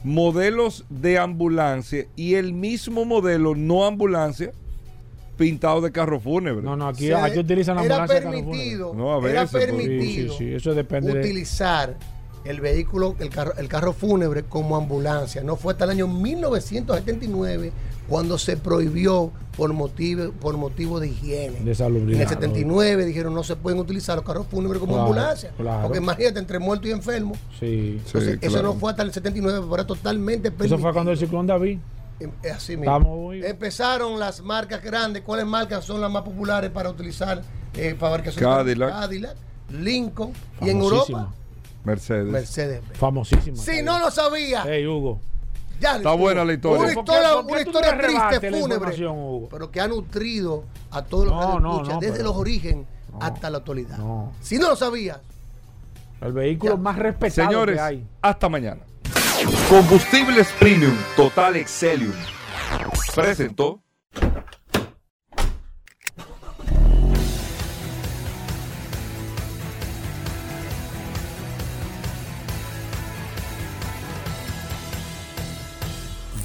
[0.03, 4.51] modelos de ambulancia y el mismo modelo no ambulancia
[5.37, 6.61] pintado de carro fúnebre.
[6.61, 8.57] No, no, aquí, Se- aquí utilizan la era ambulancia de carro fúnebre.
[8.59, 9.65] permitido, No, a era veces, pues.
[9.65, 11.95] permitido Sí, sí, sí, eso depende de- utilizar
[12.45, 15.43] el vehículo, el carro, el carro fúnebre como ambulancia.
[15.43, 17.71] No fue hasta el año 1979
[18.07, 21.59] cuando se prohibió por motivo, por motivo de higiene.
[21.59, 25.07] De salubridad, En el 79 dijeron no se pueden utilizar los carros fúnebres como Claro,
[25.07, 25.51] ambulancia.
[25.57, 25.81] claro.
[25.83, 27.35] Porque imagínate, entre muerto y enfermo.
[27.59, 28.01] Sí.
[28.05, 28.69] Entonces, eso claro.
[28.69, 30.75] no fue hasta el 79, pero era totalmente permitido.
[30.77, 31.77] Eso fue cuando el ciclón David.
[32.19, 33.31] Em- eh, Así mismo.
[33.33, 35.21] Empezaron las marcas grandes.
[35.23, 37.41] ¿Cuáles marcas son las más populares para utilizar
[37.75, 38.43] eh, fabricación?
[38.49, 38.89] Cadillac.
[38.91, 39.35] Cadillac,
[39.69, 40.31] Lincoln.
[40.61, 41.33] Y en Europa.
[41.89, 42.25] Mercedes.
[42.25, 42.81] Mercedes.
[42.93, 43.57] Famosísima.
[43.57, 45.19] Si no lo sabía, Hey, Hugo.
[45.79, 46.77] ya Está buena la historia.
[46.79, 49.47] Una ¿Por qué- historia, por qué una tú historia me rebates triste, fúnebre.
[49.51, 52.35] Pero que ha nutrido a todos los No, que no, escuchan no, desde pero- los
[52.37, 53.19] orígenes No.
[53.21, 53.97] hasta la actualidad.
[53.97, 54.33] No.
[54.41, 55.19] Si no lo sabías,
[56.21, 56.81] El vehículo Ya.
[56.81, 58.07] más respetado Señores, que hay.
[58.21, 58.81] hasta mañana.
[59.69, 62.11] Combustibles Premium Total Excelium.
[63.15, 63.81] Presentó.